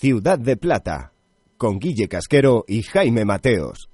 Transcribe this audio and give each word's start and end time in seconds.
Ciudad 0.00 0.38
de 0.38 0.56
Plata, 0.56 1.12
con 1.58 1.78
Guille 1.78 2.08
Casquero 2.08 2.64
y 2.66 2.82
Jaime 2.84 3.26
Mateos. 3.26 3.90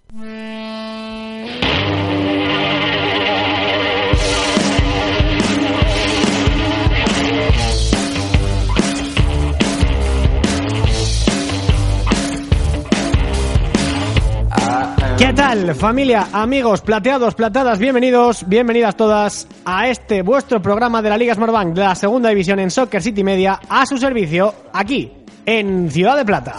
¿Qué 15.19 15.33
tal, 15.35 15.75
familia, 15.75 16.29
amigos, 16.33 16.83
plateados, 16.83 17.35
platadas? 17.35 17.81
Bienvenidos, 17.81 18.49
bienvenidas 18.49 18.97
todas 18.97 19.49
a 19.65 19.89
este 19.89 20.23
vuestro 20.23 20.63
programa 20.63 21.03
de 21.03 21.09
la 21.09 21.19
Liga 21.19 21.35
Smartbank 21.35 21.75
de 21.75 21.81
la 21.81 21.97
segunda 21.97 22.29
división 22.29 22.61
en 22.61 22.71
Soccer 22.71 23.03
City 23.03 23.25
Media 23.25 23.59
a 23.69 23.85
su 23.87 23.99
servicio 23.99 24.55
aquí 24.73 25.26
en 25.47 25.91
Ciudad 25.91 26.17
de 26.17 26.25
Plata. 26.25 26.57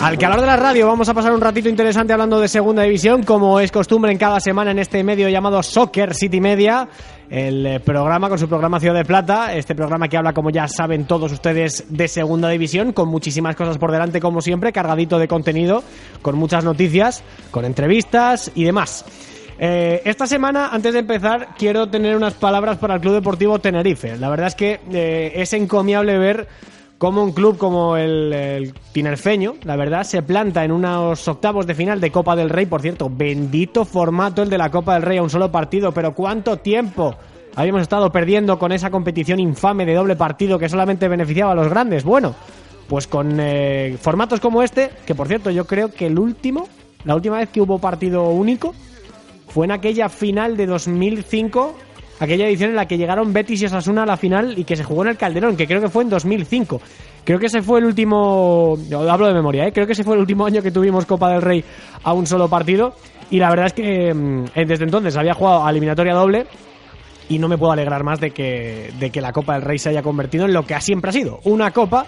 Al 0.00 0.18
calor 0.18 0.40
de 0.40 0.46
la 0.46 0.56
radio 0.56 0.86
vamos 0.86 1.08
a 1.08 1.14
pasar 1.14 1.32
un 1.32 1.40
ratito 1.40 1.68
interesante 1.68 2.12
hablando 2.12 2.40
de 2.40 2.48
segunda 2.48 2.82
división, 2.82 3.22
como 3.22 3.60
es 3.60 3.70
costumbre 3.70 4.12
en 4.12 4.18
cada 4.18 4.40
semana 4.40 4.70
en 4.70 4.78
este 4.78 5.02
medio 5.04 5.28
llamado 5.28 5.62
Soccer 5.62 6.14
City 6.14 6.40
Media, 6.40 6.88
el 7.28 7.66
eh, 7.66 7.80
programa 7.80 8.28
con 8.28 8.38
su 8.38 8.48
programa 8.48 8.80
Ciudad 8.80 8.94
de 8.94 9.04
Plata, 9.04 9.54
este 9.54 9.74
programa 9.74 10.08
que 10.08 10.16
habla, 10.16 10.32
como 10.32 10.50
ya 10.50 10.68
saben 10.68 11.06
todos 11.06 11.32
ustedes, 11.32 11.84
de 11.88 12.08
segunda 12.08 12.48
división, 12.48 12.92
con 12.92 13.08
muchísimas 13.08 13.56
cosas 13.56 13.76
por 13.78 13.92
delante, 13.92 14.20
como 14.20 14.40
siempre, 14.40 14.72
cargadito 14.72 15.18
de 15.18 15.28
contenido, 15.28 15.82
con 16.22 16.36
muchas 16.36 16.64
noticias, 16.64 17.22
con 17.50 17.64
entrevistas 17.64 18.52
y 18.54 18.64
demás. 18.64 19.04
Eh, 19.58 20.02
esta 20.04 20.26
semana, 20.26 20.68
antes 20.68 20.92
de 20.92 21.00
empezar, 21.00 21.50
quiero 21.56 21.88
tener 21.88 22.16
unas 22.16 22.34
palabras 22.34 22.78
para 22.78 22.94
el 22.94 23.00
Club 23.00 23.14
Deportivo 23.14 23.58
Tenerife. 23.58 24.16
La 24.16 24.28
verdad 24.28 24.48
es 24.48 24.54
que 24.54 24.80
eh, 24.92 25.32
es 25.36 25.52
encomiable 25.52 26.18
ver 26.18 26.48
cómo 26.98 27.22
un 27.22 27.32
club 27.32 27.58
como 27.58 27.96
el, 27.96 28.32
el, 28.32 28.74
Tinerfeño, 28.92 29.54
la 29.64 29.76
verdad, 29.76 30.04
se 30.04 30.22
planta 30.22 30.64
en 30.64 30.72
unos 30.72 31.26
octavos 31.28 31.66
de 31.66 31.74
final 31.74 32.00
de 32.00 32.10
Copa 32.10 32.34
del 32.34 32.50
Rey. 32.50 32.66
Por 32.66 32.82
cierto, 32.82 33.10
bendito 33.10 33.84
formato 33.84 34.42
el 34.42 34.50
de 34.50 34.58
la 34.58 34.70
Copa 34.70 34.94
del 34.94 35.02
Rey 35.02 35.18
a 35.18 35.22
un 35.22 35.30
solo 35.30 35.52
partido, 35.52 35.92
pero 35.92 36.14
¿cuánto 36.14 36.56
tiempo 36.58 37.14
habíamos 37.54 37.82
estado 37.82 38.10
perdiendo 38.10 38.58
con 38.58 38.72
esa 38.72 38.90
competición 38.90 39.38
infame 39.38 39.86
de 39.86 39.94
doble 39.94 40.16
partido 40.16 40.58
que 40.58 40.68
solamente 40.68 41.08
beneficiaba 41.08 41.52
a 41.52 41.54
los 41.54 41.68
grandes? 41.68 42.04
Bueno, 42.04 42.34
pues 42.88 43.06
con 43.06 43.38
eh, 43.38 43.96
formatos 44.00 44.40
como 44.40 44.62
este, 44.62 44.90
que 45.06 45.14
por 45.14 45.28
cierto 45.28 45.50
yo 45.50 45.66
creo 45.66 45.92
que 45.92 46.06
el 46.06 46.18
último, 46.18 46.68
la 47.04 47.14
última 47.14 47.38
vez 47.38 47.48
que 47.50 47.60
hubo 47.60 47.78
partido 47.78 48.28
único, 48.30 48.74
fue 49.48 49.66
en 49.66 49.72
aquella 49.72 50.08
final 50.08 50.56
de 50.56 50.66
2005 50.66 51.76
aquella 52.20 52.46
edición 52.46 52.70
en 52.70 52.76
la 52.76 52.86
que 52.86 52.96
llegaron 52.96 53.32
Betis 53.32 53.62
y 53.62 53.66
Osasuna 53.66 54.02
a 54.02 54.06
la 54.06 54.16
final 54.16 54.58
y 54.58 54.64
que 54.64 54.76
se 54.76 54.84
jugó 54.84 55.02
en 55.02 55.10
el 55.10 55.16
Calderón, 55.16 55.56
que 55.56 55.66
creo 55.66 55.80
que 55.80 55.88
fue 55.88 56.04
en 56.04 56.10
2005. 56.10 56.80
Creo 57.24 57.38
que 57.38 57.46
ese 57.46 57.62
fue 57.62 57.80
el 57.80 57.86
último, 57.86 58.76
hablo 59.08 59.26
de 59.26 59.34
memoria, 59.34 59.66
¿eh? 59.66 59.72
creo 59.72 59.86
que 59.86 59.92
ese 59.92 60.04
fue 60.04 60.14
el 60.14 60.20
último 60.20 60.44
año 60.46 60.62
que 60.62 60.70
tuvimos 60.70 61.06
Copa 61.06 61.30
del 61.30 61.42
Rey 61.42 61.64
a 62.02 62.12
un 62.12 62.26
solo 62.26 62.48
partido 62.48 62.94
y 63.30 63.38
la 63.38 63.48
verdad 63.48 63.66
es 63.66 63.72
que 63.72 64.12
mmm, 64.12 64.44
desde 64.54 64.84
entonces 64.84 65.16
había 65.16 65.34
jugado 65.34 65.64
a 65.64 65.70
eliminatoria 65.70 66.14
doble 66.14 66.46
y 67.28 67.38
no 67.38 67.48
me 67.48 67.56
puedo 67.56 67.72
alegrar 67.72 68.04
más 68.04 68.20
de 68.20 68.30
que, 68.30 68.92
de 68.98 69.10
que 69.10 69.20
la 69.22 69.32
Copa 69.32 69.54
del 69.54 69.62
Rey 69.62 69.78
se 69.78 69.88
haya 69.88 70.02
convertido 70.02 70.44
en 70.44 70.52
lo 70.52 70.64
que 70.64 70.78
siempre 70.80 71.08
ha 71.08 71.12
sido, 71.12 71.40
una 71.44 71.70
copa 71.70 72.06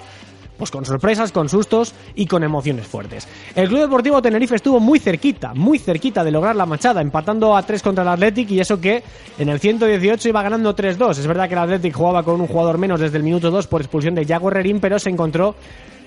pues 0.56 0.70
con 0.70 0.84
sorpresas, 0.84 1.32
con 1.32 1.48
sustos 1.48 1.94
y 2.14 2.26
con 2.26 2.42
emociones 2.42 2.86
fuertes. 2.86 3.28
El 3.54 3.68
Club 3.68 3.80
Deportivo 3.80 4.22
Tenerife 4.22 4.56
estuvo 4.56 4.80
muy 4.80 4.98
cerquita, 4.98 5.54
muy 5.54 5.78
cerquita 5.78 6.24
de 6.24 6.30
lograr 6.30 6.56
la 6.56 6.66
machada, 6.66 7.00
empatando 7.00 7.56
a 7.56 7.62
3 7.62 7.82
contra 7.82 8.02
el 8.02 8.08
Athletic 8.08 8.50
y 8.50 8.60
eso 8.60 8.80
que 8.80 9.02
en 9.38 9.48
el 9.48 9.60
118 9.60 10.28
iba 10.28 10.42
ganando 10.42 10.74
3-2. 10.74 11.10
Es 11.10 11.26
verdad 11.26 11.48
que 11.48 11.54
el 11.54 11.60
Athletic 11.60 11.94
jugaba 11.94 12.22
con 12.22 12.40
un 12.40 12.46
jugador 12.46 12.78
menos 12.78 13.00
desde 13.00 13.18
el 13.18 13.22
minuto 13.22 13.50
2 13.50 13.66
por 13.66 13.80
expulsión 13.80 14.14
de 14.14 14.24
Jago 14.24 14.50
Herrerín, 14.50 14.80
pero 14.80 14.98
se 14.98 15.10
encontró 15.10 15.54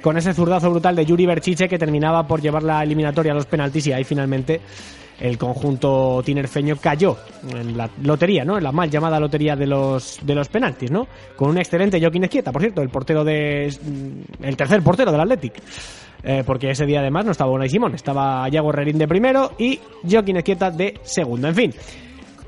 con 0.01 0.17
ese 0.17 0.33
zurdazo 0.33 0.69
brutal 0.69 0.95
de 0.95 1.05
Yuri 1.05 1.25
Berchiche 1.25 1.67
que 1.67 1.77
terminaba 1.77 2.25
por 2.25 2.41
llevar 2.41 2.63
la 2.63 2.81
eliminatoria 2.83 3.33
a 3.33 3.35
los 3.35 3.45
penaltis 3.45 3.87
y 3.87 3.93
ahí 3.93 4.03
finalmente 4.03 4.61
el 5.19 5.37
conjunto 5.37 6.21
tinerfeño 6.23 6.77
cayó 6.77 7.17
en 7.51 7.77
la 7.77 7.89
lotería, 8.03 8.45
¿no? 8.45 8.57
En 8.57 8.63
la 8.63 8.71
mal 8.71 8.89
llamada 8.89 9.19
lotería 9.19 9.55
de 9.55 9.67
los 9.67 10.19
de 10.21 10.35
los 10.35 10.47
penaltis, 10.49 10.91
¿no? 10.91 11.07
Con 11.35 11.49
un 11.49 11.57
excelente 11.57 11.99
Joaquín 11.99 12.23
Esquieta, 12.23 12.51
por 12.51 12.61
cierto, 12.61 12.81
el 12.81 12.89
portero 12.89 13.23
de 13.23 13.65
el 14.41 14.57
tercer 14.57 14.81
portero 14.81 15.11
del 15.11 15.21
Athletic. 15.21 15.61
Eh, 16.21 16.43
porque 16.45 16.71
ese 16.71 16.85
día 16.85 16.99
además 16.99 17.23
no 17.23 17.31
estaba 17.31 17.51
Unai 17.51 17.69
Simón, 17.69 17.95
estaba 17.95 18.47
Yago 18.49 18.71
Herrerín 18.71 18.97
de 18.97 19.07
primero 19.07 19.53
y 19.57 19.79
Joaquín 20.09 20.37
Esquieta 20.37 20.69
de 20.69 20.99
segundo. 21.03 21.47
En 21.47 21.55
fin, 21.55 21.73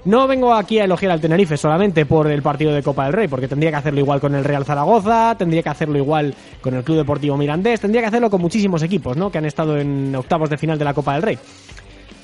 no 0.03 0.27
vengo 0.27 0.53
aquí 0.53 0.79
a 0.79 0.85
elogiar 0.85 1.11
al 1.11 1.21
Tenerife 1.21 1.55
solamente 1.55 2.07
por 2.07 2.29
el 2.29 2.41
partido 2.41 2.73
de 2.73 2.81
Copa 2.81 3.05
del 3.05 3.13
Rey, 3.13 3.27
porque 3.27 3.47
tendría 3.47 3.69
que 3.69 3.77
hacerlo 3.77 3.99
igual 3.99 4.19
con 4.19 4.33
el 4.33 4.43
Real 4.43 4.65
Zaragoza, 4.65 5.35
tendría 5.37 5.61
que 5.61 5.69
hacerlo 5.69 5.97
igual 5.97 6.33
con 6.59 6.73
el 6.73 6.83
Club 6.83 6.97
Deportivo 6.97 7.37
Mirandés, 7.37 7.79
tendría 7.79 8.01
que 8.01 8.07
hacerlo 8.07 8.29
con 8.29 8.41
muchísimos 8.41 8.81
equipos, 8.81 9.15
¿no? 9.15 9.31
Que 9.31 9.37
han 9.37 9.45
estado 9.45 9.77
en 9.77 10.15
octavos 10.15 10.49
de 10.49 10.57
final 10.57 10.79
de 10.79 10.85
la 10.85 10.95
Copa 10.95 11.13
del 11.13 11.21
Rey. 11.21 11.37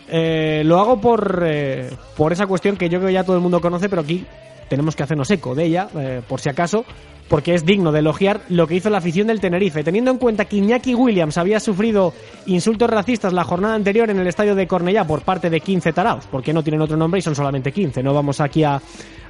Eh, 0.09 0.61
lo 0.65 0.79
hago 0.79 1.01
por, 1.01 1.43
eh, 1.45 1.89
por 2.15 2.31
esa 2.31 2.47
cuestión 2.47 2.77
que 2.77 2.89
yo 2.89 2.99
creo 2.99 3.09
ya 3.09 3.23
todo 3.23 3.35
el 3.35 3.41
mundo 3.41 3.59
conoce, 3.61 3.89
pero 3.89 4.01
aquí 4.01 4.25
tenemos 4.69 4.95
que 4.95 5.03
hacernos 5.03 5.29
eco 5.31 5.55
de 5.55 5.65
ella, 5.65 5.87
eh, 5.97 6.21
por 6.27 6.41
si 6.41 6.49
acaso, 6.49 6.85
porque 7.29 7.53
es 7.53 7.65
digno 7.65 7.91
de 7.91 7.99
elogiar 7.99 8.41
lo 8.49 8.67
que 8.67 8.75
hizo 8.75 8.89
la 8.89 8.99
afición 8.99 9.27
del 9.27 9.39
Tenerife. 9.41 9.83
Teniendo 9.83 10.11
en 10.11 10.17
cuenta 10.17 10.45
que 10.45 10.57
Iñaki 10.57 10.95
Williams 10.95 11.37
había 11.37 11.59
sufrido 11.59 12.13
insultos 12.45 12.89
racistas 12.89 13.33
la 13.33 13.43
jornada 13.43 13.75
anterior 13.75 14.09
en 14.09 14.19
el 14.19 14.27
estadio 14.27 14.55
de 14.55 14.67
Cornellá 14.67 15.05
por 15.05 15.21
parte 15.21 15.49
de 15.49 15.59
15 15.59 15.93
taraos, 15.93 16.25
porque 16.31 16.53
no 16.53 16.63
tienen 16.63 16.81
otro 16.81 16.95
nombre 16.97 17.19
y 17.19 17.21
son 17.21 17.35
solamente 17.35 17.71
15. 17.71 18.01
No 18.01 18.13
vamos 18.13 18.39
aquí 18.39 18.63
a, 18.63 18.81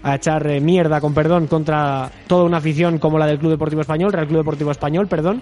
a 0.04 0.16
echar 0.16 0.46
eh, 0.48 0.60
mierda, 0.60 1.02
con 1.02 1.14
perdón, 1.14 1.48
contra 1.48 2.12
toda 2.28 2.44
una 2.44 2.58
afición 2.58 3.00
como 3.00 3.18
la 3.18 3.26
del 3.26 3.40
Club 3.40 3.52
Deportivo 3.52 3.82
Español, 3.82 4.14
Real 4.14 4.28
Club 4.28 4.40
Deportivo 4.40 4.72
Español, 4.72 5.08
perdón. 5.08 5.42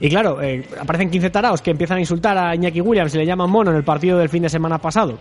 Y 0.00 0.08
claro, 0.08 0.42
eh, 0.42 0.66
aparecen 0.80 1.10
15 1.10 1.30
taraos 1.30 1.62
que 1.62 1.70
empiezan 1.70 1.98
a 1.98 2.00
insultar 2.00 2.36
a 2.36 2.54
Iñaki 2.54 2.80
Williams 2.80 3.14
y 3.14 3.18
le 3.18 3.26
llaman 3.26 3.50
mono 3.50 3.70
en 3.70 3.76
el 3.76 3.84
partido 3.84 4.18
del 4.18 4.28
fin 4.28 4.42
de 4.42 4.48
semana 4.48 4.78
pasado. 4.78 5.18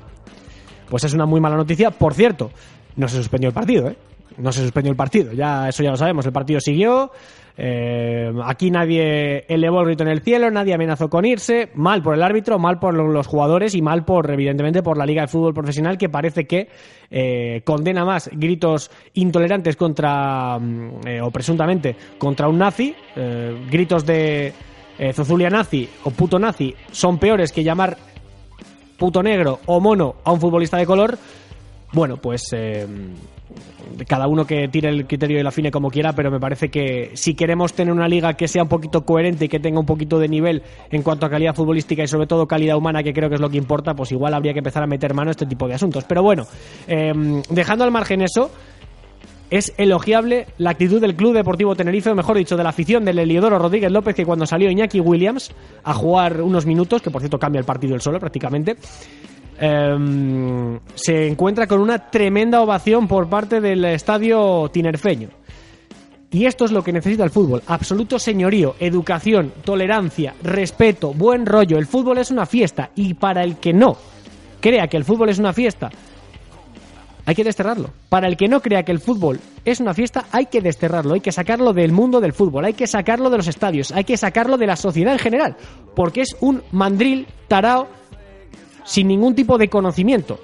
Pues 0.89 1.03
es 1.03 1.13
una 1.13 1.25
muy 1.25 1.39
mala 1.39 1.55
noticia. 1.55 1.91
Por 1.91 2.13
cierto, 2.13 2.51
no 2.95 3.07
se 3.07 3.17
suspendió 3.17 3.49
el 3.49 3.53
partido, 3.53 3.87
¿eh? 3.87 3.97
No 4.37 4.51
se 4.51 4.61
suspendió 4.61 4.91
el 4.91 4.97
partido, 4.97 5.33
ya 5.33 5.69
eso 5.69 5.83
ya 5.83 5.91
lo 5.91 5.97
sabemos. 5.97 6.25
El 6.25 6.33
partido 6.33 6.59
siguió. 6.59 7.11
Eh, 7.55 8.33
aquí 8.45 8.71
nadie 8.71 9.45
elevó 9.47 9.81
el 9.81 9.87
grito 9.87 10.03
en 10.03 10.09
el 10.09 10.21
cielo, 10.21 10.49
nadie 10.49 10.73
amenazó 10.73 11.09
con 11.09 11.25
irse. 11.25 11.69
Mal 11.75 12.01
por 12.01 12.15
el 12.15 12.23
árbitro, 12.23 12.57
mal 12.57 12.79
por 12.79 12.93
los 12.95 13.27
jugadores 13.27 13.75
y 13.75 13.81
mal 13.81 14.05
por, 14.05 14.31
evidentemente, 14.31 14.81
por 14.81 14.97
la 14.97 15.05
Liga 15.05 15.21
de 15.21 15.27
Fútbol 15.27 15.53
Profesional 15.53 15.97
que 15.97 16.09
parece 16.09 16.45
que 16.45 16.69
eh, 17.11 17.61
condena 17.63 18.05
más 18.05 18.29
gritos 18.33 18.89
intolerantes 19.13 19.75
contra, 19.75 20.59
eh, 21.05 21.21
o 21.21 21.29
presuntamente, 21.31 21.95
contra 22.17 22.47
un 22.47 22.57
nazi. 22.57 22.95
Eh, 23.15 23.67
gritos 23.69 24.05
de 24.05 24.53
Zozulia 25.13 25.49
nazi 25.49 25.89
o 26.05 26.11
puto 26.11 26.37
nazi 26.37 26.73
son 26.91 27.17
peores 27.17 27.51
que 27.51 27.63
llamar 27.63 27.97
puto 28.95 29.23
negro 29.23 29.59
o 29.65 29.79
mono 29.79 30.15
a 30.23 30.31
un 30.31 30.39
futbolista 30.39 30.77
de 30.77 30.85
color. 30.85 31.17
Bueno, 31.91 32.17
pues 32.17 32.43
cada 34.07 34.27
uno 34.27 34.45
que 34.45 34.67
tire 34.67 34.89
el 34.89 35.05
criterio 35.05 35.39
y 35.39 35.43
la 35.43 35.49
afine 35.49 35.71
como 35.71 35.89
quiera, 35.89 36.13
pero 36.13 36.31
me 36.31 36.39
parece 36.39 36.69
que 36.69 37.11
si 37.13 37.35
queremos 37.35 37.73
tener 37.73 37.93
una 37.93 38.07
liga 38.07 38.33
que 38.33 38.47
sea 38.47 38.63
un 38.63 38.69
poquito 38.69 39.05
coherente 39.05 39.45
y 39.45 39.49
que 39.49 39.59
tenga 39.59 39.79
un 39.79 39.85
poquito 39.85 40.19
de 40.19 40.27
nivel 40.27 40.63
en 40.89 41.01
cuanto 41.03 41.25
a 41.25 41.29
calidad 41.29 41.55
futbolística 41.55 42.03
y 42.03 42.07
sobre 42.07 42.27
todo 42.27 42.47
calidad 42.47 42.77
humana, 42.77 43.03
que 43.03 43.13
creo 43.13 43.29
que 43.29 43.35
es 43.35 43.41
lo 43.41 43.49
que 43.49 43.57
importa, 43.57 43.93
pues 43.93 44.11
igual 44.11 44.33
habría 44.33 44.53
que 44.53 44.59
empezar 44.59 44.83
a 44.83 44.87
meter 44.87 45.13
mano 45.13 45.29
a 45.29 45.31
este 45.31 45.45
tipo 45.45 45.67
de 45.67 45.75
asuntos. 45.75 46.03
Pero 46.05 46.23
bueno, 46.23 46.45
eh, 46.87 47.13
dejando 47.49 47.83
al 47.83 47.91
margen 47.91 48.21
eso, 48.21 48.49
es 49.53 49.71
elogiable 49.77 50.47
la 50.57 50.71
actitud 50.71 50.99
del 50.99 51.15
Club 51.15 51.33
Deportivo 51.33 51.75
Tenerife, 51.75 52.09
o 52.09 52.15
mejor 52.15 52.37
dicho, 52.37 52.57
de 52.57 52.63
la 52.63 52.69
afición 52.69 53.05
del 53.05 53.19
Eliodoro 53.19 53.59
Rodríguez 53.59 53.91
López, 53.91 54.15
que 54.15 54.25
cuando 54.25 54.47
salió 54.47 54.71
Iñaki 54.71 54.99
Williams 54.99 55.51
a 55.83 55.93
jugar 55.93 56.41
unos 56.41 56.65
minutos, 56.65 57.03
que 57.03 57.11
por 57.11 57.21
cierto 57.21 57.37
cambia 57.37 57.59
el 57.59 57.65
partido 57.65 57.93
el 57.93 58.01
solo 58.01 58.19
prácticamente, 58.19 58.77
eh, 59.59 60.79
se 60.95 61.27
encuentra 61.27 61.67
con 61.67 61.79
una 61.79 62.09
tremenda 62.09 62.61
ovación 62.61 63.07
por 63.07 63.29
parte 63.29 63.61
del 63.61 63.85
estadio 63.85 64.69
tinerfeño. 64.71 65.29
Y 66.31 66.47
esto 66.47 66.65
es 66.65 66.71
lo 66.71 66.83
que 66.83 66.91
necesita 66.91 67.23
el 67.23 67.29
fútbol. 67.29 67.61
Absoluto 67.67 68.17
señorío, 68.17 68.75
educación, 68.79 69.53
tolerancia, 69.63 70.33
respeto, 70.41 71.13
buen 71.13 71.45
rollo. 71.45 71.77
El 71.77 71.85
fútbol 71.85 72.17
es 72.17 72.31
una 72.31 72.47
fiesta 72.47 72.89
y 72.95 73.13
para 73.13 73.43
el 73.43 73.57
que 73.57 73.71
no 73.71 73.97
crea 74.59 74.87
que 74.87 74.97
el 74.97 75.03
fútbol 75.03 75.29
es 75.29 75.39
una 75.39 75.53
fiesta, 75.53 75.91
hay 77.25 77.35
que 77.35 77.43
desterrarlo. 77.43 77.89
Para 78.09 78.27
el 78.27 78.37
que 78.37 78.47
no 78.47 78.61
crea 78.61 78.83
que 78.83 78.91
el 78.91 78.99
fútbol 78.99 79.39
es 79.65 79.79
una 79.79 79.93
fiesta, 79.93 80.25
hay 80.31 80.47
que 80.47 80.61
desterrarlo, 80.61 81.13
hay 81.13 81.21
que 81.21 81.31
sacarlo 81.31 81.73
del 81.73 81.91
mundo 81.91 82.19
del 82.19 82.33
fútbol, 82.33 82.65
hay 82.65 82.73
que 82.73 82.87
sacarlo 82.87 83.29
de 83.29 83.37
los 83.37 83.47
estadios, 83.47 83.91
hay 83.91 84.03
que 84.03 84.17
sacarlo 84.17 84.57
de 84.57 84.67
la 84.67 84.75
sociedad 84.75 85.13
en 85.13 85.19
general, 85.19 85.55
porque 85.95 86.21
es 86.21 86.35
un 86.39 86.63
mandril 86.71 87.27
tarao 87.47 87.87
sin 88.83 89.07
ningún 89.07 89.35
tipo 89.35 89.57
de 89.57 89.67
conocimiento, 89.67 90.39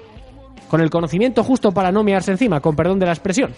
con 0.68 0.80
el 0.80 0.90
conocimiento 0.90 1.42
justo 1.42 1.72
para 1.72 1.92
no 1.92 2.02
mearse 2.02 2.32
encima, 2.32 2.60
con 2.60 2.76
perdón 2.76 2.98
de 2.98 3.06
la 3.06 3.12
expresión. 3.12 3.52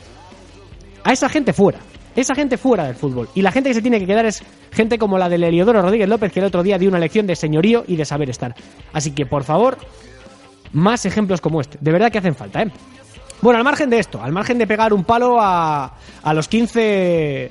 A 1.04 1.12
esa 1.12 1.28
gente 1.28 1.52
fuera, 1.52 1.78
esa 2.14 2.34
gente 2.34 2.56
fuera 2.56 2.84
del 2.84 2.94
fútbol. 2.94 3.28
Y 3.34 3.42
la 3.42 3.52
gente 3.52 3.70
que 3.70 3.74
se 3.74 3.82
tiene 3.82 3.98
que 3.98 4.06
quedar 4.06 4.26
es 4.26 4.42
gente 4.70 4.98
como 4.98 5.18
la 5.18 5.28
del 5.28 5.44
Eliodoro 5.44 5.82
Rodríguez 5.82 6.08
López, 6.08 6.32
que 6.32 6.40
el 6.40 6.46
otro 6.46 6.62
día 6.62 6.78
dio 6.78 6.88
una 6.88 6.98
lección 6.98 7.26
de 7.26 7.36
señorío 7.36 7.84
y 7.86 7.96
de 7.96 8.04
saber 8.04 8.30
estar. 8.30 8.54
Así 8.92 9.12
que, 9.12 9.26
por 9.26 9.44
favor, 9.44 9.78
más 10.72 11.04
ejemplos 11.06 11.40
como 11.40 11.60
este. 11.60 11.78
De 11.80 11.92
verdad 11.92 12.10
que 12.10 12.18
hacen 12.18 12.34
falta, 12.34 12.62
¿eh? 12.62 12.70
Bueno, 13.40 13.58
al 13.58 13.64
margen 13.64 13.90
de 13.90 13.98
esto, 13.98 14.22
al 14.22 14.30
margen 14.30 14.56
de 14.56 14.68
pegar 14.68 14.92
un 14.92 15.02
palo 15.02 15.40
a, 15.40 15.96
a 16.22 16.32
los 16.34 16.46
15 16.46 17.50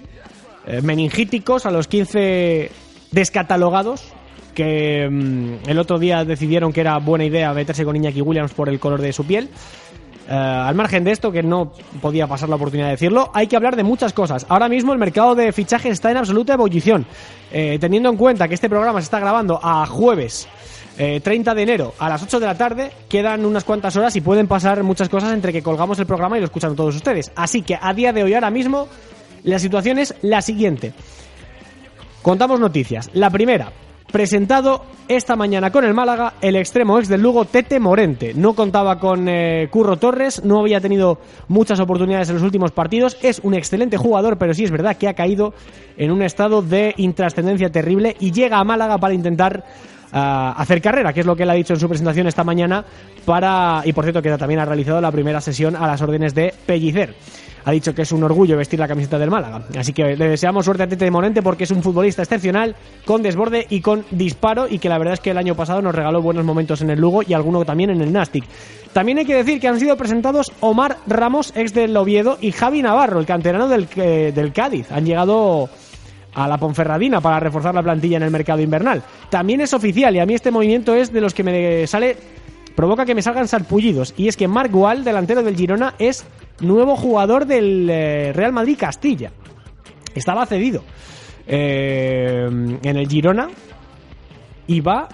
eh, 0.65 0.81
meningíticos, 0.81 1.65
a 1.65 1.71
los 1.71 1.89
15 1.89 2.71
descatalogados, 3.11 4.13
que 4.53 5.07
mm, 5.09 5.69
el 5.69 5.79
otro 5.79 5.99
día 5.99 6.23
decidieron 6.25 6.73
que 6.73 6.81
era 6.81 6.97
buena 6.97 7.25
idea 7.25 7.53
meterse 7.53 7.85
con 7.85 7.95
Iñaki 7.95 8.21
Williams 8.21 8.53
por 8.53 8.69
el 8.69 8.79
color 8.79 9.01
de 9.01 9.13
su 9.13 9.25
piel. 9.25 9.49
Eh, 10.29 10.33
al 10.33 10.75
margen 10.75 11.03
de 11.03 11.11
esto, 11.11 11.31
que 11.31 11.43
no 11.43 11.73
podía 12.01 12.27
pasar 12.27 12.49
la 12.49 12.55
oportunidad 12.55 12.87
de 12.87 12.91
decirlo, 12.91 13.31
hay 13.33 13.47
que 13.47 13.55
hablar 13.55 13.75
de 13.75 13.83
muchas 13.83 14.13
cosas. 14.13 14.45
Ahora 14.49 14.69
mismo 14.69 14.93
el 14.93 14.99
mercado 14.99 15.35
de 15.35 15.51
fichajes 15.51 15.93
está 15.93 16.11
en 16.11 16.17
absoluta 16.17 16.53
ebullición. 16.53 17.05
Eh, 17.51 17.77
teniendo 17.79 18.09
en 18.09 18.17
cuenta 18.17 18.47
que 18.47 18.53
este 18.53 18.69
programa 18.69 19.01
se 19.01 19.05
está 19.05 19.19
grabando 19.19 19.59
a 19.61 19.85
jueves 19.85 20.47
30 20.97 21.55
de 21.55 21.63
enero 21.63 21.93
a 21.97 22.09
las 22.09 22.21
8 22.21 22.39
de 22.39 22.45
la 22.45 22.55
tarde, 22.55 22.91
quedan 23.09 23.43
unas 23.43 23.63
cuantas 23.63 23.95
horas 23.95 24.15
y 24.15 24.21
pueden 24.21 24.45
pasar 24.45 24.83
muchas 24.83 25.09
cosas 25.09 25.33
entre 25.33 25.51
que 25.51 25.63
colgamos 25.63 25.97
el 25.97 26.05
programa 26.05 26.37
y 26.37 26.41
lo 26.41 26.45
escuchan 26.45 26.75
todos 26.75 26.95
ustedes. 26.95 27.31
Así 27.35 27.63
que 27.63 27.75
a 27.81 27.91
día 27.95 28.13
de 28.13 28.23
hoy, 28.23 28.35
ahora 28.35 28.51
mismo, 28.51 28.87
la 29.43 29.57
situación 29.57 29.97
es 29.97 30.13
la 30.21 30.43
siguiente. 30.43 30.93
Contamos 32.21 32.59
noticias. 32.59 33.09
La 33.13 33.31
primera, 33.31 33.71
presentado 34.11 34.83
esta 35.07 35.35
mañana 35.35 35.71
con 35.71 35.83
el 35.83 35.93
Málaga 35.93 36.33
el 36.41 36.55
extremo 36.55 36.97
ex 36.97 37.07
del 37.07 37.21
Lugo 37.21 37.45
Tete 37.45 37.79
Morente. 37.79 38.33
No 38.33 38.53
contaba 38.53 38.99
con 38.99 39.27
eh, 39.27 39.67
Curro 39.69 39.97
Torres, 39.97 40.43
no 40.43 40.59
había 40.59 40.79
tenido 40.79 41.19
muchas 41.47 41.79
oportunidades 41.79 42.29
en 42.29 42.35
los 42.35 42.43
últimos 42.43 42.71
partidos. 42.71 43.17
Es 43.21 43.39
un 43.43 43.53
excelente 43.53 43.97
jugador, 43.97 44.37
pero 44.37 44.53
sí 44.53 44.63
es 44.63 44.71
verdad 44.71 44.97
que 44.97 45.07
ha 45.07 45.13
caído 45.13 45.53
en 45.97 46.11
un 46.11 46.21
estado 46.21 46.61
de 46.61 46.93
intrascendencia 46.97 47.71
terrible 47.71 48.15
y 48.19 48.31
llega 48.31 48.59
a 48.59 48.63
Málaga 48.63 48.97
para 48.97 49.13
intentar 49.13 49.65
ah, 50.11 50.53
hacer 50.57 50.81
carrera, 50.81 51.13
que 51.13 51.21
es 51.21 51.25
lo 51.25 51.35
que 51.35 51.43
él 51.43 51.49
ha 51.49 51.55
dicho 51.55 51.73
en 51.73 51.79
su 51.79 51.87
presentación 51.87 52.27
esta 52.27 52.43
mañana 52.43 52.85
para 53.25 53.81
y 53.85 53.93
por 53.93 54.05
cierto 54.05 54.21
que 54.21 54.35
también 54.37 54.59
ha 54.59 54.65
realizado 54.65 55.01
la 55.01 55.11
primera 55.11 55.41
sesión 55.41 55.75
a 55.75 55.87
las 55.87 56.01
órdenes 56.01 56.33
de 56.33 56.53
Pellicer 56.65 57.15
ha 57.63 57.71
dicho 57.71 57.93
que 57.93 58.03
es 58.03 58.11
un 58.11 58.23
orgullo 58.23 58.57
vestir 58.57 58.79
la 58.79 58.87
camiseta 58.87 59.19
del 59.19 59.29
Málaga. 59.29 59.63
Así 59.77 59.93
que 59.93 60.15
le 60.15 60.29
deseamos 60.29 60.65
suerte 60.65 60.83
a 60.83 60.87
Tete 60.87 61.05
de 61.05 61.11
Morente 61.11 61.41
porque 61.41 61.65
es 61.65 61.71
un 61.71 61.83
futbolista 61.83 62.23
excepcional, 62.23 62.75
con 63.05 63.21
desborde 63.21 63.65
y 63.69 63.81
con 63.81 64.05
disparo, 64.11 64.67
y 64.69 64.79
que 64.79 64.89
la 64.89 64.97
verdad 64.97 65.15
es 65.15 65.19
que 65.19 65.31
el 65.31 65.37
año 65.37 65.55
pasado 65.55 65.81
nos 65.81 65.95
regaló 65.95 66.21
buenos 66.21 66.45
momentos 66.45 66.81
en 66.81 66.89
el 66.89 66.99
Lugo 66.99 67.21
y 67.23 67.33
alguno 67.33 67.63
también 67.65 67.89
en 67.91 68.01
el 68.01 68.11
Nastic. 68.11 68.43
También 68.93 69.19
hay 69.19 69.25
que 69.25 69.35
decir 69.35 69.59
que 69.59 69.67
han 69.67 69.79
sido 69.79 69.95
presentados 69.95 70.51
Omar 70.59 70.97
Ramos, 71.07 71.53
ex 71.55 71.73
del 71.73 71.95
Oviedo, 71.95 72.37
y 72.41 72.51
Javi 72.51 72.81
Navarro, 72.81 73.19
el 73.19 73.25
canterano 73.25 73.67
del, 73.67 73.87
eh, 73.95 74.31
del 74.35 74.51
Cádiz. 74.51 74.91
Han 74.91 75.05
llegado 75.05 75.69
a 76.33 76.47
la 76.47 76.57
Ponferradina 76.57 77.21
para 77.21 77.39
reforzar 77.39 77.75
la 77.75 77.83
plantilla 77.83 78.17
en 78.17 78.23
el 78.23 78.31
mercado 78.31 78.61
invernal. 78.61 79.03
También 79.29 79.61
es 79.61 79.73
oficial 79.73 80.15
y 80.15 80.19
a 80.19 80.25
mí 80.25 80.33
este 80.33 80.51
movimiento 80.51 80.95
es 80.95 81.11
de 81.11 81.21
los 81.21 81.33
que 81.33 81.43
me 81.43 81.87
sale 81.87 82.17
provoca 82.81 83.05
que 83.05 83.13
me 83.13 83.21
salgan 83.21 83.47
sarpullidos 83.47 84.15
y 84.17 84.27
es 84.27 84.35
que 84.35 84.47
Marc 84.47 84.73
Wall, 84.73 85.03
delantero 85.03 85.43
del 85.43 85.55
Girona, 85.55 85.93
es 85.99 86.25
nuevo 86.61 86.95
jugador 86.95 87.45
del 87.45 87.87
eh, 87.87 88.33
Real 88.33 88.53
Madrid 88.53 88.75
Castilla. 88.75 89.31
Estaba 90.15 90.47
cedido 90.47 90.83
eh, 91.45 92.47
en 92.81 92.97
el 92.97 93.07
Girona 93.07 93.49
y 94.65 94.81
va 94.81 95.09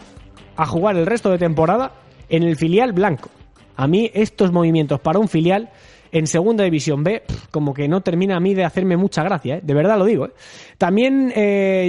a 0.55 0.65
jugar 0.65 0.95
el 0.95 1.05
resto 1.05 1.29
de 1.29 1.39
temporada 1.39 1.91
en 2.29 2.43
el 2.43 2.55
filial 2.55 2.93
blanco. 2.93 3.29
A 3.75 3.85
mí 3.85 4.09
estos 4.13 4.53
movimientos 4.53 5.01
para 5.01 5.19
un 5.19 5.27
filial 5.27 5.69
en 6.13 6.25
segunda 6.25 6.63
división 6.63 7.03
B, 7.03 7.23
como 7.51 7.73
que 7.73 7.89
no 7.89 7.99
termina 7.99 8.37
a 8.37 8.39
mí 8.39 8.53
de 8.53 8.63
hacerme 8.63 8.95
mucha 8.95 9.23
gracia, 9.23 9.57
¿eh? 9.57 9.61
de 9.61 9.73
verdad 9.73 9.97
lo 9.97 10.05
digo. 10.05 10.29
También 10.77 11.33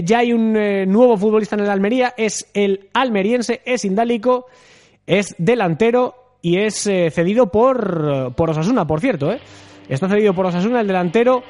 ya 0.04 0.18
hay 0.18 0.32
un 0.32 0.54
nuevo 0.90 1.16
futbolista 1.16 1.54
en 1.54 1.62
el 1.62 1.70
Almería, 1.70 2.14
es 2.16 2.50
el 2.52 2.88
almeriense, 2.94 3.62
es 3.64 3.84
indálico, 3.84 4.46
es 5.08 5.34
delantero 5.38 6.14
y 6.40 6.58
es 6.58 6.86
eh, 6.86 7.10
cedido 7.10 7.50
por, 7.50 8.32
por 8.36 8.50
Osasuna, 8.50 8.86
por 8.86 9.00
cierto. 9.00 9.32
¿eh? 9.32 9.40
Está 9.88 10.08
cedido 10.08 10.34
por 10.34 10.46
Osasuna 10.46 10.80
el 10.80 10.86
delantero 10.86 11.42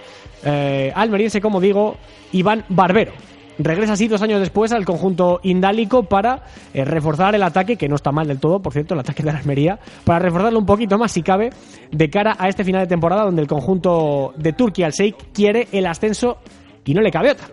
eh, 0.45 0.93
almeriense, 0.95 1.41
como 1.41 1.61
digo, 1.61 1.97
Iván 2.33 2.65
Barbero. 2.69 3.13
Regresa 3.59 3.95
así 3.95 4.07
dos 4.07 4.23
años 4.23 4.39
después 4.39 4.71
al 4.71 4.85
conjunto 4.85 5.41
indálico 5.43 6.05
para 6.05 6.45
eh, 6.73 6.85
reforzar 6.85 7.35
el 7.35 7.43
ataque, 7.43 7.77
que 7.77 7.89
no 7.89 7.97
está 7.97 8.13
mal 8.13 8.29
del 8.29 8.39
todo, 8.39 8.63
por 8.63 8.73
cierto, 8.73 8.95
el 8.95 9.01
ataque 9.01 9.25
de 9.25 9.33
la 9.33 9.39
Almería, 9.39 9.81
para 10.05 10.21
reforzarlo 10.21 10.61
un 10.61 10.67
poquito 10.67 10.97
más, 10.97 11.11
si 11.11 11.23
cabe, 11.23 11.51
de 11.91 12.09
cara 12.09 12.37
a 12.39 12.49
este 12.49 12.63
final 12.63 12.83
de 12.83 12.87
temporada 12.87 13.25
donde 13.25 13.43
el 13.43 13.49
conjunto 13.49 14.33
de 14.37 14.53
Turquía, 14.53 14.87
el 14.87 14.93
Sheikh, 14.93 15.33
quiere 15.33 15.67
el 15.73 15.87
ascenso 15.87 16.39
y 16.85 16.95
no 16.95 17.01
le 17.01 17.11
cabe 17.11 17.33
otra. 17.33 17.49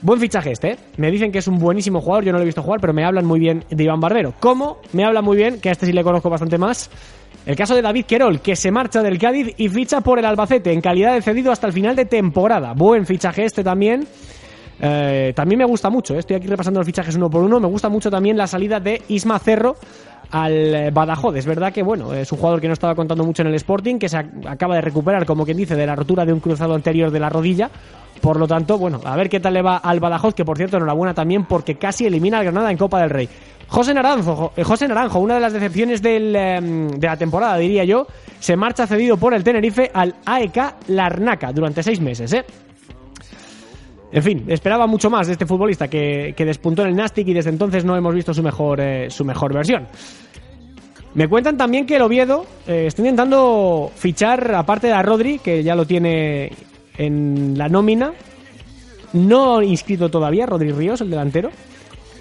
Buen 0.00 0.20
fichaje 0.20 0.52
este, 0.52 0.72
¿eh? 0.72 0.76
Me 0.96 1.10
dicen 1.10 1.32
que 1.32 1.38
es 1.38 1.48
un 1.48 1.58
buenísimo 1.58 2.00
jugador, 2.00 2.24
yo 2.24 2.30
no 2.30 2.38
lo 2.38 2.42
he 2.42 2.46
visto 2.46 2.62
jugar, 2.62 2.80
pero 2.80 2.92
me 2.92 3.04
hablan 3.04 3.26
muy 3.26 3.40
bien 3.40 3.64
de 3.68 3.82
Iván 3.82 3.98
Barbero. 3.98 4.32
¿Cómo? 4.38 4.78
Me 4.92 5.04
hablan 5.04 5.24
muy 5.24 5.36
bien, 5.36 5.60
que 5.60 5.70
a 5.70 5.72
este 5.72 5.86
sí 5.86 5.92
le 5.92 6.04
conozco 6.04 6.30
bastante 6.30 6.56
más. 6.56 6.88
El 7.44 7.56
caso 7.56 7.74
de 7.74 7.82
David 7.82 8.04
Querol, 8.04 8.40
que 8.40 8.54
se 8.54 8.70
marcha 8.70 9.02
del 9.02 9.18
Cádiz 9.18 9.54
y 9.56 9.68
ficha 9.68 10.00
por 10.00 10.18
el 10.18 10.24
Albacete 10.24 10.72
en 10.72 10.80
calidad 10.80 11.14
de 11.14 11.22
cedido 11.22 11.50
hasta 11.50 11.66
el 11.66 11.72
final 11.72 11.96
de 11.96 12.04
temporada. 12.04 12.74
Buen 12.74 13.06
fichaje 13.06 13.44
este 13.44 13.64
también. 13.64 14.06
Eh, 14.80 15.32
también 15.34 15.58
me 15.58 15.64
gusta 15.64 15.90
mucho, 15.90 16.14
¿eh? 16.14 16.18
estoy 16.18 16.36
aquí 16.36 16.46
repasando 16.46 16.78
los 16.78 16.86
fichajes 16.86 17.16
uno 17.16 17.28
por 17.28 17.42
uno. 17.42 17.58
Me 17.58 17.66
gusta 17.66 17.88
mucho 17.88 18.10
también 18.10 18.36
la 18.36 18.46
salida 18.46 18.78
de 18.78 19.02
Isma 19.08 19.38
Cerro 19.40 19.76
al 20.30 20.90
Badajoz. 20.92 21.36
Es 21.36 21.46
verdad 21.46 21.72
que, 21.72 21.82
bueno, 21.82 22.12
es 22.12 22.30
un 22.32 22.38
jugador 22.38 22.60
que 22.60 22.66
no 22.66 22.72
estaba 22.72 22.94
contando 22.94 23.24
mucho 23.24 23.42
en 23.42 23.48
el 23.48 23.54
Sporting, 23.54 23.98
que 23.98 24.08
se 24.08 24.16
acaba 24.16 24.74
de 24.74 24.80
recuperar, 24.80 25.24
como 25.26 25.44
quien 25.44 25.56
dice, 25.56 25.74
de 25.74 25.86
la 25.86 25.96
rotura 25.96 26.24
de 26.24 26.32
un 26.32 26.40
cruzado 26.40 26.74
anterior 26.74 27.10
de 27.10 27.20
la 27.20 27.28
rodilla. 27.28 27.70
Por 28.20 28.38
lo 28.38 28.48
tanto, 28.48 28.78
bueno, 28.78 29.00
a 29.04 29.16
ver 29.16 29.28
qué 29.28 29.40
tal 29.40 29.54
le 29.54 29.62
va 29.62 29.76
al 29.76 30.00
Badajoz, 30.00 30.34
que 30.34 30.44
por 30.44 30.56
cierto, 30.56 30.76
enhorabuena 30.76 31.14
también 31.14 31.44
porque 31.44 31.76
casi 31.76 32.06
elimina 32.06 32.38
al 32.38 32.44
Granada 32.44 32.70
en 32.70 32.76
Copa 32.76 33.00
del 33.00 33.10
Rey. 33.10 33.28
José 33.68 33.92
Naranjo, 33.92 34.52
eh, 34.56 34.64
José 34.64 34.88
Naranjo, 34.88 35.18
una 35.18 35.34
de 35.34 35.40
las 35.40 35.52
decepciones 35.52 36.00
em, 36.02 36.88
de 36.88 37.06
la 37.06 37.16
temporada, 37.16 37.58
diría 37.58 37.84
yo, 37.84 38.06
se 38.40 38.56
marcha 38.56 38.86
cedido 38.86 39.18
por 39.18 39.34
el 39.34 39.44
Tenerife 39.44 39.90
al 39.92 40.14
AEK 40.24 40.88
Larnaca 40.88 41.52
durante 41.52 41.82
seis 41.82 42.00
meses, 42.00 42.32
¿eh? 42.32 42.44
En 44.10 44.22
fin, 44.22 44.44
esperaba 44.48 44.86
mucho 44.86 45.10
más 45.10 45.26
de 45.26 45.34
este 45.34 45.46
futbolista 45.46 45.88
que, 45.88 46.34
despuntó 46.36 46.82
en 46.82 46.88
el 46.88 46.96
Nastic 46.96 47.28
y 47.28 47.34
desde 47.34 47.50
entonces 47.50 47.84
no 47.84 47.96
hemos 47.96 48.14
visto 48.14 48.32
su 48.32 48.42
mejor, 48.42 48.80
eh, 48.80 49.10
su 49.10 49.24
mejor 49.24 49.52
versión. 49.52 49.86
Me 51.14 51.28
cuentan 51.28 51.56
también 51.56 51.84
que 51.84 51.96
el 51.96 52.02
Oviedo 52.02 52.46
eh, 52.66 52.84
está 52.86 53.02
intentando 53.02 53.90
fichar, 53.94 54.54
aparte 54.54 54.86
de 54.86 54.92
a 54.94 55.02
Rodri, 55.02 55.38
que 55.38 55.62
ya 55.62 55.74
lo 55.74 55.86
tiene 55.86 56.52
en 56.96 57.56
la 57.58 57.68
nómina, 57.68 58.12
no 59.12 59.62
inscrito 59.62 60.10
todavía, 60.10 60.46
Rodri 60.46 60.72
Ríos, 60.72 61.00
el 61.00 61.10
delantero, 61.10 61.50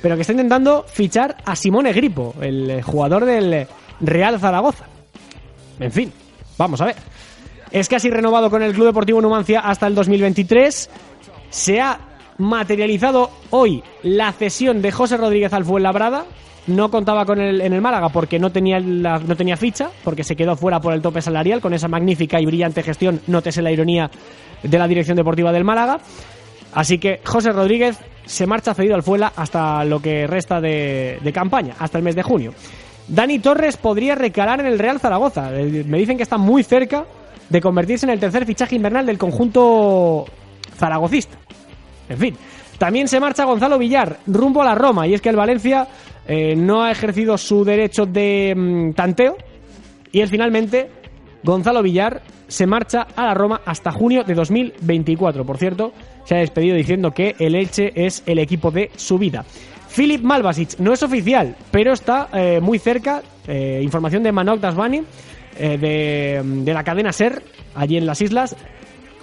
pero 0.01 0.15
que 0.15 0.21
está 0.21 0.33
intentando 0.33 0.83
fichar 0.87 1.37
a 1.45 1.55
Simone 1.55 1.93
Gripo, 1.93 2.35
el 2.41 2.81
jugador 2.81 3.25
del 3.25 3.67
Real 4.01 4.39
Zaragoza. 4.39 4.85
En 5.79 5.91
fin, 5.91 6.11
vamos 6.57 6.81
a 6.81 6.85
ver. 6.85 6.95
Es 7.71 7.89
casi 7.89 8.09
renovado 8.09 8.49
con 8.49 8.61
el 8.61 8.73
Club 8.73 8.87
Deportivo 8.87 9.21
Numancia 9.21 9.59
hasta 9.59 9.87
el 9.87 9.95
2023. 9.95 10.89
Se 11.49 11.79
ha 11.79 11.99
materializado 12.37 13.31
hoy 13.49 13.83
la 14.03 14.31
cesión 14.31 14.81
de 14.81 14.91
José 14.91 15.17
Rodríguez 15.17 15.53
al 15.53 15.65
Fuenlabrada. 15.65 16.25
No 16.67 16.91
contaba 16.91 17.25
con 17.25 17.39
él 17.39 17.61
en 17.61 17.71
el 17.71 17.81
Málaga 17.81 18.09
porque 18.09 18.39
no 18.39 18.51
tenía, 18.51 18.79
no 18.79 19.35
tenía 19.37 19.55
ficha, 19.55 19.89
porque 20.03 20.25
se 20.25 20.35
quedó 20.35 20.57
fuera 20.57 20.81
por 20.81 20.93
el 20.93 21.01
tope 21.01 21.21
salarial. 21.21 21.61
Con 21.61 21.73
esa 21.73 21.87
magnífica 21.87 22.41
y 22.41 22.45
brillante 22.45 22.83
gestión, 22.83 23.21
nótese 23.27 23.61
la 23.61 23.71
ironía 23.71 24.11
de 24.63 24.77
la 24.77 24.87
dirección 24.87 25.15
deportiva 25.15 25.53
del 25.53 25.63
Málaga. 25.63 25.99
Así 26.73 26.97
que 26.97 27.21
José 27.23 27.53
Rodríguez 27.53 27.97
se 28.25 28.45
marcha 28.45 28.73
cedido 28.73 28.95
al 28.95 29.03
Fuela 29.03 29.31
hasta 29.35 29.85
lo 29.85 30.01
que 30.01 30.27
resta 30.27 30.59
de, 30.59 31.31
campaña, 31.33 31.75
hasta 31.79 31.97
el 31.97 32.03
mes 32.03 32.15
de 32.15 32.23
junio. 32.23 32.53
Dani 33.07 33.39
Torres 33.39 33.77
podría 33.77 34.15
recalar 34.15 34.59
en 34.59 34.65
el 34.65 34.77
Real 34.77 34.99
Zaragoza. 34.99 35.57
Eh, 35.57 35.85
me 35.87 35.97
dicen 35.97 36.17
que 36.17 36.23
está 36.23 36.37
muy 36.37 36.63
cerca 36.63 37.05
de 37.49 37.61
convertirse 37.61 38.05
en 38.05 38.09
el 38.09 38.19
tercer 38.19 38.45
fichaje 38.45 38.75
invernal 38.75 39.05
del 39.05 39.17
conjunto 39.17 40.25
zaragocista. 40.77 41.37
En 42.09 42.17
fin, 42.17 42.35
también 42.77 43.07
se 43.07 43.19
marcha 43.19 43.45
Gonzalo 43.45 43.77
Villar 43.79 44.19
rumbo 44.27 44.61
a 44.61 44.65
la 44.65 44.75
Roma 44.75 45.07
y 45.07 45.13
es 45.13 45.21
que 45.21 45.29
el 45.29 45.35
Valencia 45.35 45.87
eh, 46.27 46.55
no 46.55 46.83
ha 46.83 46.91
ejercido 46.91 47.37
su 47.37 47.63
derecho 47.63 48.05
de 48.05 48.53
mm, 48.55 48.93
tanteo 48.93 49.35
y 50.11 50.21
él 50.21 50.29
finalmente, 50.29 50.89
Gonzalo 51.43 51.81
Villar, 51.81 52.21
se 52.47 52.65
marcha 52.65 53.07
a 53.15 53.25
la 53.25 53.33
Roma 53.33 53.61
hasta 53.65 53.91
junio 53.91 54.23
de 54.23 54.33
2024. 54.33 55.45
Por 55.45 55.57
cierto, 55.57 55.91
se 56.23 56.35
ha 56.35 56.39
despedido 56.39 56.75
diciendo 56.75 57.11
que 57.11 57.35
el 57.39 57.55
Elche 57.55 57.91
es 57.95 58.23
el 58.25 58.39
equipo 58.39 58.71
de 58.71 58.91
su 58.95 59.17
vida. 59.17 59.43
Filip 59.89 60.21
Malvasic 60.21 60.79
no 60.79 60.93
es 60.93 61.03
oficial, 61.03 61.55
pero 61.71 61.93
está 61.93 62.29
eh, 62.33 62.59
muy 62.61 62.79
cerca. 62.79 63.21
Eh, 63.47 63.81
información 63.83 64.23
de 64.23 64.31
Manok 64.31 64.59
Dasbani, 64.59 65.01
de, 65.57 66.41
de 66.43 66.73
la 66.73 66.83
cadena 66.83 67.11
SER, 67.11 67.41
allí 67.73 67.97
en 67.97 68.05
las 68.05 68.21
islas. 68.21 68.55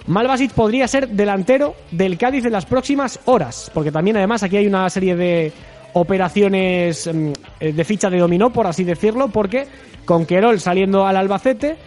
Malvasic 0.07 0.51
podría 0.51 0.87
ser 0.87 1.09
delantero 1.09 1.75
del 1.91 2.17
Cádiz 2.17 2.45
en 2.45 2.51
las 2.51 2.65
próximas 2.65 3.19
horas, 3.25 3.71
porque 3.73 3.91
también 3.91 4.17
además 4.17 4.43
aquí 4.43 4.57
hay 4.57 4.67
una 4.67 4.89
serie 4.89 5.15
de 5.15 5.51
operaciones 5.93 7.09
mm, 7.11 7.31
de 7.59 7.83
ficha 7.83 8.09
de 8.09 8.19
dominó, 8.19 8.51
por 8.51 8.67
así 8.67 8.83
decirlo, 8.83 9.29
porque 9.29 9.67
con 10.05 10.25
Querol 10.25 10.59
saliendo 10.59 11.05
al 11.05 11.17
Albacete, 11.17 11.77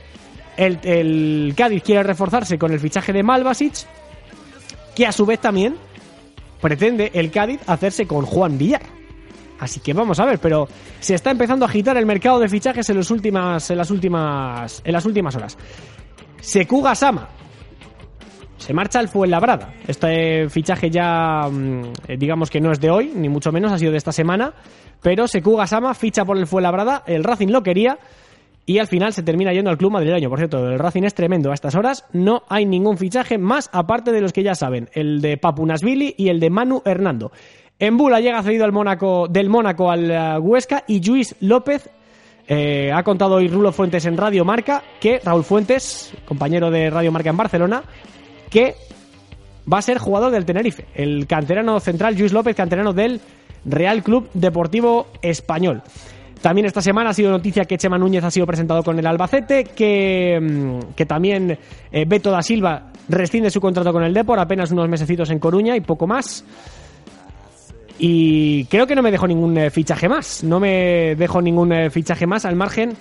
el, 0.56 1.54
Cádiz 1.56 1.82
quiere 1.82 2.02
reforzarse 2.02 2.58
con 2.58 2.72
el 2.72 2.80
fichaje 2.80 3.12
de 3.12 3.22
Malvasic, 3.22 3.74
que 4.94 5.06
a 5.06 5.12
su 5.12 5.24
vez 5.24 5.38
también 5.38 5.76
pretende 6.60 7.12
el 7.14 7.30
Cádiz 7.30 7.60
hacerse 7.66 8.06
con 8.06 8.26
Juan 8.26 8.58
Villar. 8.58 8.82
Así 9.60 9.80
que 9.80 9.92
vamos 9.92 10.18
a 10.20 10.24
ver, 10.24 10.38
pero 10.38 10.68
se 11.00 11.14
está 11.14 11.30
empezando 11.30 11.64
a 11.64 11.68
agitar 11.68 11.96
el 11.96 12.06
mercado 12.06 12.38
de 12.38 12.48
fichajes 12.48 12.88
en, 12.90 12.96
los 12.96 13.10
últimas, 13.10 13.70
en, 13.70 13.78
las, 13.78 13.90
últimas, 13.90 14.82
en 14.84 14.92
las 14.92 15.04
últimas 15.04 15.34
horas. 15.36 15.58
Sekuga 16.40 16.94
Sama. 16.94 17.28
Se 18.58 18.74
marcha 18.74 18.98
al 18.98 19.08
Fuenlabrada. 19.08 19.72
Este 19.86 20.48
fichaje 20.48 20.90
ya, 20.90 21.48
mm, 21.50 21.82
eh, 22.08 22.16
digamos 22.18 22.50
que 22.50 22.60
no 22.60 22.72
es 22.72 22.80
de 22.80 22.90
hoy, 22.90 23.12
ni 23.14 23.28
mucho 23.28 23.50
menos, 23.52 23.72
ha 23.72 23.78
sido 23.78 23.92
de 23.92 23.98
esta 23.98 24.12
semana. 24.12 24.52
Pero 25.00 25.26
Sekuga 25.26 25.66
Sama 25.66 25.94
ficha 25.94 26.24
por 26.24 26.36
el 26.36 26.46
Fuenlabrada. 26.46 27.04
El 27.06 27.24
Racing 27.24 27.48
lo 27.48 27.62
quería 27.62 27.98
y 28.66 28.78
al 28.78 28.86
final 28.86 29.12
se 29.12 29.22
termina 29.22 29.52
yendo 29.52 29.70
al 29.70 29.78
club 29.78 29.92
madrileño. 29.92 30.28
Por 30.28 30.38
cierto, 30.38 30.58
el 30.68 30.78
Racing 30.78 31.04
es 31.04 31.14
tremendo 31.14 31.50
a 31.50 31.54
estas 31.54 31.74
horas. 31.74 32.04
No 32.12 32.42
hay 32.48 32.66
ningún 32.66 32.98
fichaje 32.98 33.38
más 33.38 33.70
aparte 33.72 34.12
de 34.12 34.20
los 34.20 34.32
que 34.32 34.42
ya 34.42 34.54
saben, 34.54 34.90
el 34.92 35.20
de 35.20 35.38
Papunasvili 35.38 36.14
y 36.18 36.28
el 36.28 36.40
de 36.40 36.50
Manu 36.50 36.82
Hernando. 36.84 37.32
En 37.78 37.96
Bula 37.96 38.20
llega 38.20 38.42
cedido 38.42 38.64
al 38.64 38.72
Mónaco, 38.72 39.28
del 39.28 39.48
Mónaco 39.48 39.90
al 39.90 40.10
eh, 40.10 40.38
Huesca 40.38 40.84
y 40.86 41.00
Luis 41.00 41.36
López 41.40 41.88
eh, 42.50 42.90
ha 42.92 43.02
contado 43.02 43.36
hoy 43.36 43.48
Rulo 43.48 43.72
Fuentes 43.72 44.06
en 44.06 44.16
Radio 44.16 44.42
Marca 44.42 44.82
que 45.00 45.20
Raúl 45.22 45.44
Fuentes, 45.44 46.14
compañero 46.24 46.70
de 46.70 46.88
Radio 46.88 47.12
Marca 47.12 47.28
en 47.28 47.36
Barcelona, 47.36 47.82
que 48.50 48.74
va 49.70 49.78
a 49.78 49.82
ser 49.82 49.98
jugador 49.98 50.30
del 50.30 50.44
Tenerife. 50.44 50.86
El 50.94 51.26
canterano 51.26 51.78
central, 51.80 52.16
Luis 52.16 52.32
López, 52.32 52.56
canterano 52.56 52.92
del 52.92 53.20
Real 53.64 54.02
Club 54.02 54.30
Deportivo 54.34 55.08
Español. 55.22 55.82
También 56.40 56.66
esta 56.66 56.80
semana 56.80 57.10
ha 57.10 57.14
sido 57.14 57.30
noticia 57.30 57.64
que 57.64 57.76
Chema 57.76 57.98
Núñez 57.98 58.22
ha 58.22 58.30
sido 58.30 58.46
presentado 58.46 58.82
con 58.82 58.98
el 58.98 59.06
Albacete, 59.06 59.64
que, 59.64 60.38
mm, 60.40 60.94
que 60.94 61.04
también 61.04 61.58
eh, 61.90 62.04
Beto 62.06 62.30
da 62.30 62.42
Silva 62.42 62.92
rescinde 63.08 63.50
su 63.50 63.60
contrato 63.60 63.92
con 63.92 64.04
el 64.04 64.14
Depor, 64.14 64.38
apenas 64.38 64.70
unos 64.70 64.88
mesecitos 64.88 65.30
en 65.30 65.40
Coruña 65.40 65.76
y 65.76 65.80
poco 65.80 66.06
más. 66.06 66.44
Y 67.98 68.66
creo 68.66 68.86
que 68.86 68.94
no 68.94 69.02
me 69.02 69.10
dejo 69.10 69.26
ningún 69.26 69.58
eh, 69.58 69.70
fichaje 69.70 70.08
más, 70.08 70.44
no 70.44 70.60
me 70.60 71.16
dejo 71.16 71.42
ningún 71.42 71.72
eh, 71.72 71.90
fichaje 71.90 72.26
más 72.28 72.44
al 72.44 72.54
margen, 72.54 72.96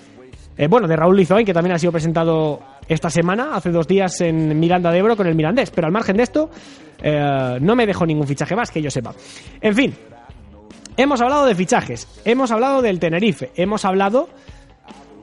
bueno, 0.68 0.88
de 0.88 0.96
Raúl 0.96 1.16
Lizoy, 1.16 1.44
que 1.44 1.54
también 1.54 1.76
ha 1.76 1.78
sido 1.78 1.92
presentado 1.92 2.60
esta 2.88 3.10
semana, 3.10 3.54
hace 3.54 3.70
dos 3.70 3.86
días 3.86 4.20
en 4.20 4.58
Miranda 4.58 4.90
de 4.90 4.98
Ebro 4.98 5.16
con 5.16 5.26
el 5.26 5.34
Mirandés, 5.34 5.70
pero 5.70 5.86
al 5.86 5.92
margen 5.92 6.16
de 6.16 6.22
esto, 6.24 6.50
no 7.60 7.76
me 7.76 7.86
dejo 7.86 8.04
ningún 8.04 8.26
fichaje 8.26 8.56
más 8.56 8.70
que 8.70 8.82
yo 8.82 8.90
sepa. 8.90 9.14
En 9.60 9.74
fin, 9.74 9.94
Hemos 10.98 11.20
hablado 11.20 11.46
de 11.46 11.54
fichajes, 11.54 12.08
hemos 12.24 12.50
hablado 12.50 12.82
del 12.82 12.98
Tenerife, 12.98 13.52
hemos 13.54 13.84
hablado 13.84 14.28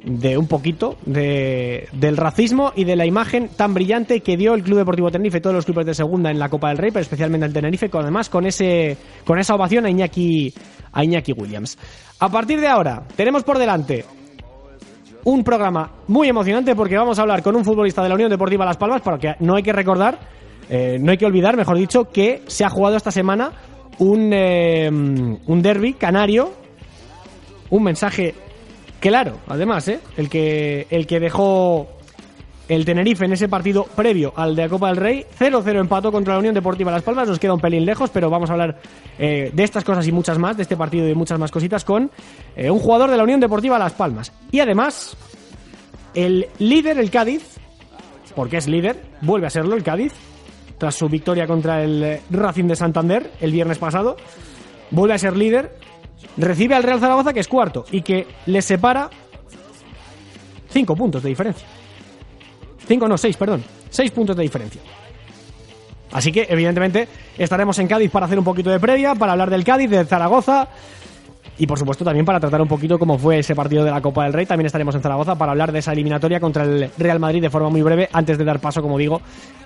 de 0.06 0.38
un 0.38 0.48
poquito 0.48 0.96
de, 1.06 1.89
del 1.92 2.15
racismo 2.15 2.72
y 2.77 2.86
de 2.86 2.96
la 2.96 3.06
imagen 3.06 3.50
tan 3.50 3.74
brillante 3.74 4.22
que 4.22 4.38
dio 4.38 4.54
el 4.54 4.63
Club 4.63 4.77
Deportivo 4.77 5.12
Tenerife, 5.12 5.42
todos 5.42 5.54
los 5.54 5.65
clubes 5.65 5.86
de 5.86 5.94
segunda 5.94 6.32
en 6.32 6.39
la 6.39 6.48
Copa 6.48 6.70
del 6.70 6.77
Rey, 6.77 6.92
pero 6.92 7.01
especialmente 7.01 7.46
el 7.46 7.51
Tenerife, 7.51 7.89
con, 7.89 8.04
además 8.04 8.30
con, 8.30 8.46
ese, 8.46 8.96
con 9.25 9.38
esa 9.38 9.54
ovación 9.54 9.86
a 9.86 9.89
Iñaki, 9.89 10.54
a 10.94 11.04
Iñaki 11.04 11.34
Williams. 11.34 11.77
A 12.22 12.30
partir 12.30 12.62
de 12.62 12.68
ahora, 12.68 13.04
tenemos 13.18 13.44
por 13.44 13.58
delante 13.58 14.06
un 15.25 15.44
programa 15.44 15.91
muy 16.08 16.29
emocionante 16.29 16.75
porque 16.75 16.98
vamos 16.98 17.20
a 17.20 17.24
hablar 17.24 17.44
con 17.44 17.55
un 17.55 17.65
futbolista 17.65 18.01
de 18.01 18.10
la 18.10 18.15
Unión 18.15 18.29
Deportiva 18.29 18.63
Las 18.63 18.77
Palmas, 18.77 19.01
porque 19.01 19.36
no 19.39 19.55
hay 19.55 19.63
que 19.63 19.74
recordar, 19.74 20.17
eh, 20.70 20.98
no 21.00 21.12
hay 21.12 21.17
que 21.17 21.25
olvidar, 21.25 21.58
mejor 21.58 21.77
dicho, 21.77 22.10
que 22.12 22.44
se 22.48 22.63
ha 22.63 22.70
jugado 22.70 22.96
esta 22.96 23.12
semana 23.12 23.51
un, 23.98 24.32
eh, 24.34 24.89
un 24.89 25.62
derby 25.62 25.94
canario, 25.94 26.53
un 27.70 27.84
mensaje 27.84 28.36
claro, 29.00 29.38
además, 29.48 29.88
¿eh? 29.88 30.00
el, 30.17 30.29
que, 30.29 30.88
el 30.89 31.05
que 31.08 31.20
dejó 31.20 31.88
el 32.67 32.86
Tenerife 32.86 33.25
en 33.25 33.34
ese 33.34 33.48
partido 33.48 33.84
previo 33.84 34.34
al 34.36 34.55
de 34.55 34.63
la 34.63 34.69
Copa 34.69 34.88
del 34.88 34.98
Rey. 34.98 35.25
0-0 35.39 35.79
empató 35.79 36.12
contra 36.12 36.34
la 36.34 36.39
Unión 36.39 36.53
Deportiva 36.53 36.91
Las 36.91 37.03
Palmas, 37.03 37.27
nos 37.27 37.39
queda 37.39 37.53
un 37.53 37.60
pelín 37.60 37.86
lejos, 37.86 38.10
pero 38.10 38.29
vamos 38.29 38.50
a 38.50 38.53
hablar 38.53 38.79
eh, 39.19 39.51
de 39.53 39.63
estas 39.63 39.84
cosas 39.84 40.07
y 40.07 40.12
muchas 40.12 40.38
más, 40.38 40.57
de 40.57 40.63
este 40.63 40.75
partido 40.75 41.07
y 41.07 41.15
muchas 41.15 41.39
más 41.39 41.51
cositas, 41.51 41.86
con 41.86 42.12
eh, 42.55 42.69
un 42.69 42.79
jugador 42.79 43.12
de 43.12 43.17
la 43.17 43.24
Unión 43.24 43.39
Deportiva 43.39 43.77
Las 43.77 43.93
Palmas. 43.93 44.31
Y 44.51 44.60
además, 44.60 45.15
el 46.13 46.48
líder, 46.60 46.98
el 46.98 47.12
Cádiz, 47.12 47.57
porque 48.36 48.57
es 48.57 48.67
líder, 48.67 49.01
vuelve 49.22 49.48
a 49.48 49.50
serlo 49.50 49.75
el 49.75 49.84
Cádiz, 49.84 50.13
tras 50.77 50.95
su 50.95 51.07
victoria 51.07 51.48
contra 51.48 51.84
el 51.84 52.03
eh, 52.03 52.22
Racing 52.29 52.65
de 52.65 52.75
Santander 52.75 53.31
el 53.39 53.51
viernes 53.51 53.77
pasado. 53.77 54.17
Vuelve 54.91 55.13
a 55.13 55.17
ser 55.17 55.36
líder, 55.36 55.77
recibe 56.38 56.75
al 56.75 56.84
Real 56.84 57.00
Zaragoza 57.00 57.34
que 57.34 57.39
es 57.39 57.48
cuarto 57.48 57.86
y 57.91 58.01
que 58.01 58.27
le 58.45 58.62
separa 58.62 59.10
cinco 60.69 60.95
puntos 60.95 61.24
de 61.24 61.29
diferencia. 61.29 61.67
Cinco, 62.88 63.08
no, 63.08 63.18
seis, 63.18 63.38
perdón. 63.38 63.63
Seis 63.89 64.12
puntos 64.12 64.36
de 64.36 64.44
diferencia. 64.44 64.82
Así 66.12 66.32
que, 66.32 66.46
evidentemente, 66.50 67.08
estaremos 67.38 67.77
en 67.80 67.88
Cádiz 67.88 68.10
para 68.12 68.25
hacer 68.25 68.39
un 68.39 68.46
poquito 68.46 68.70
de 68.70 68.80
previa, 68.80 69.15
para 69.15 69.34
hablar 69.34 69.50
del 69.50 69.63
Cádiz, 69.63 69.89
de 69.89 70.06
Zaragoza, 70.06 70.70
y 71.58 71.68
por 71.68 71.80
supuesto 71.80 72.04
también 72.04 72.25
para 72.25 72.39
tratar 72.39 72.62
un 72.62 72.68
poquito 72.68 73.00
cómo 73.00 73.18
fue 73.18 73.39
ese 73.39 73.56
partido 73.56 73.84
de 73.84 73.92
la 73.92 74.01
Copa 74.01 74.24
del 74.24 74.34
Rey. 74.34 74.46
También 74.46 74.65
estaremos 74.65 74.96
en 74.96 75.01
Zaragoza 75.01 75.36
para 75.36 75.51
hablar 75.51 75.72
de 75.72 75.80
esa 75.80 75.94
eliminatoria 75.94 76.39
contra 76.39 76.63
el 76.63 76.89
Real 76.98 77.20
Madrid 77.20 77.42
de 77.42 77.50
forma 77.50 77.70
muy 77.70 77.82
breve, 77.82 78.10
antes 78.12 78.38
de 78.38 78.44
dar 78.44 78.60
paso, 78.60 78.82
como 78.82 78.98
digo, 78.98 79.22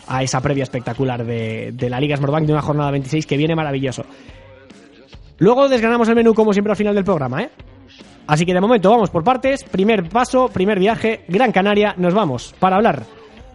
a 0.07 0.23
esa 0.23 0.41
previa 0.41 0.63
espectacular 0.63 1.25
de, 1.25 1.73
la 1.89 1.99
Liga 1.99 2.17
Smartbank 2.17 2.45
de 2.45 2.53
una 2.53 2.61
jornada 2.61 2.91
26 2.91 3.25
que 3.25 3.38
viene 3.38 3.55
maravilloso. 3.55 4.05
Luego 5.38 5.69
desgranamos 5.69 6.09
el 6.09 6.15
menú 6.15 6.33
como 6.33 6.53
siempre 6.53 6.71
al 6.71 6.77
final 6.77 6.95
del 6.95 7.03
programa, 7.03 7.43
¿eh? 7.43 7.49
Así 8.29 8.45
que 8.45 8.53
de 8.53 8.62
momento 8.62 8.91
vamos 8.91 9.09
por 9.09 9.24
partes. 9.24 9.63
Primer 9.63 10.07
paso, 10.07 10.50
primer 10.50 10.77
viaje, 10.77 11.21
Gran 11.27 11.51
Canaria. 11.51 11.95
Nos 11.98 12.13
vamos 12.13 12.53
para 12.59 12.75
hablar 12.75 13.03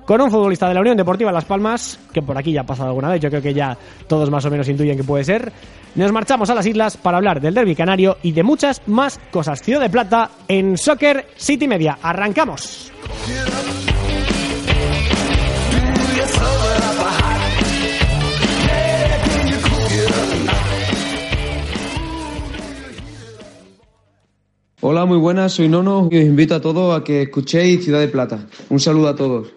con 0.05 0.21
un 0.21 0.33
futbolista 0.33 0.67
de 0.67 0.75
la 0.75 0.81
Unión 0.81 0.97
Deportiva 0.97 1.31
Las 1.31 1.45
Palmas, 1.45 2.01
que 2.13 2.23
por 2.23 2.37
aquí 2.37 2.53
ya 2.53 2.63
ha 2.63 2.67
pasado 2.67 2.89
alguna 2.89 3.09
vez, 3.09 3.21
yo 3.21 3.31
creo 3.31 3.41
que 3.41 3.55
ya 3.55 3.79
todos 4.09 4.31
más 4.31 4.45
o 4.45 4.51
menos 4.51 4.69
intuyen 4.69 4.97
que 4.97 5.05
puede 5.05 5.23
ser. 5.23 5.53
Nos 5.95 6.11
marchamos 6.11 6.51
a 6.51 6.57
las 6.57 6.67
islas 6.67 6.97
para 6.97 7.19
hablar 7.19 7.41
del 7.41 7.55
derby 7.55 7.77
canario 7.77 8.17
y 8.25 8.33
de 8.33 8.43
muchas 8.43 8.83
más 8.89 9.21
cosas. 9.31 9.63
Ciudad 9.63 9.81
de 9.81 9.91
Plata 9.91 10.31
en 10.49 10.77
Soccer 10.77 11.29
City 11.37 11.69
Media. 11.69 11.99
¡Arrancamos! 12.03 12.91
Hola, 24.87 25.07
muy 25.07 25.17
buenas, 25.17 25.53
soy 25.53 25.67
Nono 25.67 26.11
y 26.11 26.19
os 26.19 26.25
invito 26.25 26.55
a 26.55 26.61
todos 26.61 26.95
a 26.95 27.03
que 27.03 27.23
escuchéis 27.23 27.83
Ciudad 27.83 28.01
de 28.01 28.09
Plata. 28.09 28.41
Un 28.69 28.79
saludo 28.79 29.09
a 29.09 29.17
todos. 29.17 29.49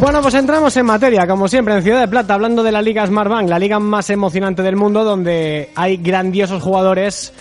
Bueno, 0.00 0.22
pues 0.22 0.34
entramos 0.34 0.74
en 0.78 0.86
materia, 0.86 1.26
como 1.26 1.48
siempre, 1.48 1.74
en 1.74 1.82
Ciudad 1.82 2.00
de 2.00 2.08
Plata, 2.08 2.32
hablando 2.32 2.62
de 2.62 2.72
la 2.72 2.80
Liga 2.80 3.06
Smartbank, 3.06 3.50
la 3.50 3.58
liga 3.58 3.78
más 3.78 4.08
emocionante 4.08 4.62
del 4.62 4.76
mundo, 4.76 5.04
donde 5.04 5.68
hay 5.74 5.98
grandiosos 5.98 6.62
jugadores 6.62 7.34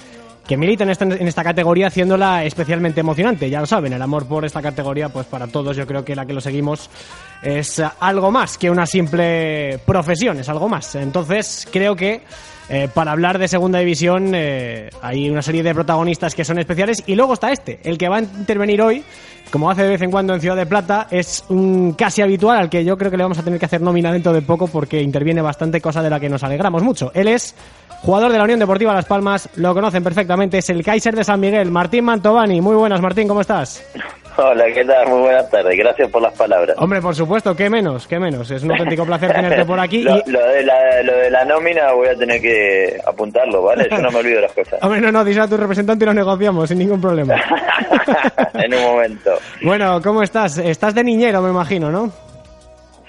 que 0.47 0.57
militan 0.57 0.89
en 0.89 1.27
esta, 1.27 1.43
categoría 1.43 1.87
haciéndola 1.87 2.43
especialmente 2.43 2.99
emocionante. 2.99 3.49
Ya 3.49 3.61
lo 3.61 3.65
saben, 3.65 3.93
el 3.93 4.01
amor 4.01 4.25
por 4.25 4.45
esta 4.45 4.61
categoría, 4.61 5.09
pues 5.09 5.25
para 5.25 5.47
todos 5.47 5.77
yo 5.77 5.87
creo 5.87 6.03
que 6.03 6.15
la 6.15 6.25
que 6.25 6.33
lo 6.33 6.41
seguimos 6.41 6.89
es 7.43 7.81
algo 7.99 8.31
más 8.31 8.57
que 8.57 8.69
una 8.69 8.85
simple 8.85 9.79
profesión, 9.85 10.39
es 10.39 10.49
algo 10.49 10.69
más. 10.69 10.95
Entonces 10.95 11.67
creo 11.71 11.95
que 11.95 12.21
eh, 12.69 12.89
para 12.93 13.11
hablar 13.11 13.37
de 13.37 13.47
segunda 13.47 13.79
división 13.79 14.31
eh, 14.33 14.89
hay 15.01 15.29
una 15.29 15.41
serie 15.41 15.63
de 15.63 15.73
protagonistas 15.73 16.33
que 16.33 16.45
son 16.45 16.59
especiales 16.59 17.03
y 17.05 17.15
luego 17.15 17.33
está 17.33 17.51
este, 17.51 17.79
el 17.83 17.97
que 17.97 18.07
va 18.07 18.17
a 18.17 18.21
intervenir 18.21 18.81
hoy 18.81 19.03
como 19.53 19.69
hace 19.69 19.83
de 19.83 19.89
vez 19.89 20.01
en 20.01 20.09
cuando 20.09 20.33
en 20.33 20.41
Ciudad 20.41 20.55
de 20.55 20.65
Plata, 20.65 21.05
es 21.11 21.45
un 21.49 21.93
casi 21.93 22.23
habitual 22.23 22.57
al 22.57 22.69
que 22.71 22.83
yo 22.83 22.97
creo 22.97 23.11
que 23.11 23.17
le 23.17 23.23
vamos 23.23 23.37
a 23.37 23.43
tener 23.43 23.59
que 23.59 23.65
hacer 23.65 23.81
nómina 23.81 24.11
dentro 24.11 24.33
de 24.33 24.41
poco 24.41 24.65
porque 24.65 24.99
interviene 24.99 25.43
bastante, 25.43 25.79
cosa 25.79 26.01
de 26.01 26.09
la 26.09 26.19
que 26.19 26.27
nos 26.27 26.43
alegramos 26.43 26.81
mucho. 26.81 27.11
Él 27.13 27.27
es 27.27 27.53
jugador 28.01 28.31
de 28.31 28.39
la 28.39 28.45
Unión 28.45 28.57
Deportiva 28.57 28.95
Las 28.95 29.05
Palmas, 29.05 29.49
lo 29.57 29.75
conocen 29.75 30.03
perfectamente, 30.03 30.57
es 30.57 30.69
el 30.71 30.83
Kaiser 30.83 31.15
de 31.15 31.23
San 31.23 31.39
Miguel, 31.39 31.69
Martín 31.69 32.03
Mantovani. 32.05 32.61
Muy 32.61 32.75
buenas, 32.75 32.99
Martín, 32.99 33.27
¿cómo 33.27 33.41
estás? 33.41 33.83
Hola, 34.35 34.65
¿qué 34.73 34.83
tal? 34.83 35.07
Muy 35.09 35.21
buenas 35.21 35.49
tardes. 35.49 35.77
Gracias 35.77 36.09
por 36.09 36.21
las 36.21 36.35
palabras. 36.35 36.75
Hombre, 36.79 36.99
por 37.01 37.13
supuesto, 37.13 37.55
qué 37.55 37.69
menos, 37.69 38.07
qué 38.07 38.19
menos. 38.19 38.49
Es 38.49 38.63
un 38.63 38.71
auténtico 38.71 39.05
placer 39.05 39.31
tenerte 39.31 39.63
por 39.63 39.79
aquí. 39.79 40.01
lo, 40.25 40.47
de 40.47 40.63
la, 40.63 41.03
lo 41.03 41.15
de 41.17 41.29
la 41.29 41.45
nómina 41.45 41.91
voy 41.93 42.07
a 42.07 42.15
tener 42.15 42.41
que 42.41 42.99
apuntarlo, 43.05 43.61
¿vale? 43.61 43.87
Yo 43.91 43.97
no 43.99 44.09
me 44.09 44.19
olvido 44.19 44.37
de 44.37 44.41
las 44.41 44.53
cosas. 44.53 44.79
Hombre, 44.81 45.01
no, 45.01 45.11
no, 45.11 45.23
dice 45.23 45.41
a 45.41 45.47
tu 45.47 45.55
representante 45.55 46.05
y 46.05 46.07
lo 46.07 46.13
negociamos 46.15 46.67
sin 46.67 46.79
ningún 46.79 46.99
problema. 46.99 47.35
en 48.55 48.73
un 48.73 48.81
momento. 48.81 49.37
Bueno, 49.61 50.01
¿cómo 50.01 50.23
estás? 50.23 50.57
Estás 50.57 50.95
de 50.95 51.03
niñero, 51.03 51.41
me 51.41 51.51
imagino, 51.51 51.91
¿no? 51.91 52.11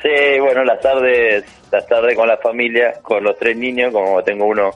Sí, 0.02 0.38
bueno, 0.38 0.62
las 0.64 0.81
tardes, 0.81 1.45
las 1.73 1.87
tardes 1.87 2.14
con 2.14 2.28
la 2.28 2.37
familia, 2.37 2.93
con 3.00 3.25
los 3.25 3.38
tres 3.38 3.57
niños, 3.57 3.90
como 3.90 4.23
tengo 4.23 4.45
uno, 4.45 4.71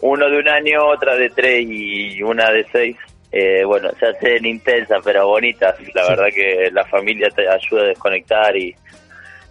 uno 0.00 0.28
de 0.28 0.38
un 0.38 0.48
año, 0.48 0.84
otra 0.92 1.14
de 1.14 1.28
tres 1.30 1.64
y 1.68 2.20
una 2.24 2.50
de 2.50 2.66
seis 2.72 2.96
eh, 3.32 3.64
bueno, 3.64 3.90
se 3.98 4.06
hacen 4.06 4.44
intensas 4.44 5.00
pero 5.04 5.26
bonitas. 5.26 5.76
La 5.94 6.08
verdad 6.08 6.26
que 6.34 6.70
la 6.72 6.84
familia 6.86 7.28
te 7.30 7.48
ayuda 7.48 7.82
a 7.82 7.86
desconectar 7.86 8.56
y, 8.56 8.74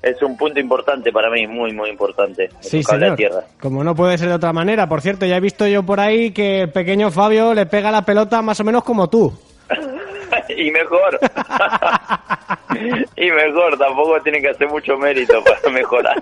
es 0.01 0.21
un 0.21 0.37
punto 0.37 0.59
importante 0.59 1.11
para 1.11 1.29
mí, 1.29 1.45
muy, 1.45 1.73
muy 1.73 1.89
importante. 1.89 2.49
Sí, 2.61 2.81
señor. 2.83 3.15
tierra. 3.15 3.43
Como 3.59 3.83
no 3.83 3.95
puede 3.95 4.17
ser 4.17 4.29
de 4.29 4.35
otra 4.35 4.53
manera. 4.53 4.87
Por 4.87 5.01
cierto, 5.01 5.25
ya 5.25 5.37
he 5.37 5.41
visto 5.41 5.67
yo 5.67 5.83
por 5.83 5.99
ahí 5.99 6.31
que 6.31 6.61
el 6.61 6.71
pequeño 6.71 7.11
Fabio 7.11 7.53
le 7.53 7.65
pega 7.65 7.91
la 7.91 8.03
pelota 8.03 8.41
más 8.41 8.59
o 8.59 8.63
menos 8.63 8.83
como 8.83 9.09
tú. 9.09 9.33
y 10.49 10.71
mejor. 10.71 11.19
y 13.17 13.29
mejor, 13.29 13.77
tampoco 13.77 14.21
tiene 14.21 14.41
que 14.41 14.49
hacer 14.49 14.67
mucho 14.69 14.97
mérito 14.97 15.43
para 15.43 15.69
mejorar. 15.69 16.21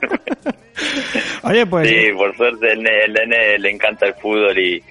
Oye, 1.44 1.66
pues... 1.66 1.88
sí, 1.88 2.12
por 2.14 2.36
suerte 2.36 2.72
el 2.72 2.82
nene, 2.82 3.04
el 3.06 3.14
nene 3.14 3.60
le 3.60 3.70
encanta 3.70 4.08
el 4.08 4.16
fútbol 4.16 4.58
y, 4.58 4.84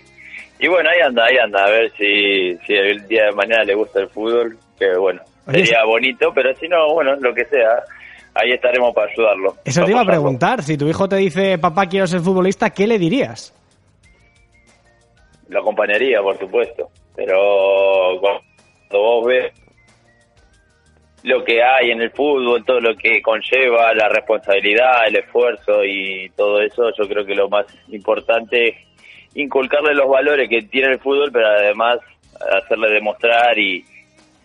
y 0.59 0.69
bueno, 0.69 0.89
ahí 0.91 1.01
anda, 1.01 1.25
ahí 1.25 1.37
anda, 1.37 1.65
a 1.65 1.71
ver 1.71 1.93
si, 1.97 2.57
si 2.67 2.75
el 2.75 3.07
día 3.09 3.27
de 3.27 3.33
mañana 3.33 3.65
le 3.65 3.75
gusta 3.75 4.01
el 4.01 4.09
fútbol, 4.09 4.57
que 4.79 4.97
bueno, 4.97 5.21
sería 5.51 5.85
bonito, 5.85 6.33
pero 6.35 6.55
si 6.57 6.69
no, 6.69 6.95
bueno, 6.95 7.15
lo 7.17 7.35
que 7.35 7.45
sea, 7.47 7.83
ahí 8.35 8.53
estaremos 8.53 8.95
para 8.95 9.11
ayudarlo. 9.11 9.55
Eso 9.65 9.85
te 9.85 9.91
iba 9.91 10.01
a 10.01 10.07
preguntar. 10.07 10.63
Si 10.63 10.77
tu 10.77 10.87
hijo 10.89 11.09
te 11.09 11.17
dice, 11.17 11.59
papá, 11.59 11.87
quiero 11.87 12.07
ser 12.07 12.21
futbolista, 12.21 12.71
¿qué 12.71 12.87
le 12.87 12.99
dirías? 12.99 13.53
Lo 15.49 15.61
acompañaría, 15.61 16.21
por 16.23 16.39
supuesto, 16.39 16.89
pero 17.15 18.19
cuando 18.21 18.41
vos 18.91 19.27
ves 19.27 19.53
lo 21.23 21.43
que 21.45 21.63
hay 21.63 21.91
en 21.91 22.01
el 22.01 22.11
fútbol, 22.13 22.65
todo 22.65 22.81
lo 22.81 22.97
que 22.97 23.21
conlleva, 23.21 23.93
la 23.95 24.09
responsabilidad, 24.09 25.09
el 25.09 25.17
esfuerzo 25.17 25.85
y 25.85 26.31
todo 26.37 26.61
eso, 26.61 26.91
yo 26.97 27.09
creo 27.09 27.27
que 27.27 27.35
lo 27.35 27.49
más 27.49 27.67
importante 27.89 28.69
es 28.69 28.86
inculcarle 29.37 29.95
los 29.95 30.09
valores 30.09 30.49
que 30.49 30.63
tiene 30.63 30.93
el 30.95 30.99
fútbol, 30.99 31.31
pero 31.33 31.47
además 31.47 31.99
hacerle 32.53 32.91
demostrar 32.91 33.59
y, 33.59 33.85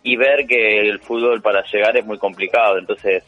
y 0.04 0.16
ver 0.16 0.46
que 0.46 0.80
el 0.90 1.00
fútbol 1.00 1.42
para 1.42 1.64
llegar 1.64 1.98
es 1.98 2.06
muy 2.06 2.18
complicado, 2.18 2.78
entonces 2.78 3.24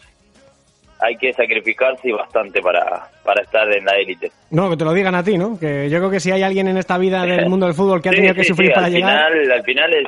hay 1.00 1.17
que 1.17 1.34
sacrificarse 1.34 2.08
y 2.08 2.12
bastante 2.12 2.62
para, 2.62 3.10
para 3.25 3.41
estar 3.43 3.70
en 3.74 3.84
la 3.84 3.93
élite. 3.98 4.32
No, 4.51 4.70
que 4.70 4.77
te 4.77 4.86
lo 4.86 4.93
digan 4.93 5.15
a 5.15 5.24
ti, 5.24 5.38
¿no? 5.38 5.60
Que 5.60 5.89
yo 5.89 5.98
creo 5.98 6.10
que 6.12 6.20
si 6.20 6.32
hay 6.32 6.43
alguien 6.43 6.67
en 6.67 6.77
esta 6.77 6.98
vida 6.98 7.25
del 7.25 7.46
mundo 7.50 7.65
del 7.65 7.75
fútbol 7.75 8.01
que 8.01 8.10
ha 8.10 8.12
Sí, 8.12 8.17
tenido 8.17 8.36
que 8.36 8.43
sí, 8.43 8.50
sufrir 8.50 8.70
sí, 8.70 8.74
para 8.74 8.86
al 8.88 8.93
llegar... 8.93 9.32
Final, 9.34 9.51
al 9.51 9.63
final 9.63 9.93
es, 9.93 10.08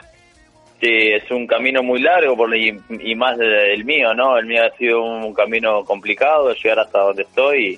sí, 0.82 0.88
es 1.12 1.32
un 1.32 1.48
camino 1.48 1.84
muy 1.84 2.02
largo 2.02 2.38
por, 2.38 2.56
y, 2.56 2.80
y 3.02 3.16
más 3.16 3.38
el 3.40 3.84
mío, 3.84 4.14
¿no? 4.14 4.38
El 4.38 4.46
mío 4.46 4.64
ha 4.64 4.78
sido 4.78 5.04
un 5.04 5.34
camino 5.34 5.84
complicado, 5.84 6.54
llegar 6.54 6.80
hasta 6.80 7.00
donde 7.00 7.24
estoy 7.24 7.78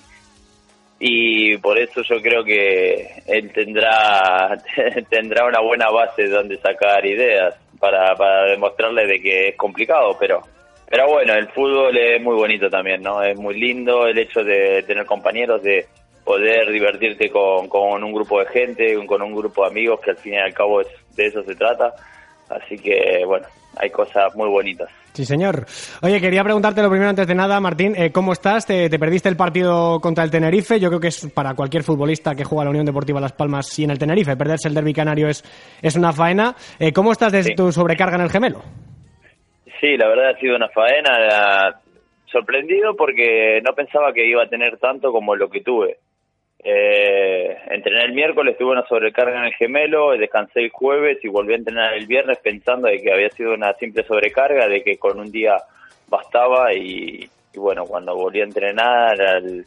y, 0.99 1.57
por 1.57 1.77
eso 1.77 2.01
yo 2.03 2.21
creo 2.21 2.43
que 2.43 3.07
él 3.27 3.51
tendrá 3.53 4.57
tendrá 5.09 5.45
una 5.45 5.61
buena 5.61 5.89
base 5.89 6.23
de 6.23 6.29
donde 6.29 6.57
sacar 6.57 7.05
ideas 7.05 7.55
para, 7.79 8.15
para 8.15 8.45
demostrarle 8.51 9.05
de 9.05 9.21
que 9.21 9.49
es 9.49 9.55
complicado, 9.55 10.17
pero 10.19 10.41
pero 10.89 11.05
bueno, 11.07 11.33
el 11.33 11.49
fútbol 11.49 11.97
es 11.97 12.21
muy 12.21 12.35
bonito 12.35 12.69
también, 12.69 13.01
¿no? 13.01 13.21
Es 13.21 13.37
muy 13.37 13.59
lindo 13.59 14.07
el 14.07 14.17
hecho 14.17 14.41
de 14.41 14.83
tener 14.83 15.05
compañeros, 15.05 15.61
de 15.61 15.85
poder 16.23 16.71
divertirte 16.71 17.29
con, 17.29 17.67
con 17.67 18.03
un 18.03 18.13
grupo 18.13 18.39
de 18.39 18.45
gente, 18.45 19.05
con 19.05 19.21
un 19.21 19.35
grupo 19.35 19.63
de 19.63 19.67
amigos, 19.69 19.99
que 19.99 20.11
al 20.11 20.17
fin 20.17 20.35
y 20.35 20.37
al 20.37 20.53
cabo 20.53 20.79
es, 20.79 20.87
de 21.15 21.25
eso 21.25 21.43
se 21.43 21.55
trata. 21.55 21.93
Así 22.49 22.77
que, 22.77 23.23
bueno, 23.25 23.45
hay 23.77 23.89
cosas 23.89 24.33
muy 24.35 24.49
bonitas. 24.49 24.89
Sí, 25.13 25.25
señor. 25.25 25.65
Oye, 26.03 26.21
quería 26.21 26.43
preguntarte 26.43 26.81
lo 26.83 26.89
primero 26.89 27.09
antes 27.09 27.25
de 27.25 27.33
nada, 27.33 27.59
Martín, 27.59 27.93
eh, 27.97 28.11
¿cómo 28.11 28.33
estás? 28.33 28.67
¿Te, 28.67 28.87
te 28.87 28.99
perdiste 28.99 29.27
el 29.29 29.35
partido 29.35 29.99
contra 29.99 30.23
el 30.23 30.29
Tenerife? 30.29 30.79
Yo 30.79 30.89
creo 30.89 30.99
que 30.99 31.07
es 31.07 31.27
para 31.33 31.55
cualquier 31.55 31.81
futbolista 31.83 32.35
que 32.35 32.43
juega 32.43 32.61
a 32.61 32.65
la 32.65 32.69
Unión 32.69 32.85
Deportiva 32.85 33.19
Las 33.19 33.33
Palmas 33.33 33.77
y 33.79 33.83
en 33.83 33.89
el 33.91 33.97
Tenerife, 33.97 34.37
perderse 34.37 34.67
el 34.67 34.75
derbi 34.75 34.93
canario 34.93 35.27
es, 35.27 35.43
es 35.81 35.95
una 35.95 36.13
faena. 36.13 36.55
Eh, 36.79 36.93
¿Cómo 36.93 37.11
estás 37.11 37.31
desde 37.31 37.49
Sí. 37.49 37.55
tu 37.55 37.71
sobrecarga 37.71 38.15
en 38.17 38.21
el 38.21 38.29
gemelo? 38.29 38.61
Sí, 39.81 39.97
la 39.97 40.07
verdad 40.07 40.29
ha 40.35 40.39
sido 40.39 40.55
una 40.55 40.69
faena. 40.69 41.79
sorprendido 42.31 42.95
porque 42.95 43.61
no 43.65 43.73
pensaba 43.73 44.11
que 44.13 44.27
iba 44.27 44.43
a 44.43 44.49
tener 44.49 44.77
tanto 44.77 45.11
como 45.11 45.35
lo 45.35 45.49
que 45.49 45.61
tuve. 45.61 45.97
Eh, 46.63 47.55
entrené 47.69 48.03
el 48.03 48.13
miércoles, 48.13 48.57
tuve 48.57 48.71
una 48.71 48.87
sobrecarga 48.87 49.39
en 49.39 49.45
el 49.45 49.53
gemelo, 49.53 50.17
descansé 50.17 50.61
el 50.61 50.69
jueves 50.69 51.19
y 51.23 51.27
volví 51.27 51.53
a 51.53 51.57
entrenar 51.57 51.93
el 51.93 52.07
viernes 52.07 52.39
pensando 52.39 52.87
de 52.87 53.01
que 53.01 53.13
había 53.13 53.29
sido 53.29 53.53
una 53.53 53.73
simple 53.73 54.03
sobrecarga, 54.03 54.67
de 54.67 54.83
que 54.83 54.97
con 54.97 55.19
un 55.19 55.31
día 55.31 55.57
bastaba 56.09 56.73
y, 56.73 57.29
y 57.53 57.59
bueno, 57.59 57.85
cuando 57.85 58.15
volví 58.15 58.41
a 58.41 58.45
entrenar 58.45 59.21
al, 59.21 59.65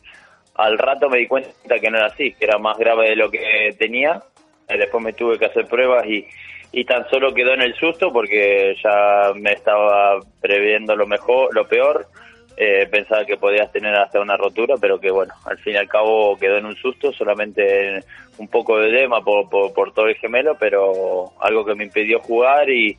al 0.56 0.78
rato 0.78 1.08
me 1.08 1.18
di 1.18 1.26
cuenta 1.26 1.78
que 1.80 1.90
no 1.90 1.98
era 1.98 2.06
así, 2.06 2.32
que 2.32 2.44
era 2.44 2.58
más 2.58 2.76
grave 2.76 3.10
de 3.10 3.16
lo 3.16 3.30
que 3.30 3.74
tenía. 3.78 4.22
Eh, 4.68 4.78
después 4.78 5.02
me 5.02 5.12
tuve 5.12 5.38
que 5.38 5.46
hacer 5.46 5.66
pruebas 5.66 6.06
y, 6.06 6.26
y 6.72 6.84
tan 6.84 7.08
solo 7.08 7.32
quedó 7.32 7.54
en 7.54 7.62
el 7.62 7.74
susto 7.74 8.12
porque 8.12 8.74
ya 8.82 9.32
me 9.34 9.52
estaba 9.52 10.18
previendo 10.40 10.94
lo 10.96 11.06
mejor, 11.06 11.54
lo 11.54 11.66
peor. 11.66 12.06
Eh, 12.62 12.86
pensaba 12.90 13.24
que 13.24 13.38
podías 13.38 13.72
tener 13.72 13.94
hasta 13.94 14.20
una 14.20 14.36
rotura, 14.36 14.74
pero 14.78 15.00
que 15.00 15.10
bueno, 15.10 15.32
al 15.46 15.56
fin 15.60 15.72
y 15.72 15.76
al 15.78 15.88
cabo 15.88 16.36
quedó 16.36 16.58
en 16.58 16.66
un 16.66 16.76
susto, 16.76 17.10
solamente 17.10 18.04
un 18.36 18.48
poco 18.48 18.76
de 18.76 18.90
edema 18.90 19.24
por, 19.24 19.48
por, 19.48 19.72
por 19.72 19.94
todo 19.94 20.08
el 20.08 20.16
gemelo, 20.16 20.58
pero 20.60 21.32
algo 21.40 21.64
que 21.64 21.74
me 21.74 21.84
impidió 21.84 22.20
jugar 22.20 22.68
y, 22.68 22.98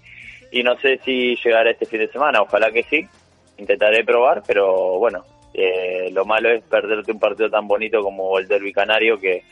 y 0.52 0.64
no 0.64 0.76
sé 0.80 1.00
si 1.06 1.36
llegará 1.36 1.70
este 1.70 1.86
fin 1.86 2.00
de 2.00 2.08
semana, 2.08 2.42
ojalá 2.42 2.72
que 2.72 2.82
sí, 2.82 3.08
intentaré 3.60 4.04
probar, 4.04 4.42
pero 4.48 4.98
bueno, 4.98 5.24
eh, 5.54 6.10
lo 6.12 6.26
malo 6.26 6.50
es 6.50 6.64
perderte 6.64 7.12
un 7.12 7.20
partido 7.20 7.52
tan 7.52 7.68
bonito 7.68 8.02
como 8.02 8.40
el 8.40 8.48
Derby 8.48 8.74
Canario 8.74 9.20
que, 9.20 9.44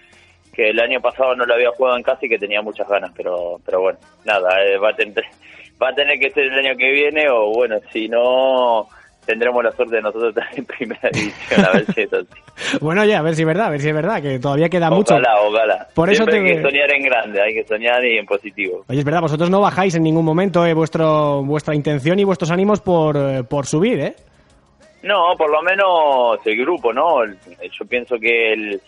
que 0.52 0.72
el 0.72 0.80
año 0.80 1.00
pasado 1.02 1.36
no 1.36 1.46
lo 1.46 1.54
había 1.54 1.70
jugado 1.70 1.98
en 1.98 2.02
casa 2.02 2.26
y 2.26 2.30
que 2.30 2.40
tenía 2.40 2.64
muchas 2.64 2.90
ganas, 2.90 3.12
pero 3.16 3.62
pero 3.64 3.82
bueno, 3.82 4.00
nada, 4.26 4.60
eh, 4.66 4.80
va, 4.80 4.90
a 4.90 4.96
tener, 4.96 5.24
va 5.80 5.90
a 5.90 5.94
tener 5.94 6.18
que 6.18 6.32
ser 6.32 6.46
el 6.46 6.66
año 6.66 6.76
que 6.76 6.90
viene 6.90 7.30
o 7.30 7.52
bueno, 7.54 7.80
si 7.94 8.10
no 8.10 8.90
tendremos 9.26 9.64
la 9.64 9.72
suerte 9.72 9.98
de 9.98 10.02
nosotros 10.02 10.30
estar 10.36 10.48
en 10.58 10.66
primera 10.66 11.10
división, 11.14 11.66
a 11.66 11.72
ver 11.72 11.86
si 11.94 12.02
es 12.02 12.14
así. 12.14 12.78
Bueno, 12.82 13.06
ya, 13.06 13.20
a 13.20 13.22
ver 13.22 13.36
si 13.36 13.42
es 13.44 13.48
verdad, 13.48 13.68
a 13.68 13.70
ver 13.70 13.80
si 13.82 13.90
es 13.90 13.94
verdad, 13.96 14.22
que 14.22 14.40
todavía 14.40 14.70
queda 14.70 14.90
mucho. 14.90 15.14
Ojalá, 15.16 15.42
ojalá. 15.42 15.88
Por 15.94 16.10
eso 16.10 16.26
te- 16.26 16.38
hay 16.40 16.44
que 16.56 16.62
soñar 16.62 16.92
en 16.94 17.04
grande, 17.04 17.42
hay 17.42 17.54
que 17.54 17.64
soñar 17.66 18.04
y 18.06 18.18
en 18.18 18.26
positivo. 18.26 18.84
Oye, 18.88 19.00
es 19.00 19.06
verdad, 19.06 19.22
vosotros 19.22 19.50
no 19.50 19.62
bajáis 19.62 19.96
en 19.96 20.04
ningún 20.04 20.26
momento 20.26 20.66
eh, 20.66 20.74
vuestro, 20.74 21.44
vuestra 21.44 21.76
intención 21.76 22.18
y 22.20 22.24
vuestros 22.24 22.52
ánimos 22.52 22.82
por, 22.82 23.16
eh, 23.18 23.44
por 23.44 23.66
subir, 23.66 24.00
¿eh? 24.00 24.16
No, 25.04 25.36
por 25.38 25.50
lo 25.50 25.62
menos 25.62 26.40
el 26.46 26.58
grupo, 26.58 26.92
¿no? 26.92 27.24
Yo 27.26 27.86
pienso 27.88 28.18
que 28.20 28.52
el, 28.54 28.82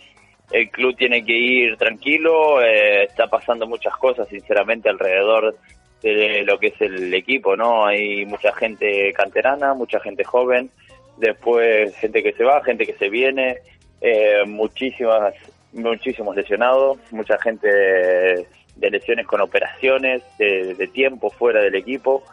el 0.52 0.70
club 0.70 0.94
tiene 0.98 1.24
que 1.24 1.32
ir 1.34 1.78
tranquilo, 1.78 2.62
eh, 2.62 3.04
está 3.06 3.28
pasando 3.28 3.66
muchas 3.66 3.96
cosas, 3.96 4.28
sinceramente, 4.28 4.90
alrededor 4.90 5.56
de 6.02 6.44
lo 6.44 6.58
que 6.60 6.68
es 6.68 6.82
el 6.82 7.14
equipo, 7.14 7.56
¿no? 7.56 7.86
Hay 7.86 8.26
mucha 8.26 8.52
gente 8.54 9.14
canterana, 9.14 9.74
mucha 9.74 10.00
gente 10.00 10.24
joven, 10.24 10.70
después 11.18 11.96
gente 11.98 12.24
que 12.24 12.34
se 12.34 12.44
va, 12.44 12.64
gente 12.64 12.86
que 12.86 12.94
se 12.94 13.10
viene, 13.10 13.60
eh, 14.02 14.44
muchísimas, 14.48 15.34
muchísimos 15.74 16.36
lesionados, 16.36 16.98
mucha 17.12 17.38
gente 17.40 17.68
de 17.68 18.90
lesiones 18.90 19.28
con 19.28 19.42
operaciones, 19.42 20.24
de, 20.38 20.74
de 20.74 20.88
tiempo 20.88 21.30
fuera 21.30 21.62
del 21.62 21.76
equipo 21.76 22.24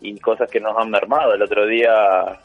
y 0.00 0.18
cosas 0.20 0.50
que 0.50 0.60
nos 0.60 0.76
han 0.76 0.90
mermado. 0.90 1.34
El 1.34 1.42
otro 1.42 1.66
día 1.66 2.38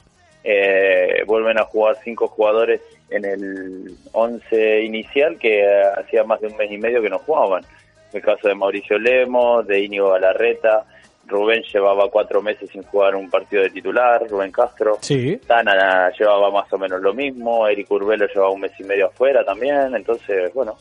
eh, 0.43 1.23
vuelven 1.27 1.59
a 1.59 1.65
jugar 1.65 1.97
cinco 2.03 2.27
jugadores 2.27 2.81
en 3.09 3.25
el 3.25 3.95
11 4.13 4.83
inicial 4.83 5.37
que 5.37 5.63
hacía 5.97 6.23
más 6.23 6.41
de 6.41 6.47
un 6.47 6.57
mes 6.57 6.71
y 6.71 6.77
medio 6.77 7.01
que 7.01 7.09
no 7.09 7.19
jugaban. 7.19 7.63
El 8.13 8.21
caso 8.21 8.47
de 8.47 8.55
Mauricio 8.55 8.97
Lemos, 8.97 9.65
de 9.65 9.79
Íñigo 9.79 10.09
Galarreta, 10.09 10.85
Rubén 11.25 11.63
llevaba 11.63 12.09
cuatro 12.09 12.41
meses 12.41 12.69
sin 12.69 12.83
jugar 12.83 13.15
un 13.15 13.29
partido 13.29 13.63
de 13.63 13.69
titular, 13.69 14.27
Rubén 14.27 14.51
Castro. 14.51 14.97
Sí. 15.01 15.39
Tana 15.47 16.11
llevaba 16.11 16.51
más 16.51 16.71
o 16.73 16.77
menos 16.77 17.01
lo 17.01 17.13
mismo, 17.13 17.67
Eric 17.67 17.89
Urbelo 17.89 18.27
llevaba 18.27 18.51
un 18.51 18.61
mes 18.61 18.71
y 18.79 18.83
medio 18.83 19.07
afuera 19.07 19.43
también, 19.45 19.95
entonces, 19.95 20.53
bueno, 20.53 20.77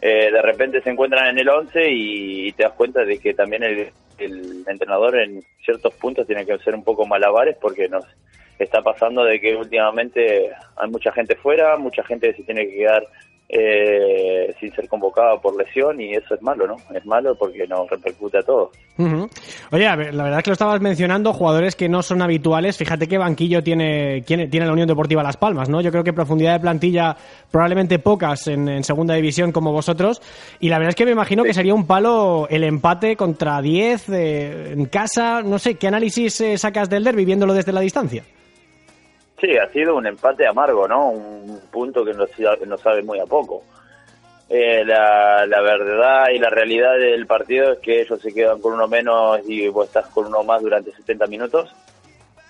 eh, 0.00 0.30
de 0.30 0.42
repente 0.42 0.80
se 0.82 0.90
encuentran 0.90 1.28
en 1.28 1.38
el 1.38 1.48
11 1.48 1.90
y, 1.90 2.52
te 2.52 2.62
das 2.62 2.72
cuenta 2.72 3.04
de 3.04 3.18
que 3.18 3.34
también 3.34 3.62
el, 3.62 3.90
el 4.18 4.64
entrenador 4.66 5.16
en 5.16 5.42
ciertos 5.64 5.94
puntos 5.94 6.26
tiene 6.26 6.46
que 6.46 6.54
hacer 6.54 6.74
un 6.74 6.84
poco 6.84 7.06
malabares 7.06 7.56
porque 7.60 7.88
nos 7.88 8.04
está 8.58 8.80
pasando 8.82 9.24
de 9.24 9.40
que 9.40 9.54
últimamente 9.54 10.50
hay 10.76 10.90
mucha 10.90 11.12
gente 11.12 11.36
fuera, 11.36 11.76
mucha 11.76 12.02
gente 12.04 12.34
se 12.34 12.42
tiene 12.42 12.66
que 12.66 12.76
quedar 12.76 13.06
eh, 13.48 14.54
sin 14.58 14.74
ser 14.74 14.88
convocada 14.88 15.38
por 15.40 15.56
lesión 15.56 16.00
y 16.00 16.12
eso 16.14 16.34
es 16.34 16.42
malo, 16.42 16.66
¿no? 16.66 16.76
Es 16.94 17.06
malo 17.06 17.36
porque 17.36 17.66
nos 17.68 17.88
repercute 17.88 18.38
a 18.38 18.42
todos. 18.42 18.70
Oye, 19.70 19.84
la 19.84 19.94
verdad 19.96 20.38
es 20.38 20.42
que 20.42 20.50
lo 20.50 20.54
estabas 20.54 20.80
mencionando, 20.80 21.32
jugadores 21.32 21.76
que 21.76 21.88
no 21.88 22.02
son 22.02 22.22
habituales. 22.22 22.76
Fíjate 22.76 23.06
qué 23.06 23.18
banquillo 23.18 23.62
tiene, 23.62 24.22
tiene, 24.22 24.66
la 24.66 24.72
Unión 24.72 24.88
Deportiva 24.88 25.22
Las 25.22 25.36
Palmas, 25.36 25.68
¿no? 25.68 25.80
Yo 25.80 25.92
creo 25.92 26.02
que 26.02 26.12
profundidad 26.12 26.54
de 26.54 26.60
plantilla 26.60 27.16
probablemente 27.50 27.98
pocas 27.98 28.48
en, 28.48 28.68
en 28.68 28.82
segunda 28.82 29.14
división 29.14 29.52
como 29.52 29.72
vosotros. 29.72 30.20
Y 30.58 30.68
la 30.68 30.78
verdad 30.78 30.90
es 30.90 30.96
que 30.96 31.04
me 31.04 31.12
imagino 31.12 31.44
que 31.44 31.54
sería 31.54 31.74
un 31.74 31.86
palo 31.86 32.48
el 32.50 32.64
empate 32.64 33.16
contra 33.16 33.62
10 33.62 34.08
eh, 34.08 34.72
en 34.72 34.86
casa. 34.86 35.42
No 35.42 35.58
sé, 35.58 35.76
¿qué 35.76 35.86
análisis 35.86 36.40
eh, 36.40 36.58
sacas 36.58 36.90
del 36.90 37.04
derbi 37.04 37.24
viéndolo 37.24 37.54
desde 37.54 37.72
la 37.72 37.80
distancia? 37.80 38.24
Sí, 39.40 39.56
ha 39.56 39.68
sido 39.70 39.96
un 39.96 40.06
empate 40.06 40.46
amargo, 40.46 40.88
¿no? 40.88 41.10
Un 41.10 41.60
punto 41.70 42.04
que 42.04 42.14
nos, 42.14 42.30
nos 42.66 42.80
sabe 42.80 43.02
muy 43.02 43.18
a 43.18 43.26
poco. 43.26 43.62
Eh, 44.48 44.84
la, 44.84 45.44
la 45.46 45.60
verdad 45.60 46.28
y 46.32 46.38
la 46.38 46.50
realidad 46.50 46.96
del 46.98 47.26
partido 47.26 47.72
es 47.72 47.78
que 47.80 48.00
ellos 48.02 48.20
se 48.20 48.32
quedan 48.32 48.60
con 48.60 48.74
uno 48.74 48.86
menos 48.86 49.40
y 49.46 49.66
vos 49.68 49.88
estás 49.88 50.06
con 50.06 50.26
uno 50.26 50.44
más 50.44 50.62
durante 50.62 50.92
70 50.92 51.26
minutos. 51.26 51.74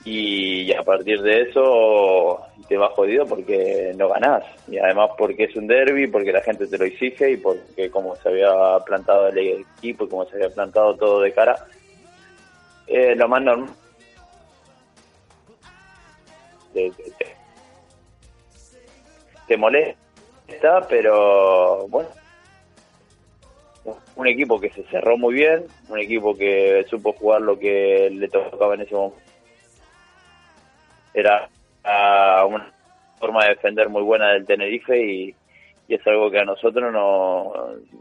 y 0.05 0.73
a 0.73 0.83
partir 0.83 1.21
de 1.23 1.43
eso 1.43 2.41
te 2.69 2.77
vas 2.77 2.93
jodido 2.93 3.27
porque 3.27 3.93
no 3.97 4.09
ganás 4.09 4.45
y 4.69 4.79
además 4.79 5.11
porque 5.19 5.45
es 5.45 5.57
un 5.57 5.67
derby, 5.67 6.07
porque 6.07 6.33
la 6.33 6.43
gente 6.43 6.67
te 6.67 6.79
lo 6.79 6.85
exige 6.85 7.33
y 7.33 7.37
porque 7.37 7.91
como 7.91 8.15
se 8.17 8.29
había 8.29 8.53
plantado 8.85 9.29
el 9.29 9.39
equipo 9.39 10.05
y 10.05 10.09
como 10.09 10.25
se 10.27 10.37
había 10.37 10.51
plantado 10.51 10.95
todo 10.95 11.21
de 11.21 11.33
cara, 11.33 11.57
eh, 12.87 13.15
lo 13.17 13.29
más 13.29 13.43
normal. 13.43 13.71
Te, 19.47 19.57
molesta, 19.57 20.87
pero 20.89 21.87
bueno, 21.89 22.09
un 24.17 24.27
equipo 24.27 24.61
que 24.61 24.71
se 24.71 24.83
cerró 24.85 25.17
muy 25.17 25.35
bien, 25.35 25.65
un 25.89 25.99
equipo 25.99 26.37
que 26.37 26.85
supo 26.91 27.13
jugar 27.13 27.43
lo 27.43 27.59
que 27.59 28.11
le 28.11 28.29
tocaba 28.29 28.75
en 28.75 28.83
ese 28.83 28.95
momento 28.95 29.21
era 31.15 31.49
una 32.45 32.71
forma 33.19 33.45
de 33.45 33.51
defender 33.51 33.89
muy 33.89 34.03
buena 34.03 34.33
del 34.33 34.47
Tenerife 34.47 35.03
y, 35.03 35.35
es 35.89 36.05
algo 36.05 36.33
que 36.33 36.41
a 36.41 36.45
nosotros 36.45 36.93
no, 36.93 37.53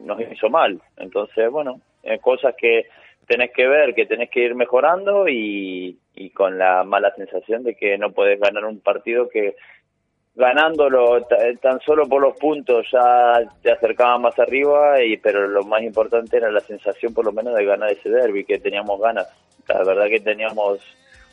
nos 0.03 0.19
hizo 0.19 0.49
mal. 0.49 0.81
Entonces, 0.97 1.51
bueno, 1.51 1.79
cosas 2.21 2.55
que 2.57 2.88
tenés 3.27 3.51
que 3.51 3.67
ver, 3.67 3.93
que 3.93 4.05
tenés 4.05 4.29
que 4.29 4.41
ir 4.41 4.55
mejorando 4.55 5.27
y, 5.27 5.97
y 6.15 6.29
con 6.31 6.57
la 6.57 6.83
mala 6.83 7.13
sensación 7.15 7.63
de 7.63 7.75
que 7.75 7.97
no 7.97 8.11
podés 8.11 8.39
ganar 8.39 8.65
un 8.65 8.79
partido 8.79 9.29
que 9.29 9.55
ganándolo 10.35 11.25
tan 11.61 11.79
solo 11.79 12.07
por 12.07 12.21
los 12.21 12.38
puntos 12.38 12.85
ya 12.91 13.41
te 13.61 13.71
acercaba 13.71 14.17
más 14.17 14.38
arriba 14.38 15.01
y 15.01 15.15
pero 15.15 15.47
lo 15.47 15.63
más 15.63 15.81
importante 15.81 16.35
era 16.35 16.51
la 16.51 16.59
sensación 16.59 17.13
por 17.13 17.23
lo 17.23 17.31
menos 17.31 17.55
de 17.55 17.63
ganar 17.63 17.89
ese 17.89 18.09
derby 18.09 18.43
que 18.43 18.59
teníamos 18.59 18.99
ganas 18.99 19.29
la 19.69 19.83
verdad 19.83 20.07
que 20.09 20.19
teníamos 20.19 20.81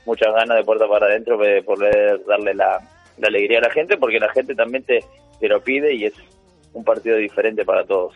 muchas 0.04 0.32
ganas 0.34 0.56
de 0.56 0.64
puerta 0.64 0.86
para 0.88 1.06
adentro 1.06 1.36
de 1.38 1.62
poder 1.62 2.24
darle 2.24 2.54
la, 2.54 2.80
alegría 3.22 3.58
a 3.58 3.62
la 3.62 3.70
gente, 3.70 3.96
porque 3.96 4.18
la 4.18 4.32
gente 4.32 4.54
también 4.54 4.84
te, 4.84 5.04
te 5.38 5.48
lo 5.48 5.60
pide 5.60 5.94
y 5.94 6.06
es 6.06 6.14
un 6.72 6.84
partido 6.84 7.16
diferente 7.16 7.64
para 7.64 7.84
todos. 7.84 8.14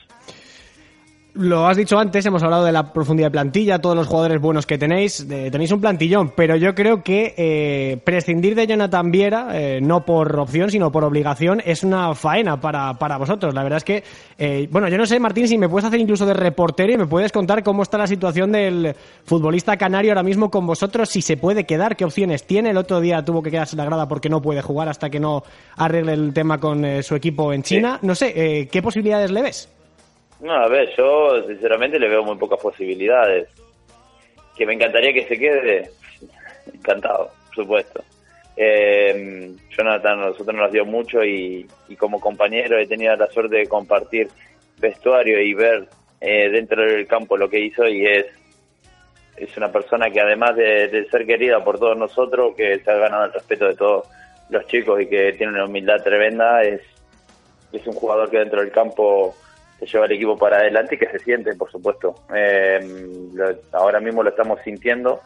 Lo 1.39 1.67
has 1.67 1.77
dicho 1.77 1.99
antes, 1.99 2.25
hemos 2.25 2.43
hablado 2.43 2.65
de 2.65 2.73
la 2.73 2.95
profundidad 2.95 3.27
de 3.27 3.33
plantilla, 3.33 3.79
todos 3.79 3.95
los 3.95 4.07
jugadores 4.07 4.41
buenos 4.41 4.65
que 4.65 4.79
tenéis, 4.79 5.27
tenéis 5.29 5.71
un 5.71 5.83
plantillón, 5.83 6.33
pero 6.35 6.57
yo 6.57 6.75
creo 6.75 7.03
que 7.03 7.35
eh, 7.37 7.99
prescindir 8.03 8.55
de 8.55 8.67
Jonathan 8.67 9.11
Viera, 9.11 9.49
eh, 9.53 9.81
no 9.83 10.07
por 10.07 10.39
opción, 10.39 10.71
sino 10.71 10.91
por 10.91 11.05
obligación, 11.05 11.61
es 11.63 11.83
una 11.83 12.15
faena 12.15 12.59
para, 12.59 12.95
para 12.95 13.19
vosotros. 13.19 13.53
La 13.53 13.63
verdad 13.63 13.77
es 13.77 13.85
que, 13.85 14.03
eh, 14.39 14.67
bueno, 14.71 14.89
yo 14.89 14.97
no 14.97 15.05
sé, 15.05 15.21
Martín, 15.21 15.47
si 15.47 15.59
me 15.59 15.69
puedes 15.69 15.85
hacer 15.85 16.01
incluso 16.01 16.25
de 16.25 16.33
reportero 16.33 16.95
y 16.95 16.97
me 16.97 17.07
puedes 17.07 17.33
contar 17.33 17.63
cómo 17.63 17.83
está 17.83 17.99
la 17.99 18.07
situación 18.07 18.53
del 18.53 18.95
futbolista 19.27 19.77
canario 19.77 20.13
ahora 20.13 20.23
mismo 20.23 20.51
con 20.51 20.67
vosotros, 20.67 21.11
si 21.11 21.21
se 21.21 21.37
puede 21.37 21.65
quedar, 21.65 21.97
qué 21.97 22.07
opciones 22.07 22.47
tiene. 22.47 22.71
El 22.71 22.79
otro 22.79 22.99
día 22.99 23.23
tuvo 23.23 23.43
que 23.43 23.51
quedarse 23.51 23.77
la 23.77 23.85
grada 23.85 24.09
porque 24.09 24.31
no 24.31 24.41
puede 24.41 24.63
jugar 24.63 24.89
hasta 24.89 25.11
que 25.11 25.21
no 25.21 25.43
arregle 25.77 26.15
el 26.15 26.33
tema 26.33 26.59
con 26.59 27.03
su 27.03 27.15
equipo 27.15 27.53
en 27.53 27.63
China. 27.63 27.99
No 28.01 28.15
sé, 28.15 28.69
¿qué 28.73 28.81
posibilidades 28.81 29.31
le 29.31 29.43
ves? 29.43 29.76
No, 30.41 30.53
a 30.53 30.69
ver, 30.69 30.95
yo 30.97 31.43
sinceramente 31.47 31.99
le 31.99 32.09
veo 32.09 32.23
muy 32.23 32.37
pocas 32.37 32.61
posibilidades. 32.61 33.49
Que 34.57 34.67
me 34.67 34.75
encantaría 34.75 35.13
que 35.13 35.27
se 35.27 35.39
quede, 35.39 35.91
encantado, 36.75 37.31
por 37.47 37.55
supuesto. 37.55 38.05
Eh, 38.57 39.55
Jonathan 39.77 40.21
nosotros 40.21 40.57
nos 40.57 40.73
dio 40.73 40.87
mucho 40.87 41.23
y, 41.23 41.67
como 41.99 42.21
compañero 42.21 42.79
he 42.79 42.87
tenido 42.87 43.15
la 43.15 43.27
suerte 43.27 43.57
de 43.57 43.67
compartir 43.67 44.29
vestuario 44.79 45.41
y 45.41 45.53
ver 45.53 45.87
eh, 46.21 46.49
dentro 46.49 46.83
del 46.83 47.07
campo 47.07 47.37
lo 47.37 47.51
que 47.51 47.61
hizo 47.61 47.87
y 47.87 48.07
es 48.07 48.27
es 49.37 49.55
una 49.57 49.71
persona 49.71 50.11
que 50.11 50.21
además 50.21 50.57
de, 50.57 50.89
de, 50.89 51.09
ser 51.11 51.27
querida 51.27 51.63
por 51.63 51.79
todos 51.79 51.97
nosotros, 51.97 52.55
que 52.57 52.79
se 52.79 52.91
ha 52.91 52.95
ganado 52.95 53.27
el 53.27 53.33
respeto 53.33 53.67
de 53.67 53.75
todos 53.75 54.09
los 54.49 54.67
chicos 54.67 55.01
y 55.01 55.07
que 55.07 55.33
tiene 55.35 55.53
una 55.53 55.67
humildad 55.67 56.03
tremenda, 56.03 56.63
es, 56.63 56.81
es 57.73 57.87
un 57.87 57.93
jugador 57.93 58.31
que 58.31 58.39
dentro 58.39 58.61
del 58.61 58.71
campo 58.71 59.37
que 59.79 59.87
lleva 59.87 60.07
el 60.07 60.13
equipo 60.13 60.37
para 60.37 60.59
adelante 60.59 60.95
y 60.95 60.99
que 60.99 61.11
se 61.11 61.19
siente, 61.19 61.55
por 61.55 61.71
supuesto. 61.71 62.15
Eh, 62.35 62.81
ahora 63.73 64.01
mismo 64.01 64.23
lo 64.23 64.31
estamos 64.31 64.61
sintiendo, 64.65 65.21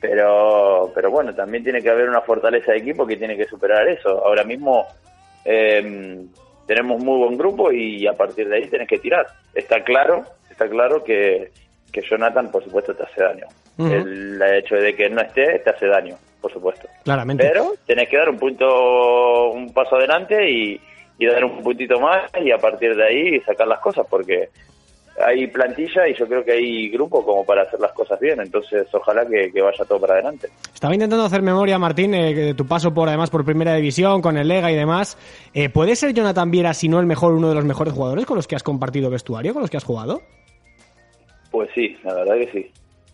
pero, 0.00 0.92
pero 0.94 1.10
bueno, 1.10 1.34
también 1.34 1.64
tiene 1.64 1.82
que 1.82 1.90
haber 1.90 2.08
una 2.08 2.20
fortaleza 2.20 2.72
de 2.72 2.78
equipo 2.78 3.06
que 3.06 3.16
tiene 3.16 3.36
que 3.36 3.46
superar 3.46 3.88
eso. 3.88 4.24
Ahora 4.24 4.44
mismo 4.44 4.86
eh, 5.44 6.26
tenemos 6.66 7.02
muy 7.02 7.18
buen 7.18 7.38
grupo 7.38 7.72
y 7.72 8.06
a 8.06 8.12
partir 8.12 8.48
de 8.48 8.56
ahí 8.56 8.68
tenés 8.68 8.88
que 8.88 8.98
tirar. 8.98 9.26
Está 9.54 9.82
claro, 9.82 10.22
está 10.50 10.68
claro 10.68 11.02
que, 11.02 11.50
que 11.90 12.02
Jonathan, 12.02 12.50
por 12.50 12.62
supuesto, 12.62 12.94
te 12.94 13.04
hace 13.04 13.22
daño. 13.22 13.46
El 13.78 14.42
hecho 14.42 14.74
de 14.74 14.94
que 14.94 15.08
no 15.08 15.20
esté 15.20 15.60
te 15.60 15.70
hace 15.70 15.86
daño, 15.86 16.16
por 16.40 16.52
supuesto. 16.52 16.88
Claramente. 17.04 17.46
Pero 17.46 17.74
tenés 17.86 18.08
que 18.08 18.16
dar 18.16 18.28
un 18.28 18.36
punto, 18.36 19.50
un 19.52 19.72
paso 19.72 19.96
adelante 19.96 20.50
y, 20.50 20.80
y 21.18 21.26
dar 21.26 21.44
un 21.44 21.62
puntito 21.62 21.98
más 22.00 22.30
y 22.42 22.50
a 22.50 22.58
partir 22.58 22.94
de 22.94 23.04
ahí 23.04 23.40
sacar 23.40 23.66
las 23.66 23.80
cosas 23.80 24.06
porque 24.08 24.48
hay 25.24 25.46
plantilla 25.48 26.08
y 26.08 26.14
yo 26.14 26.26
creo 26.26 26.44
que 26.44 26.52
hay 26.52 26.88
grupo 26.90 27.24
como 27.24 27.44
para 27.44 27.62
hacer 27.62 27.80
las 27.80 27.92
cosas 27.92 28.20
bien, 28.20 28.40
entonces 28.40 28.86
ojalá 28.92 29.26
que, 29.26 29.50
vaya 29.60 29.84
todo 29.84 30.00
para 30.00 30.14
adelante. 30.14 30.48
Estaba 30.72 30.94
intentando 30.94 31.24
hacer 31.24 31.42
memoria, 31.42 31.78
Martín, 31.78 32.14
eh, 32.14 32.34
de 32.34 32.54
tu 32.54 32.66
paso 32.66 32.94
por 32.94 33.08
además 33.08 33.30
por 33.30 33.44
Primera 33.44 33.74
División, 33.74 34.22
con 34.22 34.36
el 34.36 34.46
Lega 34.46 34.70
y 34.70 34.76
demás. 34.76 35.18
Eh, 35.54 35.68
¿Puede 35.68 35.96
ser 35.96 36.12
Jonathan 36.14 36.50
Viera, 36.50 36.72
si 36.72 36.88
no 36.88 37.00
el 37.00 37.06
mejor, 37.06 37.32
uno 37.32 37.48
de 37.48 37.54
los 37.56 37.64
mejores 37.64 37.92
jugadores 37.92 38.26
con 38.26 38.36
los 38.36 38.46
que 38.46 38.54
has 38.54 38.62
compartido 38.62 39.10
vestuario, 39.10 39.52
con 39.52 39.62
los 39.62 39.70
que 39.70 39.76
has 39.76 39.84
jugado? 39.84 40.22
Pues 41.50 41.68
sí, 41.74 41.96
la 42.04 42.14
verdad 42.14 42.36
que 42.36 42.52
sí. 42.52 42.70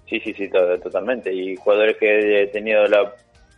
Sí, 0.07 0.21
sí, 0.21 0.35
sí, 0.35 0.51
totalmente. 0.83 1.33
Y 1.33 1.57
jugadores 1.57 1.97
que 1.97 2.43
he 2.43 2.47
tenido 2.49 2.87
la 2.87 3.15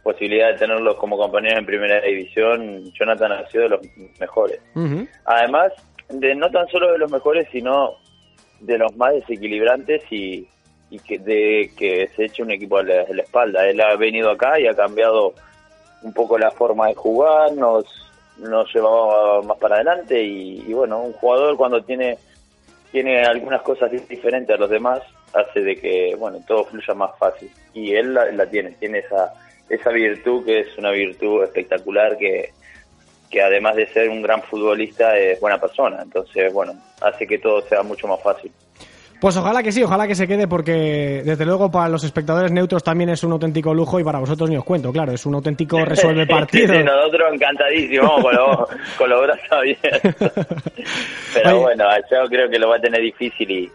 posibilidad 0.07 0.53
de 0.53 0.59
tenerlos 0.59 0.95
como 0.97 1.19
compañeros 1.19 1.59
en 1.59 1.67
primera 1.67 2.01
división, 2.01 2.85
Jonathan 2.93 3.33
ha 3.33 3.49
sido 3.49 3.65
de 3.65 3.71
los 3.71 3.81
mejores. 4.21 4.61
Además, 5.25 5.73
de 6.09 6.35
no 6.37 6.49
tan 6.49 6.69
solo 6.69 6.93
de 6.93 6.99
los 6.99 7.11
mejores, 7.11 7.49
sino 7.51 7.97
de 8.61 8.79
los 8.79 8.97
más 8.97 9.15
desequilibrantes 9.15 10.03
y, 10.11 10.49
que 11.07 11.19
de 11.19 11.73
que 11.77 12.09
se 12.15 12.27
eche 12.27 12.45
un 12.45 12.53
equipo 12.53 12.79
a 12.79 12.85
la, 12.85 13.03
espalda. 13.03 13.67
Él 13.67 13.81
ha 13.81 13.97
venido 13.97 14.31
acá 14.31 14.61
y 14.61 14.69
ha 14.69 14.75
cambiado 14.75 15.35
un 16.03 16.13
poco 16.13 16.39
la 16.39 16.53
forma 16.53 16.87
de 16.87 16.95
jugar, 16.95 17.53
nos, 17.55 17.85
nos 18.39 18.73
llevaba 18.73 19.43
más 19.43 19.59
para 19.59 19.75
adelante 19.75 20.23
y, 20.23 20.73
bueno, 20.73 21.01
un 21.01 21.13
jugador 21.15 21.57
cuando 21.57 21.83
tiene 21.83 22.17
tiene 22.93 23.25
algunas 23.25 23.63
cosas 23.63 23.91
diferentes 23.91 24.55
a 24.55 24.59
los 24.59 24.71
demás 24.71 25.03
hace 25.35 25.61
de 25.61 25.75
que 25.75 26.15
bueno 26.17 26.39
todo 26.47 26.65
fluya 26.65 26.95
más 26.95 27.11
fácil 27.19 27.51
y 27.75 27.93
él 27.93 28.15
la 28.15 28.47
tiene 28.47 28.71
tiene 28.79 29.01
esa 29.01 29.35
esa 29.69 29.91
virtud 29.91 30.45
que 30.45 30.61
es 30.61 30.79
una 30.79 30.91
virtud 30.91 31.43
espectacular 31.45 32.17
que, 32.17 32.51
que 33.31 33.43
además 33.43 33.77
de 33.77 33.87
ser 33.89 34.09
un 34.09 34.23
gran 34.23 34.43
futbolista 34.43 35.17
es 35.17 35.41
buena 35.41 35.59
persona. 35.59 35.99
Entonces, 36.03 36.53
bueno, 36.53 36.75
hace 37.01 37.27
que 37.27 37.39
todo 37.39 37.61
sea 37.63 37.83
mucho 37.83 38.07
más 38.07 38.23
fácil. 38.23 38.51
Pues 39.21 39.35
ojalá 39.39 39.63
que 39.63 39.73
sí, 39.73 39.83
ojalá 39.83 40.07
que 40.07 40.15
se 40.15 40.29
quede 40.29 40.47
porque 40.47 41.23
desde 41.25 41.47
luego 41.47 41.71
para 41.71 41.89
los 41.89 42.05
espectadores 42.05 42.53
neutros 42.53 42.85
también 42.85 43.09
es 43.09 43.25
un 43.25 43.33
auténtico 43.33 43.73
lujo 43.73 43.99
y 43.99 44.05
para 44.05 44.19
vosotros 44.19 44.51
ni 44.51 44.59
os 44.59 44.65
cuento, 44.65 44.93
claro, 44.93 45.13
es 45.13 45.25
un 45.25 45.35
auténtico 45.35 45.79
resuelve 45.85 46.27
partido. 46.27 46.75
sí, 46.75 46.85
nosotros 46.85 47.33
encantadísimos 47.33 48.23
con, 48.23 48.37
con 48.99 49.11
los 49.11 49.23
brazos 49.23 49.53
abiertos. 49.53 50.01
Pero 51.35 51.61
bueno, 51.61 51.85
yo 52.11 52.29
creo 52.29 52.51
que 52.51 52.59
lo 52.59 52.69
va 52.69 52.77
a 52.77 52.81
tener 52.81 53.01
difícil 53.01 53.51
y, 53.51 53.71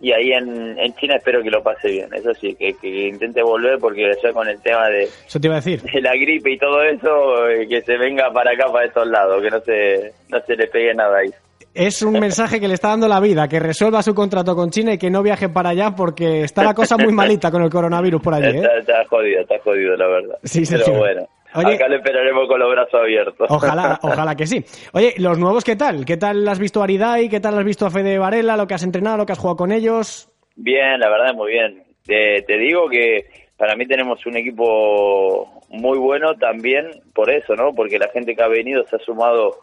y 0.00 0.12
ahí 0.12 0.32
en, 0.32 0.78
en 0.78 0.94
China 0.94 1.16
espero 1.16 1.42
que 1.42 1.50
lo 1.50 1.62
pase 1.62 1.88
bien. 1.88 2.12
Eso 2.12 2.32
sí, 2.34 2.54
que, 2.54 2.74
que 2.74 3.08
intente 3.08 3.42
volver 3.42 3.78
porque 3.78 4.10
ya 4.22 4.32
con 4.32 4.48
el 4.48 4.60
tema 4.60 4.88
de, 4.88 5.04
eso 5.04 5.40
te 5.40 5.46
iba 5.46 5.56
a 5.56 5.60
decir. 5.60 5.82
de 5.82 6.00
la 6.00 6.12
gripe 6.14 6.52
y 6.52 6.58
todo 6.58 6.82
eso, 6.82 7.48
eh, 7.48 7.66
que 7.68 7.82
se 7.82 7.96
venga 7.96 8.30
para 8.32 8.52
acá, 8.52 8.70
para 8.70 8.86
estos 8.86 9.06
lados, 9.06 9.42
que 9.42 9.50
no 9.50 9.60
se, 9.60 10.12
no 10.28 10.40
se 10.40 10.56
le 10.56 10.66
pegue 10.68 10.94
nada 10.94 11.18
ahí. 11.18 11.30
Es 11.74 12.00
un 12.00 12.18
mensaje 12.18 12.58
que 12.58 12.68
le 12.68 12.74
está 12.74 12.88
dando 12.88 13.06
la 13.06 13.20
vida, 13.20 13.48
que 13.48 13.60
resuelva 13.60 14.02
su 14.02 14.14
contrato 14.14 14.56
con 14.56 14.70
China 14.70 14.94
y 14.94 14.98
que 14.98 15.10
no 15.10 15.22
viaje 15.22 15.50
para 15.50 15.70
allá 15.70 15.94
porque 15.94 16.42
está 16.42 16.64
la 16.64 16.72
cosa 16.72 16.96
muy 16.96 17.12
malita 17.12 17.50
con 17.50 17.62
el 17.62 17.68
coronavirus 17.68 18.22
por 18.22 18.32
allí. 18.32 18.58
¿eh? 18.58 18.62
Está, 18.78 18.78
está 18.78 19.04
jodido, 19.08 19.40
está 19.42 19.58
jodido, 19.62 19.94
la 19.96 20.06
verdad. 20.06 20.38
Sí, 20.42 20.64
sí, 20.64 20.74
Pero 20.74 20.98
bueno. 20.98 21.28
Acá 21.56 21.88
le 21.88 21.96
esperaremos 21.96 22.46
con 22.48 22.60
los 22.60 22.70
brazos 22.70 23.00
abiertos. 23.00 23.46
Ojalá, 23.50 23.98
ojalá 24.02 24.34
que 24.34 24.46
sí. 24.46 24.64
Oye, 24.92 25.14
los 25.18 25.38
nuevos, 25.38 25.64
¿qué 25.64 25.76
tal? 25.76 26.04
¿Qué 26.04 26.16
tal 26.16 26.46
has 26.48 26.58
visto 26.58 26.80
a 26.80 26.84
Aridai? 26.84 27.28
¿Qué 27.28 27.40
tal 27.40 27.58
has 27.58 27.64
visto 27.64 27.86
a 27.86 27.90
Fede 27.90 28.18
Varela? 28.18 28.56
¿Lo 28.56 28.66
que 28.66 28.74
has 28.74 28.82
entrenado? 28.82 29.16
¿Lo 29.18 29.26
que 29.26 29.32
has 29.32 29.38
jugado 29.38 29.56
con 29.56 29.72
ellos? 29.72 30.28
Bien, 30.56 30.98
la 30.98 31.08
verdad, 31.08 31.34
muy 31.34 31.52
bien. 31.52 31.82
Te, 32.04 32.58
digo 32.58 32.88
que 32.88 33.26
para 33.56 33.74
mí 33.74 33.86
tenemos 33.86 34.24
un 34.26 34.36
equipo 34.36 35.62
muy 35.70 35.98
bueno 35.98 36.34
también 36.36 36.90
por 37.14 37.30
eso, 37.30 37.54
¿no? 37.56 37.74
Porque 37.74 37.98
la 37.98 38.08
gente 38.08 38.34
que 38.34 38.42
ha 38.42 38.48
venido 38.48 38.84
se 38.86 38.96
ha 38.96 38.98
sumado 39.00 39.56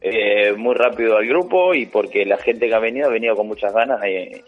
eh, 0.00 0.52
muy 0.56 0.74
rápido 0.74 1.18
al 1.18 1.26
grupo 1.26 1.74
y 1.74 1.86
porque 1.86 2.24
la 2.24 2.38
gente 2.38 2.68
que 2.68 2.74
ha 2.74 2.78
venido 2.78 3.08
ha 3.08 3.12
venido 3.12 3.36
con 3.36 3.48
muchas 3.48 3.72
ganas 3.72 4.00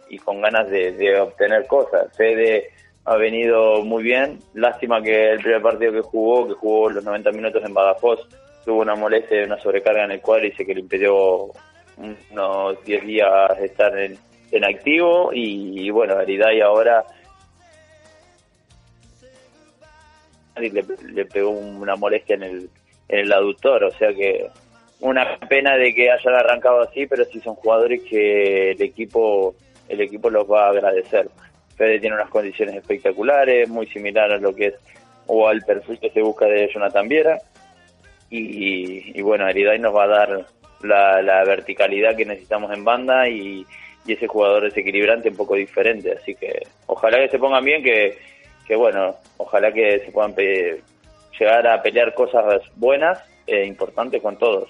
y, 0.08 0.16
con 0.18 0.40
ganas 0.40 0.70
de, 0.70 0.92
de, 0.92 1.20
obtener 1.20 1.66
cosas. 1.66 2.16
Fede 2.16 2.70
ha 3.04 3.16
venido 3.16 3.84
muy 3.84 4.02
bien. 4.02 4.38
Lástima 4.54 5.02
que 5.02 5.32
el 5.32 5.40
primer 5.40 5.62
partido 5.62 5.92
que 5.92 6.00
jugó, 6.00 6.46
que 6.46 6.54
jugó 6.54 6.90
los 6.90 7.04
90 7.04 7.30
minutos 7.32 7.62
en 7.64 7.74
Badajoz, 7.74 8.20
tuvo 8.64 8.82
una 8.82 8.94
molestia, 8.94 9.44
una 9.44 9.58
sobrecarga 9.58 10.04
en 10.04 10.12
el 10.12 10.20
y 10.20 10.50
dice 10.50 10.64
que 10.64 10.74
le 10.74 10.80
impidió 10.80 11.50
unos 11.96 12.84
10 12.84 13.06
días 13.06 13.58
estar 13.60 13.96
en, 13.98 14.16
en 14.50 14.64
activo. 14.64 15.30
Y, 15.32 15.90
bueno, 15.90 16.16
Aridai 16.16 16.60
ahora 16.60 17.04
y 20.60 20.70
le, 20.70 21.24
pegó 21.24 21.50
una 21.50 21.96
molestia 21.96 22.36
en 22.36 22.42
el, 22.42 22.70
en 23.08 23.18
el 23.20 23.32
aductor, 23.32 23.84
o 23.84 23.90
sea 23.90 24.12
que 24.12 24.46
una 25.00 25.38
pena 25.48 25.76
de 25.76 25.94
que 25.94 26.10
hayan 26.10 26.34
arrancado 26.34 26.82
así, 26.82 27.06
pero 27.06 27.24
sí 27.24 27.40
son 27.40 27.54
jugadores 27.54 28.02
que 28.04 28.72
el 28.72 28.82
equipo 28.82 29.54
el 29.88 30.00
equipo 30.00 30.30
los 30.30 30.50
va 30.50 30.66
a 30.66 30.70
agradecer. 30.70 31.28
Fede 31.76 32.00
tiene 32.00 32.16
unas 32.16 32.30
condiciones 32.30 32.76
espectaculares, 32.76 33.68
muy 33.68 33.86
similar 33.86 34.32
a 34.32 34.38
lo 34.38 34.54
que 34.54 34.68
es 34.68 34.74
o 35.26 35.48
al 35.48 35.62
perfil 35.62 35.98
que 35.98 36.10
se 36.10 36.20
busca 36.20 36.46
de 36.46 36.70
Jonathan 36.72 37.08
Viera. 37.08 37.38
Y, 38.30 39.18
y 39.18 39.22
bueno, 39.22 39.46
Eriday 39.46 39.78
nos 39.78 39.94
va 39.94 40.04
a 40.04 40.08
dar 40.08 40.46
la, 40.82 41.44
verticalidad 41.44 42.16
que 42.16 42.24
necesitamos 42.24 42.72
en 42.72 42.84
banda 42.84 43.28
y, 43.28 43.66
ese 44.06 44.26
jugador 44.26 44.64
desequilibrante 44.64 45.28
un 45.28 45.36
poco 45.36 45.54
diferente. 45.54 46.12
Así 46.12 46.34
que 46.34 46.66
ojalá 46.86 47.18
que 47.18 47.28
se 47.28 47.38
pongan 47.38 47.64
bien, 47.64 47.84
que, 47.84 48.18
que 48.66 48.74
bueno, 48.74 49.14
ojalá 49.36 49.72
que 49.72 50.00
se 50.00 50.10
puedan 50.10 50.34
llegar 50.34 51.66
a 51.68 51.80
pelear 51.80 52.12
cosas 52.12 52.62
buenas 52.74 53.22
e 53.46 53.64
importantes 53.64 54.20
con 54.20 54.36
todos. 54.36 54.68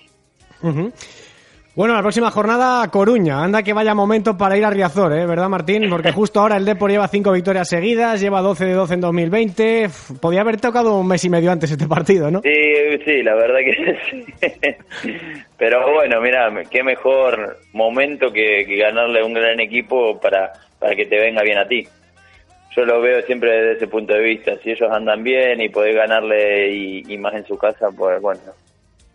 Bueno, 1.74 1.94
la 1.94 2.02
próxima 2.02 2.30
jornada, 2.30 2.86
Coruña. 2.90 3.42
Anda 3.42 3.62
que 3.62 3.72
vaya 3.72 3.94
momento 3.94 4.36
para 4.36 4.58
ir 4.58 4.64
a 4.66 4.68
Riazor, 4.68 5.10
¿eh? 5.14 5.24
¿verdad, 5.24 5.48
Martín? 5.48 5.88
Porque 5.88 6.12
justo 6.12 6.40
ahora 6.40 6.58
el 6.58 6.66
Depor 6.66 6.90
lleva 6.90 7.08
cinco 7.08 7.32
victorias 7.32 7.66
seguidas, 7.66 8.20
lleva 8.20 8.42
12 8.42 8.66
de 8.66 8.74
12 8.74 8.92
en 8.92 9.00
2020. 9.00 9.88
Podía 10.20 10.42
haber 10.42 10.60
tocado 10.60 10.98
un 10.98 11.08
mes 11.08 11.24
y 11.24 11.30
medio 11.30 11.50
antes 11.50 11.70
este 11.70 11.86
partido, 11.86 12.30
¿no? 12.30 12.42
Sí, 12.42 12.98
sí, 13.06 13.22
la 13.22 13.34
verdad 13.36 13.60
que 13.64 13.98
sí. 15.00 15.16
Pero 15.56 15.90
bueno, 15.94 16.20
mira, 16.20 16.52
qué 16.70 16.82
mejor 16.82 17.60
momento 17.72 18.30
que, 18.30 18.64
ganarle 18.76 19.20
a 19.20 19.24
un 19.24 19.32
gran 19.32 19.58
equipo 19.58 20.20
para, 20.20 20.52
para 20.78 20.94
que 20.94 21.06
te 21.06 21.18
venga 21.18 21.42
bien 21.42 21.56
a 21.56 21.66
ti. 21.66 21.88
Yo 22.76 22.84
lo 22.84 23.00
veo 23.00 23.22
siempre 23.22 23.50
desde 23.50 23.72
ese 23.76 23.86
punto 23.86 24.12
de 24.12 24.20
vista. 24.20 24.52
Si 24.62 24.72
ellos 24.72 24.90
andan 24.92 25.22
bien 25.22 25.62
y 25.62 25.70
podés 25.70 25.96
ganarle 25.96 26.70
y, 26.70 27.02
y 27.08 27.16
más 27.16 27.32
en 27.32 27.46
su 27.46 27.56
casa, 27.56 27.88
pues 27.96 28.20
bueno, 28.20 28.40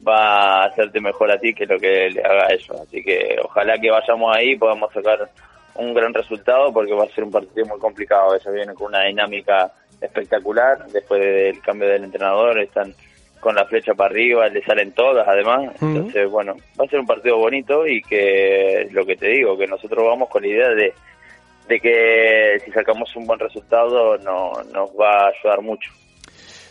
va 0.05 0.63
a 0.63 0.65
hacerte 0.65 0.99
mejor 0.99 1.31
a 1.31 1.39
ti 1.39 1.53
que 1.53 1.65
lo 1.65 1.79
que 1.79 2.09
le 2.09 2.21
haga 2.21 2.47
a 2.47 2.53
ellos. 2.53 2.81
Así 2.81 3.03
que 3.03 3.37
ojalá 3.43 3.77
que 3.77 3.91
vayamos 3.91 4.35
ahí 4.35 4.51
y 4.51 4.57
podamos 4.57 4.91
sacar 4.93 5.29
un 5.75 5.93
gran 5.93 6.13
resultado 6.13 6.73
porque 6.73 6.93
va 6.93 7.05
a 7.05 7.09
ser 7.09 7.23
un 7.23 7.31
partido 7.31 7.65
muy 7.65 7.79
complicado. 7.79 8.35
Ellos 8.35 8.53
vienen 8.53 8.75
con 8.75 8.87
una 8.87 9.03
dinámica 9.03 9.71
espectacular. 10.01 10.87
Después 10.87 11.21
del 11.21 11.61
cambio 11.61 11.89
del 11.89 12.03
entrenador 12.03 12.59
están 12.59 12.93
con 13.39 13.55
la 13.55 13.65
flecha 13.65 13.93
para 13.93 14.09
arriba, 14.09 14.47
le 14.49 14.63
salen 14.63 14.91
todas 14.91 15.27
además. 15.27 15.71
Entonces, 15.81 16.29
bueno, 16.29 16.55
va 16.79 16.85
a 16.85 16.89
ser 16.89 16.99
un 16.99 17.05
partido 17.05 17.37
bonito 17.37 17.87
y 17.87 18.01
que 18.01 18.87
lo 18.91 19.05
que 19.05 19.15
te 19.15 19.27
digo, 19.27 19.57
que 19.57 19.67
nosotros 19.67 20.05
vamos 20.05 20.29
con 20.29 20.41
la 20.41 20.47
idea 20.47 20.69
de, 20.69 20.93
de 21.67 21.79
que 21.79 22.59
si 22.65 22.71
sacamos 22.71 23.15
un 23.15 23.25
buen 23.25 23.39
resultado 23.39 24.17
no, 24.17 24.51
nos 24.73 24.89
va 24.91 25.25
a 25.25 25.27
ayudar 25.27 25.61
mucho. 25.61 25.91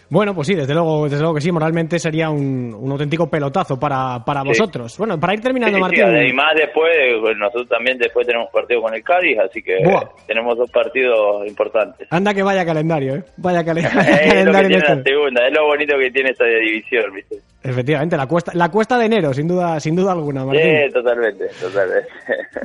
Bueno, 0.09 0.35
pues 0.35 0.47
sí, 0.47 0.55
desde 0.55 0.73
luego, 0.73 1.05
desde 1.05 1.19
luego 1.19 1.35
que 1.35 1.41
sí, 1.41 1.51
moralmente 1.51 1.99
sería 1.99 2.31
un, 2.31 2.75
un 2.79 2.93
auténtico 2.93 3.29
pelotazo 3.29 3.79
para, 3.79 4.25
para 4.25 4.43
vosotros. 4.43 4.97
Bueno, 4.99 5.19
para 5.19 5.35
ir 5.35 5.41
terminando, 5.41 5.79
Martín. 5.79 6.05
y 6.05 6.33
más 6.33 6.55
después, 6.55 6.93
pues 7.21 7.37
nosotros 7.37 7.69
también 7.69 7.99
después 7.99 8.27
tenemos 8.27 8.49
partido 8.51 8.83
con 8.83 8.95
el 8.95 9.03
Cádiz, 9.03 9.39
así 9.39 9.63
que 9.63 9.79
tenemos 10.27 10.57
dos 10.57 10.71
partidos 10.71 11.47
importantes. 11.47 12.07
Anda 12.11 12.33
que 12.33 12.43
vaya 12.43 12.65
calendario, 12.65 13.17
¿eh? 13.17 13.25
Vaya 13.37 13.65
calendario. 13.65 14.01
es 14.23 14.45
lo 14.45 14.53
que 14.53 14.59
tiene 14.59 14.79
la 14.79 15.03
segunda, 15.03 15.47
es 15.47 15.55
lo 15.55 15.67
bonito 15.67 15.99
que 15.99 16.11
tiene 16.11 16.31
esta 16.31 16.45
división, 16.45 17.13
¿viste? 17.15 17.37
Efectivamente, 17.67 18.17
la 18.17 18.27
cuesta, 18.27 18.53
la 18.55 18.71
cuesta 18.71 18.97
de 18.97 19.07
enero, 19.07 19.35
sin 19.35 19.49
duda, 19.49 19.81
sin 19.81 19.97
duda 19.97 20.13
alguna, 20.13 20.45
Martín. 20.45 20.63
Sí, 20.63 20.93
totalmente, 20.93 21.49
totalmente. 21.61 22.09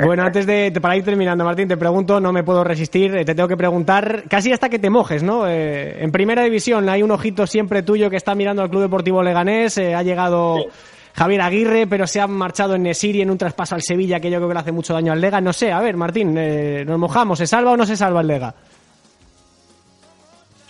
Bueno, 0.06 0.24
antes 0.24 0.46
de, 0.46 0.72
para 0.80 0.96
ir 0.96 1.04
terminando, 1.04 1.44
Martín, 1.44 1.68
te 1.68 1.76
pregunto, 1.76 2.20
no 2.20 2.32
me 2.32 2.44
puedo 2.44 2.64
resistir, 2.64 3.16
eh, 3.16 3.26
te 3.26 3.34
tengo 3.34 3.50
que 3.50 3.58
preguntar, 3.58 4.24
casi 4.30 4.54
hasta 4.54 4.70
que 4.70 4.78
te 4.78 4.92
mojes, 4.92 5.24
¿no? 5.24 5.48
Eh, 5.48 6.04
en 6.04 6.12
primera 6.12 6.44
división 6.44 6.88
hay 6.88 7.02
un 7.02 7.10
ojito 7.10 7.48
siempre 7.48 7.82
tuyo 7.82 8.12
que 8.12 8.16
está 8.16 8.36
mirando 8.36 8.62
al 8.62 8.70
Club 8.70 8.84
Deportivo 8.84 9.24
Leganés, 9.24 9.78
eh, 9.80 9.96
ha 9.96 10.04
llegado 10.04 10.68
Javier 11.16 11.42
Aguirre, 11.42 11.88
pero 11.88 12.06
se 12.06 12.22
ha 12.22 12.28
marchado 12.28 12.76
en 12.76 12.84
Nesiri 12.84 13.22
en 13.22 13.32
un 13.32 13.38
traspaso 13.40 13.74
al 13.74 13.82
Sevilla 13.82 14.20
que 14.20 14.30
yo 14.30 14.38
creo 14.38 14.50
que 14.50 14.54
le 14.54 14.60
hace 14.60 14.72
mucho 14.72 14.94
daño 14.94 15.12
al 15.12 15.20
Lega. 15.20 15.42
No 15.42 15.52
sé, 15.52 15.72
a 15.72 15.82
ver, 15.82 15.98
Martín, 15.98 16.36
nos 16.36 17.00
mojamos, 17.00 17.40
¿se 17.40 17.48
salva 17.48 17.72
o 17.72 17.78
no 17.78 17.88
se 17.88 17.98
salva 17.98 18.22
el 18.22 18.28
Lega? 18.28 18.54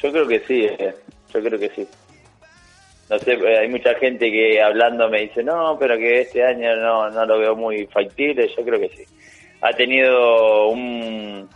Yo 0.02 0.12
creo 0.12 0.28
que 0.28 0.39
sí, 0.48 0.67
yo 1.34 1.41
creo 1.41 1.60
que 1.60 1.70
sí 1.76 1.88
no 3.12 3.19
sé, 3.19 3.34
eh, 3.34 3.58
hay 3.58 3.67
mucha 3.67 3.93
gente 3.95 4.32
que 4.32 4.62
hablando 4.62 5.10
me 5.10 5.19
dice, 5.19 5.43
no, 5.43 5.78
pero 5.78 5.97
que 5.97 6.21
este 6.21 6.45
año 6.45 6.78
no, 6.78 7.10
no 7.10 7.26
lo 7.26 7.39
veo 7.39 7.56
muy 7.58 7.86
factible, 7.88 8.47
yo 8.47 8.63
creo 8.63 8.80
que 8.80 8.88
sí. 8.88 9.04
Ha 9.60 9.74
tenido 9.74 10.69
un, 10.69 11.50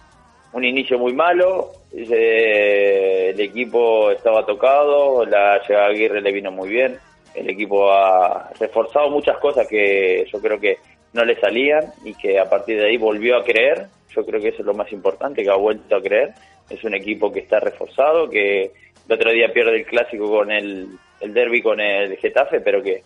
un 0.52 0.64
inicio 0.66 1.00
muy 1.00 1.14
malo, 1.14 1.72
eh, 1.94 3.32
el 3.34 3.40
equipo 3.40 4.12
estaba 4.12 4.46
tocado, 4.46 5.26
la 5.26 5.62
llegada 5.66 5.88
de 5.88 5.94
Aguirre 5.94 6.22
le 6.22 6.34
vino 6.34 6.52
muy 6.52 6.68
bien, 6.68 6.98
el 7.34 7.50
equipo 7.50 7.90
ha 7.90 8.52
reforzado 8.60 9.10
muchas 9.10 9.38
cosas 9.38 9.66
que 9.66 10.28
yo 10.30 10.42
creo 10.42 10.60
que 10.60 10.80
no 11.14 11.24
le 11.24 11.40
salían 11.40 11.86
y 12.04 12.14
que 12.16 12.38
a 12.38 12.50
partir 12.50 12.80
de 12.80 12.88
ahí 12.88 12.98
volvió 12.98 13.38
a 13.38 13.46
creer, 13.46 13.86
yo 14.14 14.26
creo 14.26 14.42
que 14.42 14.50
eso 14.50 14.60
es 14.60 14.66
lo 14.66 14.74
más 14.74 14.92
importante, 14.92 15.42
que 15.42 15.50
ha 15.50 15.56
vuelto 15.56 15.96
a 15.96 16.02
creer, 16.02 16.34
es 16.70 16.84
un 16.84 16.96
equipo 16.96 17.32
que 17.32 17.40
está 17.40 17.62
reforzado, 17.62 18.30
que 18.30 18.74
el 19.08 19.14
otro 19.14 19.32
día 19.32 19.54
pierde 19.54 19.78
el 19.78 19.86
clásico 19.86 20.30
con 20.30 20.52
el 20.52 20.90
el 21.26 21.34
derby 21.34 21.62
con 21.62 21.80
el 21.80 22.18
Getafe, 22.18 22.62
pero 22.62 22.82
que 22.82 23.04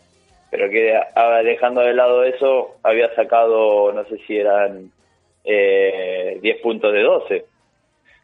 pero 0.52 0.70
que 0.70 1.00
dejando 1.44 1.82
de 1.82 1.94
lado 1.94 2.24
eso 2.24 2.78
había 2.84 3.14
sacado, 3.14 3.92
no 3.94 4.04
sé 4.06 4.18
si 4.26 4.38
eran 4.38 4.92
eh, 5.44 6.40
10 6.42 6.62
puntos 6.62 6.92
de 6.92 7.04
12. 7.04 7.46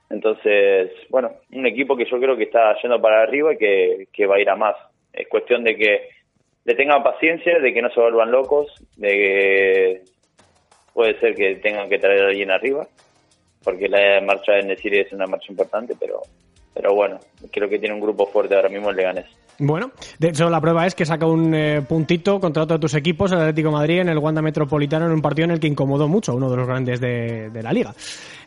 Entonces, 0.10 0.92
bueno, 1.10 1.34
un 1.52 1.68
equipo 1.68 1.96
que 1.96 2.10
yo 2.10 2.20
creo 2.20 2.36
que 2.36 2.46
está 2.46 2.76
yendo 2.82 3.00
para 3.00 3.22
arriba 3.22 3.54
y 3.54 3.58
que, 3.58 4.08
que 4.12 4.26
va 4.26 4.36
a 4.36 4.40
ir 4.40 4.50
a 4.50 4.56
más. 4.56 4.76
Es 5.14 5.28
cuestión 5.28 5.64
de 5.64 5.76
que 5.76 6.10
le 6.64 6.74
tengan 6.74 7.04
paciencia, 7.04 7.60
de 7.60 7.74
que 7.74 7.82
no 7.82 7.90
se 7.90 8.00
vuelvan 8.00 8.32
locos, 8.32 8.74
de 8.98 9.10
que 9.10 10.02
puede 10.94 11.20
ser 11.20 11.36
que 11.36 11.56
tengan 11.58 11.90
que 11.90 12.00
traer 12.00 12.24
a 12.24 12.28
alguien 12.30 12.50
arriba, 12.50 12.88
porque 13.64 13.88
la 13.88 14.20
marcha 14.22 14.54
de 14.54 14.64
Nesiri 14.64 15.00
es 15.00 15.14
una 15.14 15.28
marcha 15.28 15.52
importante, 15.52 15.94
pero 16.00 16.22
pero 16.74 16.94
bueno, 16.94 17.20
creo 17.52 17.70
que 17.70 17.80
tiene 17.80 17.96
un 17.96 18.02
grupo 18.02 18.28
fuerte 18.28 18.54
ahora 18.54 18.68
mismo 18.68 18.90
el 18.90 18.98
Leganés. 18.98 19.28
Bueno, 19.60 19.92
de 20.20 20.30
hecho 20.30 20.50
la 20.50 20.60
prueba 20.60 20.86
es 20.86 20.96
que 20.96 21.06
saca 21.06 21.26
un 21.26 21.54
eh, 21.56 21.82
puntito 21.82 22.40
contra 22.40 22.64
otro 22.64 22.78
de 22.78 22.82
tus 22.82 22.94
equipos, 22.94 23.32
el 23.32 23.40
Atlético 23.40 23.72
Madrid, 23.72 24.00
en 24.00 24.10
el 24.10 24.18
Wanda 24.18 24.42
Metropolitano, 24.42 25.06
en 25.06 25.14
un 25.14 25.22
partido 25.22 25.46
en 25.46 25.52
el 25.52 25.60
que 25.60 25.68
incomodó 25.68 26.08
mucho 26.08 26.34
a 26.34 26.36
uno 26.36 26.50
de 26.50 26.58
los 26.58 26.68
grandes 26.68 27.00
de, 27.00 27.50
la 27.64 27.72
liga. 27.72 27.94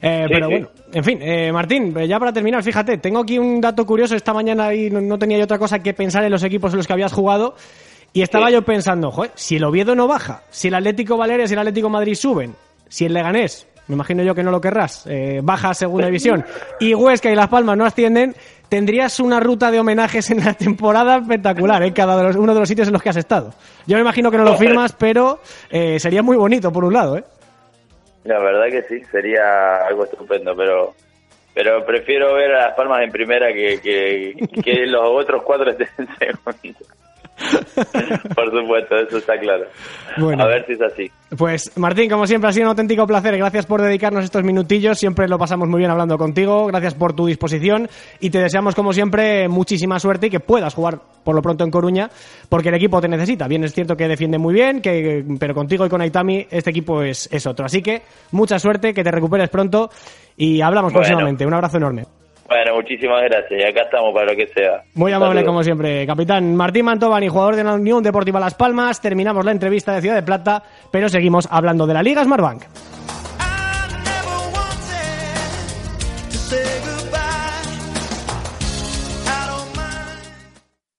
Eh, 0.01 0.27
pero 0.29 0.49
bueno, 0.49 0.69
en 0.93 1.05
fin, 1.05 1.19
eh, 1.23 1.51
Martín, 1.51 1.95
ya 2.07 2.19
para 2.19 2.33
terminar, 2.33 2.63
fíjate, 2.63 2.99
tengo 2.99 3.21
aquí 3.21 3.39
un 3.39 3.61
dato 3.61 3.87
curioso. 3.87 4.15
Esta 4.15 4.35
mañana 4.35 4.75
y 4.75 4.91
no, 4.91 5.19
tenía 5.19 5.39
yo 5.39 5.45
otra 5.45 5.59
cosa 5.59 5.79
que 5.79 5.95
pensar 5.95 6.25
en 6.25 6.31
los 6.31 6.43
equipos 6.45 6.73
en 6.73 6.79
los 6.79 6.87
que 6.87 6.93
habías 6.93 7.13
jugado. 7.13 7.55
Y 8.13 8.23
estaba 8.23 8.51
yo 8.51 8.63
pensando, 8.63 9.11
joder, 9.11 9.33
si 9.35 9.57
el 9.57 9.65
Oviedo 9.65 9.95
no 9.95 10.09
baja, 10.09 10.43
si 10.51 10.69
el 10.69 10.75
Atlético 10.75 11.17
Valeria 11.17 11.45
y 11.49 11.53
el 11.53 11.59
Atlético 11.59 11.91
Madrid 11.91 12.15
suben, 12.15 12.55
si 12.89 13.05
el 13.05 13.13
Leganés 13.13 13.67
me 13.89 13.95
imagino 13.95 14.23
yo 14.23 14.35
que 14.35 14.43
no 14.43 14.51
lo 14.51 14.61
querrás, 14.61 15.05
eh, 15.07 15.41
baja 15.43 15.71
a 15.71 15.75
segunda 15.75 16.07
división, 16.07 16.45
y 16.79 16.95
Huesca 16.95 17.31
y 17.31 17.35
Las 17.35 17.49
Palmas 17.49 17.77
no 17.77 17.87
ascienden, 17.87 18.37
tendrías 18.69 19.21
una 19.21 19.41
ruta 19.41 19.71
de 19.71 19.81
homenajes 19.81 20.31
en 20.31 20.45
la 20.45 20.55
temporada 20.55 21.19
espectacular, 21.19 21.83
en 21.83 21.89
¿eh? 21.89 21.95
cada 21.95 22.17
uno 22.39 22.55
de 22.55 22.61
los 22.61 22.69
sitios 22.69 22.89
en 22.89 22.93
los 22.93 23.03
que 23.03 23.09
has 23.09 23.17
estado. 23.17 23.53
Yo 23.87 23.97
me 23.97 24.03
imagino 24.03 24.31
que 24.31 24.39
no 24.39 24.45
lo 24.45 24.57
firmas, 24.57 24.93
pero 24.93 25.41
eh, 25.71 25.99
sería 25.99 26.23
muy 26.23 26.37
bonito 26.37 26.73
por 26.73 26.85
un 26.85 26.93
lado, 26.93 27.17
¿eh? 27.19 27.25
La 28.25 28.39
verdad 28.41 28.67
que 28.71 28.83
sí, 28.83 29.03
sería 29.11 29.87
algo 29.87 30.05
estupendo, 30.05 30.55
pero 30.55 30.95
pero 31.55 31.85
prefiero 31.85 32.35
ver 32.35 32.53
a 32.53 32.69
Las 32.69 32.77
Palmas 32.77 33.03
en 33.03 33.11
primera 33.11 33.53
que, 33.53 33.81
que, 33.81 34.63
que 34.63 34.87
los 34.87 35.03
otros 35.05 35.43
cuatro 35.43 35.71
estén 35.71 35.89
en 35.99 36.09
segunda. 36.17 36.95
Por 38.35 38.51
supuesto, 38.51 38.97
eso 38.97 39.19
está 39.19 39.39
claro. 39.39 39.65
a 40.17 40.47
ver 40.47 40.67
si 40.67 40.73
es 40.73 40.83
así. 40.83 41.11
Pues 41.37 41.77
Martín, 41.77 42.11
como 42.11 42.27
siempre, 42.27 42.49
ha 42.49 42.53
sido 42.53 42.65
un 42.65 42.71
auténtico 42.71 43.07
placer. 43.07 43.37
Gracias 43.37 43.67
por 43.67 43.83
dedicarnos 43.83 44.25
estos 44.25 44.43
minutillos. 44.43 44.99
Siempre 44.99 45.29
lo 45.29 45.39
pasamos 45.39 45.69
muy 45.69 45.79
bien 45.79 45.91
hablando 45.91 46.17
contigo. 46.17 46.67
Gracias 46.67 46.95
por 46.95 47.15
tu 47.15 47.27
disposición 47.27 47.89
y 48.21 48.31
te 48.31 48.41
deseamos, 48.41 48.75
como 48.75 48.93
siempre, 48.93 49.49
muchísima 49.49 50.01
suerte 50.01 50.29
y 50.29 50.31
que 50.31 50.41
puedas 50.41 50.75
jugar 50.75 51.01
por 51.23 51.35
lo 51.35 51.43
pronto 51.43 51.65
en 51.65 51.71
Coruña, 51.71 52.11
porque 52.49 52.71
el 52.71 52.75
equipo 52.77 53.01
te 53.01 53.09
necesita. 53.09 53.47
Bien, 53.47 53.63
es 53.65 53.75
cierto 53.75 53.97
que 53.97 54.09
defiende 54.09 54.39
muy 54.39 54.55
bien, 54.55 54.81
que, 54.81 55.25
pero 55.39 55.55
contigo 55.55 55.85
y 55.85 55.89
con 55.89 56.01
Aitami 56.01 56.47
este 56.51 56.71
equipo 56.71 57.03
es, 57.03 57.29
es 57.31 57.47
otro. 57.47 57.67
Así 57.67 57.83
que 57.83 58.03
mucha 58.33 58.59
suerte, 58.59 58.95
que 58.95 59.05
te 59.05 59.11
recuperes 59.11 59.51
pronto 59.51 59.91
y 60.37 60.63
hablamos 60.63 60.93
próximamente. 60.93 61.47
Un 61.47 61.55
abrazo 61.55 61.77
enorme. 61.77 62.07
Bueno, 62.49 62.77
muchísimas 62.77 63.23
gracias. 63.25 63.61
Y 63.61 63.63
acá 63.63 63.83
estamos 63.83 64.15
para 64.15 64.33
lo 64.33 64.37
que 64.37 64.49
sea. 64.49 64.83
Muy 64.95 65.13
amable, 65.13 65.45
como 65.45 65.63
siempre. 65.63 66.07
Capitán 66.07 66.57
Martín 66.57 66.87
Mantovani, 66.87 67.29
jugador 67.29 67.57
de 67.57 67.65
la 67.65 67.75
Unión 67.75 68.03
Deportiva 68.03 68.41
Las 68.41 68.55
Palmas. 68.55 69.01
Terminamos 69.03 69.45
la 69.45 69.53
entrevista 69.53 69.95
de 69.95 70.01
Ciudad 70.01 70.17
de 70.17 70.23
Plata, 70.23 70.63
pero 70.91 71.11
seguimos 71.11 71.47
hablando 71.51 71.87
de 71.87 71.95
la 71.95 72.03
Liga 72.03 72.25
Smartbank. 72.25 72.63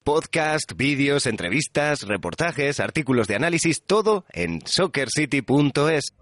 Podcast, 0.04 0.74
vídeos, 0.76 1.28
entrevistas, 1.28 2.02
reportajes, 2.08 2.80
artículos 2.80 3.28
de 3.28 3.36
análisis, 3.36 3.84
todo 3.84 4.26
en 4.34 4.66
soccercity.es. 4.66 6.16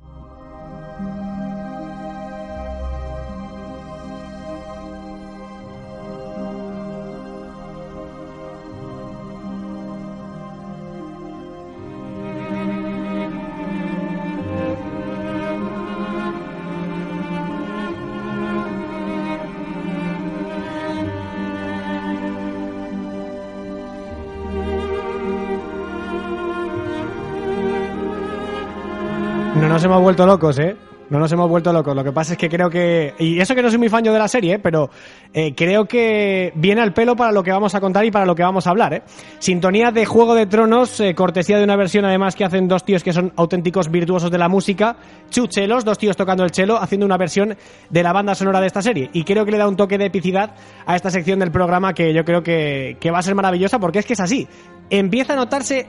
hemos 29.87 30.01
vuelto 30.01 30.25
locos, 30.25 30.59
¿eh? 30.59 30.75
No 31.09 31.19
nos 31.19 31.31
hemos 31.31 31.49
vuelto 31.49 31.71
locos. 31.71 31.95
Lo 31.95 32.03
que 32.03 32.11
pasa 32.11 32.33
es 32.33 32.37
que 32.37 32.49
creo 32.49 32.69
que. 32.69 33.13
Y 33.17 33.39
eso 33.39 33.55
que 33.55 33.61
no 33.61 33.69
soy 33.69 33.77
muy 33.77 33.87
fan 33.87 34.03
yo 34.03 34.11
de 34.11 34.19
la 34.19 34.27
serie, 34.27 34.55
¿eh? 34.55 34.59
pero 34.59 34.89
eh, 35.33 35.53
creo 35.55 35.85
que 35.85 36.51
viene 36.55 36.81
al 36.81 36.93
pelo 36.93 37.15
para 37.15 37.31
lo 37.31 37.43
que 37.43 37.51
vamos 37.51 37.73
a 37.75 37.79
contar 37.79 38.03
y 38.05 38.11
para 38.11 38.25
lo 38.25 38.35
que 38.35 38.43
vamos 38.43 38.67
a 38.67 38.71
hablar, 38.71 38.93
¿eh? 38.93 39.03
Sintonía 39.39 39.91
de 39.91 40.05
Juego 40.05 40.35
de 40.35 40.47
Tronos, 40.47 40.99
eh, 40.99 41.15
cortesía 41.15 41.57
de 41.57 41.63
una 41.63 41.77
versión 41.77 42.03
además 42.03 42.35
que 42.35 42.43
hacen 42.43 42.67
dos 42.67 42.83
tíos 42.83 43.03
que 43.03 43.13
son 43.13 43.31
auténticos 43.37 43.89
virtuosos 43.89 44.29
de 44.29 44.37
la 44.37 44.49
música. 44.49 44.97
Chuchelos, 45.29 45.85
dos 45.85 45.97
tíos 45.97 46.17
tocando 46.17 46.43
el 46.43 46.51
chelo, 46.51 46.77
haciendo 46.77 47.05
una 47.05 47.17
versión 47.17 47.55
de 47.89 48.03
la 48.03 48.11
banda 48.11 48.35
sonora 48.35 48.59
de 48.59 48.67
esta 48.67 48.81
serie. 48.81 49.09
Y 49.13 49.23
creo 49.23 49.45
que 49.45 49.51
le 49.51 49.57
da 49.57 49.67
un 49.67 49.77
toque 49.77 49.97
de 49.97 50.05
epicidad 50.05 50.55
a 50.85 50.95
esta 50.97 51.09
sección 51.09 51.39
del 51.39 51.51
programa 51.51 51.93
que 51.93 52.13
yo 52.13 52.25
creo 52.25 52.43
que, 52.43 52.97
que 52.99 53.11
va 53.11 53.19
a 53.19 53.23
ser 53.23 53.35
maravillosa 53.35 53.79
porque 53.79 53.99
es 53.99 54.05
que 54.05 54.13
es 54.13 54.19
así. 54.19 54.45
Empieza 54.89 55.33
a 55.33 55.35
notarse. 55.37 55.87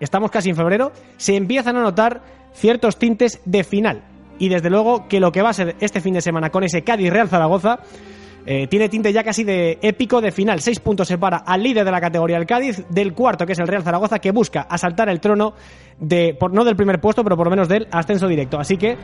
Estamos 0.00 0.30
casi 0.30 0.50
en 0.50 0.56
febrero. 0.56 0.92
Se 1.16 1.36
empiezan 1.36 1.76
a 1.76 1.82
notar 1.82 2.22
ciertos 2.56 2.98
tintes 2.98 3.40
de 3.44 3.64
final 3.64 4.02
y 4.38 4.48
desde 4.48 4.70
luego 4.70 5.06
que 5.08 5.20
lo 5.20 5.32
que 5.32 5.42
va 5.42 5.50
a 5.50 5.54
ser 5.54 5.76
este 5.80 6.00
fin 6.00 6.14
de 6.14 6.20
semana 6.20 6.50
con 6.50 6.64
ese 6.64 6.82
Cádiz 6.82 7.10
Real 7.10 7.28
Zaragoza 7.28 7.80
eh, 8.44 8.66
tiene 8.68 8.88
tinte 8.88 9.12
ya 9.12 9.24
casi 9.24 9.42
de 9.42 9.78
épico 9.82 10.20
de 10.20 10.30
final. 10.30 10.60
Seis 10.60 10.78
puntos 10.78 11.08
separa 11.08 11.38
al 11.38 11.62
líder 11.62 11.84
de 11.84 11.90
la 11.90 12.00
categoría 12.00 12.36
el 12.36 12.46
Cádiz 12.46 12.84
del 12.88 13.12
cuarto 13.12 13.44
que 13.44 13.52
es 13.52 13.58
el 13.58 13.66
Real 13.66 13.82
Zaragoza 13.82 14.18
que 14.18 14.30
busca 14.30 14.62
asaltar 14.62 15.08
el 15.08 15.20
trono 15.20 15.54
de 15.98 16.34
por, 16.38 16.52
no 16.52 16.64
del 16.64 16.76
primer 16.76 17.00
puesto 17.00 17.24
pero 17.24 17.36
por 17.36 17.46
lo 17.46 17.50
menos 17.50 17.68
del 17.68 17.88
ascenso 17.90 18.28
directo. 18.28 18.58
Así 18.58 18.76
que 18.76 18.96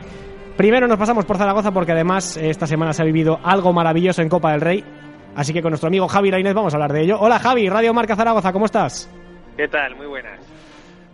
primero 0.55 0.87
nos 0.87 0.97
pasamos 0.97 1.25
por 1.25 1.37
Zaragoza 1.37 1.71
porque 1.71 1.91
además 1.91 2.37
esta 2.37 2.67
semana 2.67 2.93
se 2.93 3.01
ha 3.01 3.05
vivido 3.05 3.39
algo 3.43 3.73
maravilloso 3.73 4.21
en 4.21 4.29
Copa 4.29 4.51
del 4.51 4.61
Rey. 4.61 4.83
Así 5.35 5.51
que 5.51 5.61
con 5.61 5.71
nuestro 5.71 5.87
amigo 5.87 6.07
Javi 6.07 6.31
Lainez 6.31 6.53
vamos 6.53 6.73
a 6.73 6.77
hablar 6.77 6.93
de 6.93 7.01
ello. 7.01 7.17
Hola 7.19 7.39
Javi, 7.39 7.67
Radio 7.67 7.93
Marca 7.93 8.15
Zaragoza, 8.15 8.53
¿cómo 8.53 8.65
estás? 8.65 9.09
¿Qué 9.57 9.67
tal? 9.67 9.95
Muy 9.95 10.07
buenas. 10.07 10.39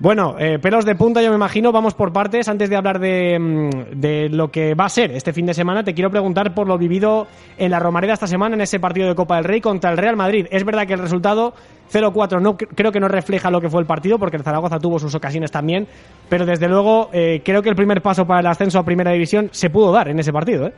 Bueno, 0.01 0.37
eh, 0.39 0.59
pelos 0.59 0.85
de 0.85 0.95
punta, 0.95 1.21
yo 1.21 1.29
me 1.29 1.35
imagino. 1.35 1.73
Vamos 1.73 1.93
por 1.93 2.13
partes. 2.13 2.47
Antes 2.47 2.69
de 2.69 2.77
hablar 2.77 2.99
de, 2.99 3.37
mm, 3.37 3.99
de, 3.99 4.29
lo 4.29 4.49
que 4.49 4.73
va 4.73 4.85
a 4.85 4.89
ser 4.89 5.11
este 5.11 5.33
fin 5.33 5.45
de 5.45 5.53
semana, 5.53 5.83
te 5.83 5.93
quiero 5.93 6.09
preguntar 6.09 6.53
por 6.53 6.67
lo 6.67 6.77
vivido 6.77 7.27
en 7.57 7.69
la 7.69 7.79
Romareda 7.79 8.13
esta 8.13 8.25
semana 8.25 8.55
en 8.55 8.61
ese 8.61 8.79
partido 8.79 9.09
de 9.09 9.15
Copa 9.15 9.35
del 9.35 9.43
Rey 9.43 9.59
contra 9.59 9.91
el 9.91 9.97
Real 9.97 10.15
Madrid. 10.15 10.47
Es 10.51 10.63
verdad 10.63 10.87
que 10.87 10.93
el 10.93 10.99
resultado 10.99 11.53
0-4 11.91 12.41
no, 12.41 12.55
creo 12.55 12.93
que 12.93 13.01
no 13.01 13.09
refleja 13.09 13.51
lo 13.51 13.59
que 13.59 13.69
fue 13.69 13.81
el 13.81 13.87
partido, 13.87 14.17
porque 14.17 14.39
Zaragoza 14.39 14.79
tuvo 14.79 14.99
sus 14.99 15.13
ocasiones 15.15 15.51
también, 15.51 15.85
pero 16.29 16.45
desde 16.45 16.69
luego 16.69 17.09
eh, 17.11 17.41
creo 17.43 17.61
que 17.61 17.69
el 17.69 17.75
primer 17.75 18.01
paso 18.01 18.25
para 18.25 18.39
el 18.39 18.47
ascenso 18.47 18.79
a 18.79 18.85
Primera 18.85 19.11
División 19.11 19.49
se 19.51 19.69
pudo 19.69 19.91
dar 19.91 20.07
en 20.07 20.17
ese 20.17 20.31
partido. 20.31 20.67
¿eh? 20.67 20.73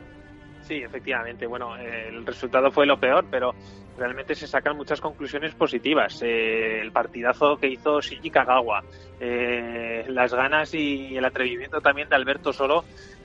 Sí, 0.62 0.82
efectivamente. 0.82 1.46
Bueno, 1.46 1.76
el 1.76 2.26
resultado 2.26 2.72
fue 2.72 2.86
lo 2.86 2.98
peor, 2.98 3.24
pero 3.30 3.52
realmente 3.96 4.34
se 4.34 4.46
sacan 4.46 4.76
muchas 4.76 5.00
conclusiones 5.00 5.54
positivas. 5.54 6.22
Eh, 6.22 6.80
el 6.80 6.92
partidazo 6.92 7.56
que 7.56 7.68
hizo 7.68 8.00
Shinji 8.00 8.30
Kagawa, 8.30 8.82
eh, 9.20 10.04
las 10.08 10.34
ganas 10.34 10.74
y 10.74 11.16
el 11.16 11.24
atrevimiento 11.24 11.80
también 11.80 12.08
de 12.08 12.16
Alberto 12.16 12.52
Solo, 12.52 12.84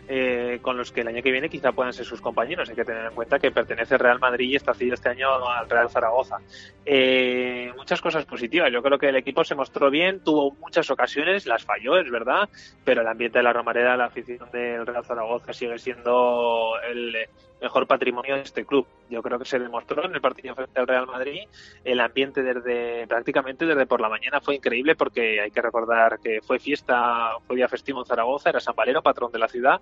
eh, 0.10 0.60
con 0.62 0.78
los 0.78 0.94
que 0.94 1.02
el 1.02 1.10
año 1.10 1.22
que 1.22 1.32
viene 1.32 1.50
quizá 1.50 1.74
puedan 1.74 1.92
ser 1.92 2.06
sus 2.06 2.22
compañeros. 2.22 2.70
Hay 2.70 2.76
que 2.76 2.86
tener 2.86 3.08
en 3.08 3.14
cuenta 3.14 3.40
que 3.40 3.52
pertenece 3.52 3.98
Real 3.98 4.20
Madrid 4.20 4.50
y 4.50 4.56
está 4.56 4.74
cedido 4.74 4.94
este 4.94 5.10
año 5.10 5.28
al 5.50 5.70
Real 5.70 5.90
Zaragoza. 5.90 6.38
Eh, 6.86 7.74
muchas 7.76 8.02
cosas 8.02 8.24
positivas. 8.26 8.72
Yo 8.72 8.82
creo 8.82 8.98
que 8.98 9.10
el 9.10 9.18
equipo 9.18 9.44
se 9.44 9.54
mostró 9.54 9.90
bien, 9.90 10.24
tuvo 10.24 10.56
muchas 10.62 10.90
ocasiones, 10.90 11.46
las 11.46 11.66
falló, 11.66 11.98
es 11.98 12.10
verdad, 12.10 12.48
pero 12.86 13.02
el 13.02 13.08
ambiente 13.08 13.40
de 13.40 13.44
la 13.44 13.52
Romareda, 13.52 13.98
la 13.98 14.06
afición 14.06 14.50
del 14.50 14.86
Real 14.86 15.04
Zaragoza 15.04 15.52
sigue 15.52 15.78
siendo 15.78 16.76
el 16.90 17.14
mejor 17.62 17.88
patrimonio 17.88 18.36
de 18.36 18.42
este 18.42 18.66
club. 18.66 18.86
Yo 19.10 19.22
creo 19.22 19.40
que 19.40 19.46
se 19.46 19.60
demostró 19.60 20.06
en 20.06 20.14
el 20.14 20.22
partido 20.22 20.56
frente 20.56 20.80
al 20.80 20.88
Real 20.88 21.08
Madrid. 21.08 21.48
El 21.84 22.00
ambiente 22.00 22.44
desde 22.44 23.08
prácticamente 23.08 23.66
desde 23.66 23.86
por 23.86 24.02
la 24.02 24.10
mañana 24.10 24.42
fue 24.42 24.56
increíble 24.56 24.96
porque 24.96 25.42
hay 25.42 25.52
que 25.52 25.62
recordar 25.62 26.20
que 26.20 26.42
fue 26.42 26.60
fiesta, 26.60 27.32
fue 27.46 27.56
día 27.56 27.68
festivo 27.68 28.00
en 28.00 28.06
Zaragoza, 28.06 28.50
era 28.50 28.60
San 28.60 28.76
Valero, 28.76 29.02
patrón 29.02 29.32
de 29.32 29.40
la 29.40 29.48
ciudad, 29.48 29.82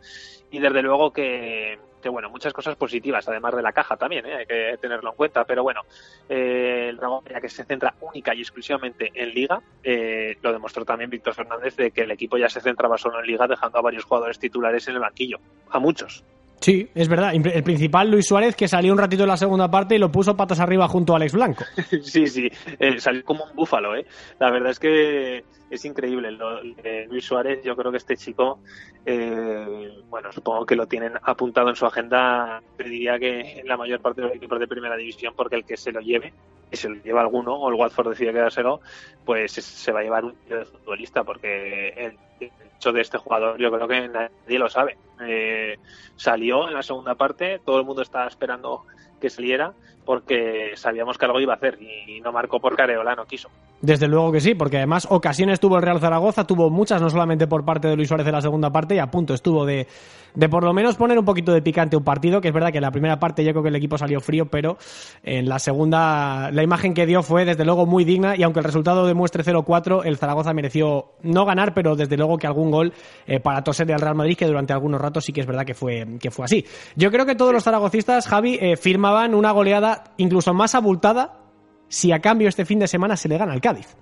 y 0.51 0.59
desde 0.59 0.81
luego 0.81 1.11
que, 1.11 1.79
bueno, 2.09 2.29
muchas 2.29 2.53
cosas 2.53 2.75
positivas, 2.75 3.27
además 3.27 3.55
de 3.55 3.61
la 3.61 3.73
caja 3.73 3.97
también, 3.97 4.25
¿eh? 4.25 4.35
hay 4.35 4.45
que 4.45 4.77
tenerlo 4.79 5.11
en 5.11 5.15
cuenta. 5.15 5.43
Pero 5.45 5.63
bueno, 5.63 5.81
eh, 6.29 6.87
el 6.89 6.97
Dragón, 6.97 7.23
ya 7.29 7.41
que 7.41 7.49
se 7.49 7.65
centra 7.65 7.95
única 8.01 8.33
y 8.35 8.41
exclusivamente 8.41 9.11
en 9.13 9.33
Liga, 9.33 9.61
eh, 9.83 10.37
lo 10.41 10.53
demostró 10.53 10.85
también 10.85 11.09
Víctor 11.09 11.33
Fernández 11.33 11.75
de 11.75 11.91
que 11.91 12.01
el 12.01 12.11
equipo 12.11 12.37
ya 12.37 12.49
se 12.49 12.61
centraba 12.61 12.97
solo 12.97 13.19
en 13.19 13.27
Liga, 13.27 13.47
dejando 13.47 13.79
a 13.79 13.81
varios 13.81 14.03
jugadores 14.03 14.39
titulares 14.39 14.87
en 14.87 14.95
el 14.95 15.01
banquillo, 15.01 15.39
a 15.69 15.79
muchos. 15.79 16.23
Sí, 16.65 16.89
es 16.95 17.07
verdad. 17.07 17.31
El 17.35 17.61
principal, 17.63 18.09
Luis 18.09 18.25
Suárez, 18.25 18.55
que 18.55 18.67
salió 18.67 18.91
un 18.91 18.97
ratito 18.97 19.21
en 19.21 19.29
la 19.29 19.37
segunda 19.37 19.69
parte 19.69 19.93
y 19.93 19.99
lo 19.99 20.11
puso 20.11 20.35
patas 20.35 20.59
arriba 20.59 20.87
junto 20.87 21.13
a 21.13 21.17
Alex 21.17 21.33
Blanco. 21.33 21.63
sí, 22.01 22.25
sí, 22.25 22.49
eh, 22.79 22.99
salió 22.99 23.23
como 23.23 23.43
un 23.43 23.55
búfalo, 23.55 23.95
¿eh? 23.95 24.03
La 24.39 24.49
verdad 24.49 24.71
es 24.71 24.79
que 24.79 25.43
es 25.69 25.85
increíble. 25.85 26.31
Lo, 26.31 26.63
eh, 26.63 27.05
Luis 27.07 27.23
Suárez, 27.23 27.61
yo 27.63 27.75
creo 27.75 27.91
que 27.91 27.99
este 27.99 28.17
chico, 28.17 28.61
eh, 29.05 29.91
bueno, 30.09 30.31
supongo 30.31 30.65
que 30.65 30.75
lo 30.75 30.87
tienen 30.87 31.13
apuntado 31.21 31.69
en 31.69 31.75
su 31.75 31.85
agenda. 31.85 32.63
diría 32.79 33.19
que 33.19 33.59
en 33.59 33.67
la 33.67 33.77
mayor 33.77 33.99
parte 33.99 34.21
de 34.21 34.29
los 34.29 34.35
equipos 34.35 34.59
de 34.59 34.67
primera 34.67 34.97
división, 34.97 35.35
porque 35.37 35.57
el 35.57 35.65
que 35.65 35.77
se 35.77 35.91
lo 35.91 35.99
lleve, 35.99 36.33
y 36.71 36.77
se 36.77 36.89
lo 36.89 36.95
lleva 36.95 37.21
alguno, 37.21 37.55
o 37.55 37.69
el 37.69 37.75
Watford 37.75 38.09
decide 38.09 38.33
quedárselo, 38.33 38.81
pues 39.23 39.51
se 39.51 39.91
va 39.91 39.99
a 39.99 40.03
llevar 40.03 40.25
un 40.25 40.35
tío 40.47 40.59
de 40.59 40.65
futbolista, 40.65 41.23
porque 41.23 41.89
el 41.89 42.17
hecho 42.39 42.91
de 42.91 43.01
este 43.01 43.17
jugador 43.17 43.57
yo 43.57 43.71
creo 43.71 43.87
que 43.87 44.07
nadie 44.07 44.59
lo 44.59 44.69
sabe. 44.69 44.97
Eh, 45.21 45.77
salió 46.15 46.67
en 46.67 46.73
la 46.73 46.83
segunda 46.83 47.15
parte, 47.15 47.59
todo 47.65 47.79
el 47.79 47.85
mundo 47.85 48.01
estaba 48.01 48.27
esperando 48.27 48.85
que 49.19 49.29
saliera 49.29 49.73
porque 50.05 50.71
sabíamos 50.75 51.17
que 51.17 51.25
algo 51.25 51.39
iba 51.39 51.53
a 51.53 51.57
hacer 51.57 51.77
y 51.81 52.21
no 52.21 52.31
marcó 52.31 52.59
por 52.59 52.75
Careola, 52.75 53.15
no 53.15 53.25
quiso. 53.25 53.49
Desde 53.81 54.07
luego 54.07 54.31
que 54.31 54.39
sí, 54.39 54.55
porque 54.55 54.77
además 54.77 55.07
ocasiones 55.09 55.59
tuvo 55.59 55.77
el 55.77 55.83
Real 55.83 55.99
Zaragoza, 55.99 56.45
tuvo 56.45 56.69
muchas, 56.69 57.01
no 57.01 57.09
solamente 57.09 57.47
por 57.47 57.65
parte 57.65 57.87
de 57.87 57.95
Luis 57.95 58.07
Suárez 58.07 58.25
en 58.25 58.33
la 58.33 58.41
segunda 58.41 58.71
parte, 58.71 58.95
y 58.95 58.99
a 58.99 59.11
punto 59.11 59.33
estuvo 59.33 59.65
de, 59.65 59.87
de 60.33 60.49
por 60.49 60.63
lo 60.63 60.73
menos 60.73 60.95
poner 60.95 61.19
un 61.19 61.25
poquito 61.25 61.53
de 61.53 61.61
picante 61.61 61.97
un 61.97 62.03
partido, 62.03 62.41
que 62.41 62.47
es 62.47 62.53
verdad 62.53 62.71
que 62.71 62.77
en 62.77 62.83
la 62.83 62.91
primera 62.91 63.19
parte 63.19 63.43
yo 63.43 63.51
creo 63.51 63.63
que 63.63 63.69
el 63.69 63.75
equipo 63.75 63.97
salió 63.97 64.21
frío, 64.21 64.45
pero 64.45 64.77
en 65.23 65.47
la 65.47 65.59
segunda 65.59 66.49
la 66.51 66.63
imagen 66.63 66.93
que 66.93 67.05
dio 67.05 67.21
fue 67.21 67.45
desde 67.45 67.65
luego 67.65 67.85
muy 67.85 68.05
digna, 68.05 68.35
y 68.35 68.43
aunque 68.43 68.59
el 68.59 68.65
resultado 68.65 69.05
demuestre 69.05 69.43
0-4, 69.43 70.01
el 70.05 70.17
Zaragoza 70.17 70.53
mereció 70.53 71.11
no 71.21 71.45
ganar, 71.45 71.73
pero 71.73 71.95
desde 71.95 72.17
luego 72.17 72.37
que 72.37 72.47
algún 72.47 72.71
gol 72.71 72.93
eh, 73.27 73.39
para 73.39 73.63
toser 73.63 73.91
al 73.91 73.99
Real 73.99 74.15
Madrid, 74.15 74.37
que 74.37 74.47
durante 74.47 74.73
algunos 74.73 75.01
ratos 75.01 75.25
sí 75.25 75.33
que 75.33 75.41
es 75.41 75.47
verdad 75.47 75.65
que 75.65 75.73
fue, 75.73 76.05
que 76.19 76.31
fue 76.31 76.45
así. 76.45 76.65
Yo 76.95 77.11
creo 77.11 77.25
que 77.25 77.35
todos 77.35 77.53
los 77.53 77.63
zaragocistas, 77.63 78.27
Javi, 78.27 78.57
eh, 78.59 78.77
firmaban 78.77 79.35
una 79.35 79.51
goleada 79.51 79.94
incluso 80.17 80.53
más 80.53 80.75
abultada 80.75 81.39
si 81.87 82.11
a 82.11 82.19
cambio 82.19 82.49
este 82.49 82.65
fin 82.65 82.79
de 82.79 82.87
semana 82.87 83.15
se 83.15 83.29
le 83.29 83.37
gana 83.37 83.53
al 83.53 83.61
Cádiz. 83.61 83.95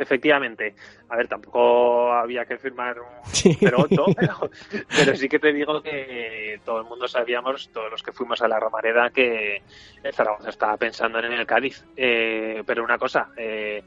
Efectivamente. 0.00 0.74
A 1.10 1.16
ver, 1.16 1.28
tampoco 1.28 2.10
había 2.10 2.46
que 2.46 2.56
firmar 2.56 2.98
un 3.00 3.06
0-8, 3.24 4.14
pero, 4.16 4.50
pero, 4.88 5.14
sí 5.14 5.28
que 5.28 5.38
te 5.38 5.52
digo 5.52 5.82
que 5.82 6.58
todo 6.64 6.78
el 6.78 6.84
mundo 6.84 7.06
sabíamos, 7.06 7.68
todos 7.70 7.90
los 7.90 8.02
que 8.02 8.10
fuimos 8.10 8.40
a 8.40 8.48
la 8.48 8.58
Romareda, 8.58 9.10
que 9.10 9.62
el 10.02 10.14
Zaragoza 10.14 10.48
estaba 10.48 10.78
pensando 10.78 11.18
en 11.18 11.32
el 11.32 11.46
Cádiz. 11.46 11.84
Eh, 11.98 12.62
pero 12.64 12.82
una 12.82 12.96
cosa, 12.96 13.28
eh, 13.36 13.84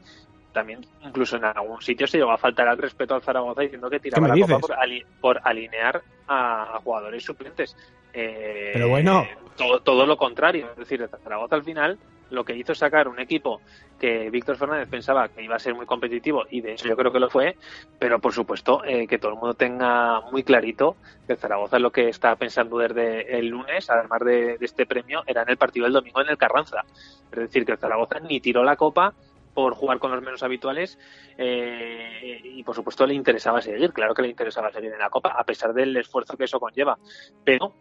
también 0.52 0.86
incluso 1.04 1.36
en 1.36 1.46
algún 1.46 1.82
sitio 1.82 2.06
se 2.06 2.18
llegó 2.18 2.30
a 2.30 2.38
faltar 2.38 2.68
al 2.68 2.78
respeto 2.78 3.16
al 3.16 3.22
Zaragoza 3.22 3.62
diciendo 3.62 3.90
que 3.90 3.98
tiraba 3.98 4.28
la 4.28 4.46
copa 4.46 4.58
por, 4.60 4.76
por, 5.20 5.40
alinear 5.42 6.00
a, 6.28 6.78
jugadores 6.84 7.24
suplentes. 7.24 7.76
Eh, 8.14 8.70
pero 8.72 8.88
bueno. 8.88 9.26
Todo, 9.56 9.80
todo 9.80 10.06
lo 10.06 10.16
contrario. 10.16 10.68
Es 10.72 10.78
decir, 10.78 11.02
el 11.02 11.08
Zaragoza 11.08 11.56
al 11.56 11.62
final 11.62 11.98
lo 12.30 12.44
que 12.44 12.56
hizo 12.56 12.72
es 12.72 12.78
sacar 12.78 13.08
un 13.08 13.20
equipo 13.20 13.60
que 13.98 14.30
Víctor 14.30 14.56
Fernández 14.56 14.88
pensaba 14.88 15.28
que 15.28 15.42
iba 15.42 15.56
a 15.56 15.58
ser 15.58 15.74
muy 15.74 15.86
competitivo 15.86 16.44
y 16.50 16.60
de 16.60 16.72
hecho 16.72 16.88
yo 16.88 16.96
creo 16.96 17.12
que 17.12 17.20
lo 17.20 17.30
fue, 17.30 17.56
pero 17.98 18.18
por 18.18 18.32
supuesto 18.32 18.82
eh, 18.84 19.06
que 19.06 19.18
todo 19.18 19.32
el 19.32 19.38
mundo 19.38 19.54
tenga 19.54 20.20
muy 20.32 20.42
clarito 20.42 20.96
que 21.26 21.36
Zaragoza 21.36 21.78
lo 21.78 21.92
que 21.92 22.08
está 22.08 22.34
pensando 22.36 22.78
desde 22.78 23.38
el 23.38 23.48
lunes, 23.48 23.88
además 23.88 24.20
de, 24.20 24.58
este 24.60 24.86
premio, 24.86 25.22
era 25.26 25.42
en 25.42 25.50
el 25.50 25.56
partido 25.56 25.84
del 25.84 25.92
domingo 25.92 26.20
en 26.20 26.28
el 26.28 26.38
Carranza. 26.38 26.84
Es 27.30 27.38
decir, 27.38 27.64
que 27.64 27.76
Zaragoza 27.76 28.20
ni 28.20 28.40
tiró 28.40 28.64
la 28.64 28.76
copa 28.76 29.14
por 29.54 29.74
jugar 29.74 30.00
con 30.00 30.10
los 30.10 30.20
menos 30.20 30.42
habituales 30.42 30.98
eh, 31.38 32.40
y 32.42 32.62
por 32.64 32.74
supuesto 32.74 33.06
le 33.06 33.14
interesaba 33.14 33.62
seguir, 33.62 33.92
claro 33.92 34.12
que 34.12 34.22
le 34.22 34.28
interesaba 34.28 34.72
seguir 34.72 34.92
en 34.92 34.98
la 34.98 35.10
Copa, 35.10 35.30
a 35.30 35.44
pesar 35.44 35.72
del 35.72 35.96
esfuerzo 35.96 36.36
que 36.36 36.44
eso 36.44 36.58
conlleva, 36.58 36.98
pero 37.44 37.72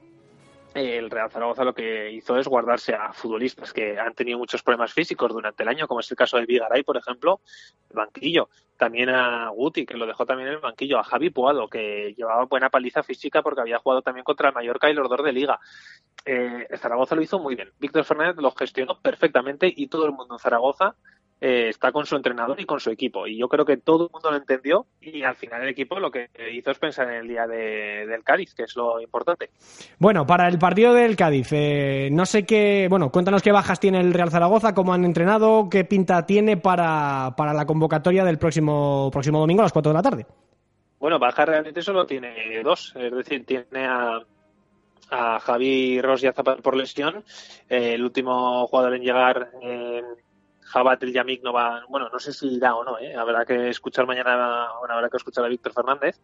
el 0.73 1.09
Real 1.09 1.29
Zaragoza 1.29 1.63
lo 1.63 1.73
que 1.73 2.11
hizo 2.11 2.37
es 2.37 2.47
guardarse 2.47 2.95
a 2.95 3.13
futbolistas 3.13 3.73
que 3.73 3.99
han 3.99 4.13
tenido 4.13 4.37
muchos 4.37 4.63
problemas 4.63 4.93
físicos 4.93 5.31
durante 5.31 5.63
el 5.63 5.69
año, 5.69 5.87
como 5.87 5.99
es 5.99 6.09
el 6.09 6.17
caso 6.17 6.37
de 6.37 6.45
Vigaray, 6.45 6.83
por 6.83 6.97
ejemplo, 6.97 7.41
el 7.89 7.95
banquillo. 7.95 8.49
También 8.77 9.09
a 9.09 9.49
Guti, 9.49 9.85
que 9.85 9.95
lo 9.95 10.05
dejó 10.05 10.25
también 10.25 10.49
en 10.49 10.55
el 10.55 10.59
banquillo. 10.59 10.99
A 10.99 11.03
Javi 11.03 11.29
Puado, 11.29 11.67
que 11.67 12.13
llevaba 12.17 12.45
buena 12.45 12.69
paliza 12.69 13.03
física 13.03 13.41
porque 13.41 13.61
había 13.61 13.77
jugado 13.77 14.01
también 14.01 14.23
contra 14.23 14.49
el 14.49 14.55
Mallorca 14.55 14.89
y 14.89 14.93
los 14.93 15.07
dos 15.07 15.23
de 15.23 15.31
Liga. 15.31 15.59
Eh, 16.25 16.67
Zaragoza 16.77 17.15
lo 17.15 17.21
hizo 17.21 17.39
muy 17.39 17.55
bien. 17.55 17.71
Víctor 17.79 18.03
Fernández 18.03 18.37
lo 18.37 18.51
gestionó 18.51 18.99
perfectamente 18.99 19.71
y 19.73 19.87
todo 19.87 20.05
el 20.05 20.11
mundo 20.11 20.35
en 20.35 20.39
Zaragoza 20.39 20.95
eh, 21.45 21.67
está 21.67 21.91
con 21.91 22.05
su 22.05 22.15
entrenador 22.15 22.57
y 22.61 22.65
con 22.65 22.79
su 22.79 22.89
equipo. 22.89 23.27
Y 23.27 23.37
yo 23.37 23.49
creo 23.49 23.65
que 23.65 23.75
todo 23.75 24.05
el 24.05 24.11
mundo 24.13 24.31
lo 24.31 24.37
entendió 24.37 24.85
y 25.01 25.23
al 25.23 25.35
final 25.35 25.61
el 25.61 25.67
equipo 25.67 25.99
lo 25.99 26.09
que 26.09 26.29
hizo 26.53 26.71
es 26.71 26.79
pensar 26.79 27.09
en 27.09 27.15
el 27.15 27.27
día 27.27 27.45
del 27.45 28.23
Cádiz, 28.23 28.53
que 28.53 28.63
es 28.63 28.77
lo 28.77 29.01
importante. 29.01 29.49
Bueno, 29.99 30.25
para 30.25 30.47
el 30.47 30.57
partido 30.57 30.93
del 30.93 31.17
Cádiz, 31.17 31.49
eh, 31.51 32.07
no 32.13 32.25
sé 32.25 32.45
qué, 32.45 32.87
bueno, 32.89 33.11
cuéntanos 33.11 33.43
qué 33.43 33.51
bajas 33.51 33.81
tiene 33.81 33.99
el 33.99 34.13
Real 34.13 34.31
Zaragoza, 34.31 34.73
cómo 34.73 34.93
han 34.93 35.03
entrenado, 35.03 35.67
qué 35.69 35.83
pinta 35.83 36.25
tiene 36.25 36.55
para, 36.55 37.33
para 37.35 37.53
la 37.53 37.65
convocatoria 37.65 38.23
del 38.23 38.37
próximo, 38.37 39.09
próximo 39.11 39.39
domingo 39.39 39.63
a 39.63 39.65
las 39.65 39.73
4 39.73 39.91
de 39.91 39.97
la 39.97 40.01
tarde. 40.01 40.25
Bueno, 40.97 41.19
baja 41.19 41.43
realmente 41.43 41.81
solo 41.81 42.05
tiene 42.05 42.63
dos, 42.63 42.93
es 42.95 43.11
decir, 43.11 43.45
tiene 43.45 43.85
a, 43.85 44.21
a 45.09 45.39
Javi 45.39 46.01
Ross 46.01 46.23
y 46.23 46.27
a 46.27 46.33
Zapata 46.33 46.61
por 46.61 46.75
lesión. 46.75 47.23
Eh, 47.69 47.93
el 47.93 48.03
último 48.03 48.65
jugador 48.67 48.95
en 48.95 49.01
llegar, 49.01 49.51
eh, 49.61 50.01
Jabat 50.65 51.03
el 51.03 51.13
Yamik, 51.13 51.43
no 51.43 51.53
va, 51.53 51.83
bueno, 51.89 52.09
no 52.11 52.19
sé 52.19 52.33
si 52.33 52.47
irá 52.55 52.75
o 52.75 52.83
no, 52.83 52.97
¿eh? 52.99 53.15
habrá 53.15 53.45
que 53.45 53.69
escuchar 53.69 54.05
mañana, 54.05 54.69
bueno, 54.79 54.95
habrá 54.95 55.09
que 55.09 55.17
escuchar 55.17 55.45
a 55.45 55.47
Víctor 55.47 55.73
Fernández, 55.73 56.19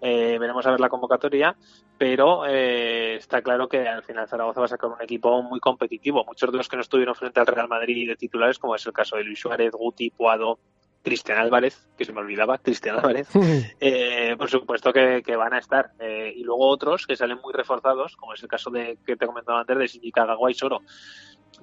eh, 0.00 0.38
veremos 0.38 0.66
a 0.66 0.70
ver 0.70 0.80
la 0.80 0.88
convocatoria, 0.88 1.56
pero 1.98 2.46
eh, 2.46 3.16
está 3.16 3.42
claro 3.42 3.68
que 3.68 3.86
al 3.86 4.02
final 4.02 4.28
Zaragoza 4.28 4.60
va 4.60 4.66
a 4.66 4.70
sacar 4.70 4.90
un 4.90 5.02
equipo 5.02 5.42
muy 5.42 5.60
competitivo. 5.60 6.24
Muchos 6.24 6.50
de 6.50 6.56
los 6.56 6.68
que 6.68 6.76
no 6.76 6.82
estuvieron 6.82 7.14
frente 7.14 7.40
al 7.40 7.46
Real 7.46 7.68
Madrid 7.68 8.08
de 8.08 8.16
titulares, 8.16 8.58
como 8.58 8.74
es 8.74 8.86
el 8.86 8.92
caso 8.92 9.16
de 9.16 9.24
Luis 9.24 9.38
Suárez, 9.38 9.72
Guti, 9.72 10.10
Puado, 10.10 10.58
Cristian 11.02 11.38
Álvarez, 11.38 11.88
que 11.96 12.04
se 12.04 12.12
me 12.12 12.20
olvidaba, 12.20 12.58
Cristian 12.58 12.96
Álvarez, 12.96 13.28
eh, 13.80 14.34
por 14.36 14.50
supuesto 14.50 14.92
que, 14.92 15.22
que, 15.24 15.36
van 15.36 15.54
a 15.54 15.58
estar. 15.58 15.92
Eh, 15.98 16.34
y 16.36 16.42
luego 16.42 16.68
otros 16.68 17.06
que 17.06 17.16
salen 17.16 17.38
muy 17.42 17.52
reforzados, 17.54 18.16
como 18.16 18.34
es 18.34 18.42
el 18.42 18.48
caso 18.48 18.70
de 18.70 18.98
que 19.06 19.16
te 19.16 19.26
comentaba 19.26 19.60
antes 19.60 19.78
de 19.78 19.86
Shinji 19.86 20.12
Kagawa 20.12 20.50
y 20.50 20.54
Soro. 20.54 20.80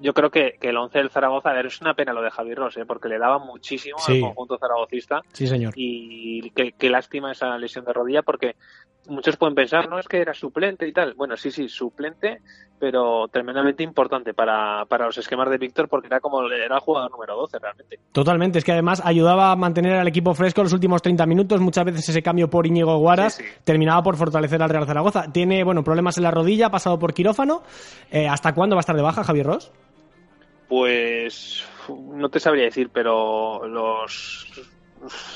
Yo 0.00 0.14
creo 0.14 0.30
que, 0.30 0.56
que 0.60 0.68
el 0.68 0.76
11 0.76 0.98
del 0.98 1.10
Zaragoza, 1.10 1.50
a 1.50 1.54
ver, 1.54 1.66
es 1.66 1.80
una 1.80 1.94
pena 1.94 2.12
lo 2.12 2.22
de 2.22 2.30
Javi 2.30 2.54
Ross, 2.54 2.76
¿eh? 2.76 2.86
porque 2.86 3.08
le 3.08 3.18
daba 3.18 3.38
muchísimo 3.38 3.98
Sí. 3.98 4.14
al 4.16 4.20
conjunto 4.20 4.56
zaragocista. 4.58 5.22
Sí, 5.32 5.46
señor. 5.46 5.72
Y 5.76 6.50
qué, 6.50 6.72
qué 6.78 6.88
lástima 6.88 7.32
esa 7.32 7.58
lesión 7.58 7.84
de 7.84 7.92
rodilla, 7.92 8.22
porque 8.22 8.54
muchos 9.08 9.36
pueden 9.36 9.54
pensar, 9.56 9.88
no 9.88 9.98
es 9.98 10.06
que 10.06 10.20
era 10.20 10.34
suplente 10.34 10.86
y 10.86 10.92
tal. 10.92 11.14
Bueno, 11.14 11.36
sí, 11.36 11.50
sí, 11.50 11.68
suplente, 11.68 12.42
pero 12.78 13.26
tremendamente 13.28 13.82
importante 13.82 14.34
para, 14.34 14.84
para 14.84 15.06
los 15.06 15.18
esquemas 15.18 15.50
de 15.50 15.58
Víctor, 15.58 15.88
porque 15.88 16.06
era 16.06 16.20
como 16.20 16.42
era 16.48 16.74
el 16.76 16.80
jugador 16.80 17.10
número 17.10 17.34
12 17.36 17.58
realmente. 17.58 17.98
Totalmente, 18.12 18.58
es 18.58 18.64
que 18.64 18.72
además 18.72 19.02
ayudaba 19.04 19.50
a 19.50 19.56
mantener 19.56 19.94
al 19.94 20.06
equipo 20.06 20.32
fresco 20.34 20.62
los 20.62 20.72
últimos 20.72 21.02
30 21.02 21.26
minutos. 21.26 21.60
Muchas 21.60 21.84
veces 21.86 22.08
ese 22.08 22.22
cambio 22.22 22.48
por 22.48 22.66
Íñigo 22.66 22.96
Guaras 22.98 23.34
Sí, 23.34 23.42
sí. 23.42 23.48
terminaba 23.64 24.02
por 24.02 24.16
fortalecer 24.16 24.62
al 24.62 24.70
Real 24.70 24.86
Zaragoza. 24.86 25.32
Tiene, 25.32 25.64
bueno, 25.64 25.82
problemas 25.82 26.16
en 26.18 26.22
la 26.24 26.30
rodilla, 26.30 26.66
ha 26.66 26.70
pasado 26.70 26.98
por 27.00 27.14
quirófano. 27.14 27.62
Eh, 28.12 28.28
¿Hasta 28.28 28.54
cuándo 28.54 28.76
va 28.76 28.80
a 28.80 28.82
estar 28.82 28.94
de 28.94 29.02
baja 29.02 29.24
Javier 29.24 29.46
Ross? 29.46 29.72
Pues 30.68 31.64
no 31.88 32.28
te 32.28 32.40
sabría 32.40 32.64
decir, 32.64 32.90
pero 32.92 33.66
los 33.66 34.46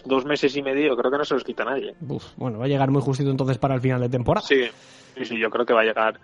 dos 0.04 0.24
meses 0.24 0.54
y 0.56 0.62
medio 0.62 0.96
creo 0.96 1.10
que 1.10 1.18
no 1.18 1.24
se 1.24 1.34
los 1.34 1.44
quita 1.44 1.64
nadie. 1.64 1.94
Uf, 2.00 2.24
bueno, 2.36 2.58
va 2.58 2.66
a 2.66 2.68
llegar 2.68 2.90
muy 2.90 3.00
justito 3.00 3.30
entonces 3.30 3.58
para 3.58 3.74
el 3.74 3.80
final 3.80 4.00
de 4.00 4.08
temporada. 4.08 4.46
Sí, 4.46 4.64
sí, 5.16 5.24
sí, 5.24 5.38
yo 5.38 5.50
creo 5.50 5.64
que 5.64 5.72
va 5.72 5.80
a 5.80 5.84
llegar 5.84 6.20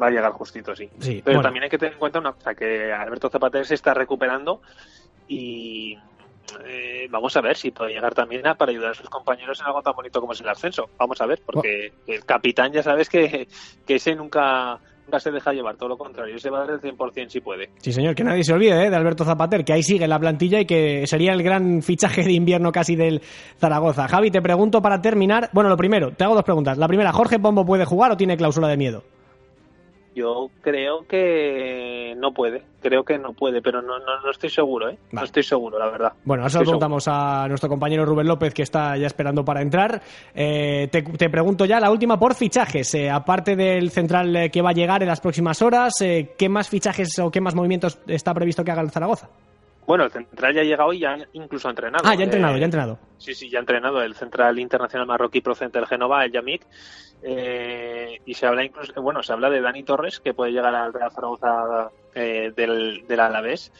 va 0.00 0.06
a 0.06 0.10
llegar 0.10 0.32
justito, 0.32 0.74
sí. 0.74 0.88
Sí, 0.98 1.20
Pero 1.24 1.36
bueno. 1.36 1.42
también 1.42 1.64
hay 1.64 1.70
que 1.70 1.78
tener 1.78 1.92
en 1.94 1.98
cuenta 1.98 2.18
una 2.18 2.32
cosa, 2.32 2.54
que 2.54 2.92
Alberto 2.92 3.28
Zapater 3.28 3.66
se 3.66 3.74
está 3.74 3.94
recuperando 3.94 4.62
y 5.28 5.96
eh, 6.64 7.06
vamos 7.10 7.36
a 7.36 7.40
ver 7.40 7.56
si 7.56 7.70
puede 7.70 7.92
llegar 7.92 8.14
también 8.14 8.46
a, 8.46 8.54
para 8.54 8.70
ayudar 8.72 8.92
a 8.92 8.94
sus 8.94 9.08
compañeros 9.08 9.60
en 9.60 9.66
algo 9.66 9.82
tan 9.82 9.94
bonito 9.94 10.20
como 10.20 10.32
es 10.32 10.40
el 10.40 10.48
ascenso. 10.48 10.90
Vamos 10.98 11.20
a 11.20 11.26
ver, 11.26 11.42
porque 11.44 11.92
el 12.06 12.24
capitán 12.24 12.72
ya 12.72 12.82
sabes 12.82 13.08
que, 13.08 13.46
que 13.86 13.94
ese 13.94 14.14
nunca, 14.14 14.80
nunca 15.10 15.18
se 15.18 15.32
deja 15.32 15.52
llevar, 15.52 15.76
todo 15.76 15.88
lo 15.88 15.98
contrario, 15.98 16.36
ese 16.36 16.50
va 16.50 16.58
a 16.58 16.66
dar 16.66 16.70
el 16.70 16.80
100% 16.80 17.28
si 17.28 17.40
puede. 17.40 17.70
Sí, 17.78 17.92
señor, 17.92 18.14
que 18.14 18.22
nadie 18.22 18.44
se 18.44 18.52
olvide 18.52 18.86
¿eh? 18.86 18.90
de 18.90 18.96
Alberto 18.96 19.24
Zapater, 19.24 19.64
que 19.64 19.72
ahí 19.72 19.82
sigue 19.82 20.06
la 20.06 20.20
plantilla 20.20 20.60
y 20.60 20.66
que 20.66 21.04
sería 21.08 21.32
el 21.32 21.42
gran 21.42 21.82
fichaje 21.82 22.22
de 22.22 22.32
invierno 22.32 22.70
casi 22.70 22.94
del 22.94 23.20
Zaragoza. 23.58 24.06
Javi, 24.06 24.30
te 24.30 24.40
pregunto 24.40 24.80
para 24.80 25.00
terminar. 25.00 25.50
Bueno, 25.52 25.68
lo 25.68 25.76
primero, 25.76 26.12
te 26.12 26.22
hago 26.22 26.36
dos 26.36 26.44
preguntas. 26.44 26.78
La 26.78 26.86
primera, 26.86 27.12
¿Jorge 27.12 27.40
Pombo 27.40 27.64
puede 27.64 27.84
jugar 27.84 28.12
o 28.12 28.16
tiene 28.16 28.36
cláusula 28.36 28.68
de 28.68 28.76
miedo? 28.76 29.02
Yo 30.14 30.50
creo 30.60 31.06
que 31.06 32.14
no 32.18 32.32
puede, 32.32 32.62
creo 32.82 33.04
que 33.04 33.18
no 33.18 33.32
puede, 33.32 33.62
pero 33.62 33.80
no, 33.80 33.98
no, 33.98 34.20
no 34.22 34.30
estoy 34.30 34.50
seguro, 34.50 34.90
¿eh? 34.90 34.98
No 35.12 35.22
estoy 35.22 35.42
seguro, 35.44 35.78
la 35.78 35.88
verdad. 35.88 36.12
Bueno, 36.24 36.46
eso 36.46 36.58
lo 36.58 36.62
Estoy 36.62 36.72
preguntamos 36.72 37.06
a 37.06 37.46
nuestro 37.48 37.68
compañero 37.68 38.04
Rubén 38.04 38.26
López, 38.26 38.52
que 38.52 38.62
está 38.62 38.96
ya 38.96 39.06
esperando 39.06 39.44
para 39.44 39.62
entrar. 39.62 40.02
Eh, 40.34 40.88
te, 40.90 41.02
te 41.02 41.30
pregunto 41.30 41.64
ya 41.64 41.78
la 41.78 41.90
última 41.90 42.18
por 42.18 42.34
fichajes. 42.34 42.92
Eh, 42.94 43.08
aparte 43.08 43.54
del 43.54 43.90
central 43.90 44.34
eh, 44.34 44.50
que 44.50 44.62
va 44.62 44.70
a 44.70 44.74
llegar 44.74 45.02
en 45.02 45.08
las 45.08 45.20
próximas 45.20 45.62
horas, 45.62 45.92
eh, 46.00 46.34
¿qué 46.36 46.48
más 46.48 46.68
fichajes 46.68 47.18
o 47.18 47.30
qué 47.30 47.40
más 47.40 47.54
movimientos 47.54 47.98
está 48.06 48.34
previsto 48.34 48.64
que 48.64 48.72
haga 48.72 48.82
el 48.82 48.90
Zaragoza? 48.90 49.28
Bueno, 49.90 50.04
el 50.04 50.12
central 50.12 50.54
ya 50.54 50.60
ha 50.60 50.64
llegado 50.64 50.92
y 50.92 51.00
ya 51.00 51.18
incluso 51.32 51.66
ha 51.66 51.72
entrenado. 51.72 52.04
Ah, 52.06 52.14
ya 52.14 52.20
ha 52.20 52.24
entrenado, 52.26 52.54
Eh, 52.54 52.58
ya 52.60 52.64
ha 52.64 52.66
entrenado. 52.66 52.98
Sí, 53.18 53.34
sí, 53.34 53.50
ya 53.50 53.58
ha 53.58 53.60
entrenado 53.62 54.00
el 54.00 54.14
central 54.14 54.56
internacional 54.60 55.04
marroquí 55.04 55.40
procedente 55.40 55.80
del 55.80 55.88
Genova, 55.88 56.24
el 56.24 56.30
Yamik. 56.30 56.64
Eh, 57.24 58.20
y 58.24 58.34
se 58.34 58.46
habla 58.46 58.62
incluso, 58.62 59.02
bueno, 59.02 59.20
se 59.24 59.32
habla 59.32 59.50
de 59.50 59.60
Dani 59.60 59.82
Torres, 59.82 60.20
que 60.20 60.32
puede 60.32 60.52
llegar 60.52 60.72
al 60.76 60.92
Real 60.92 61.10
Zaragoza 61.10 61.90
eh, 62.14 62.52
del, 62.54 63.04
del 63.08 63.18
Alavés. 63.18 63.72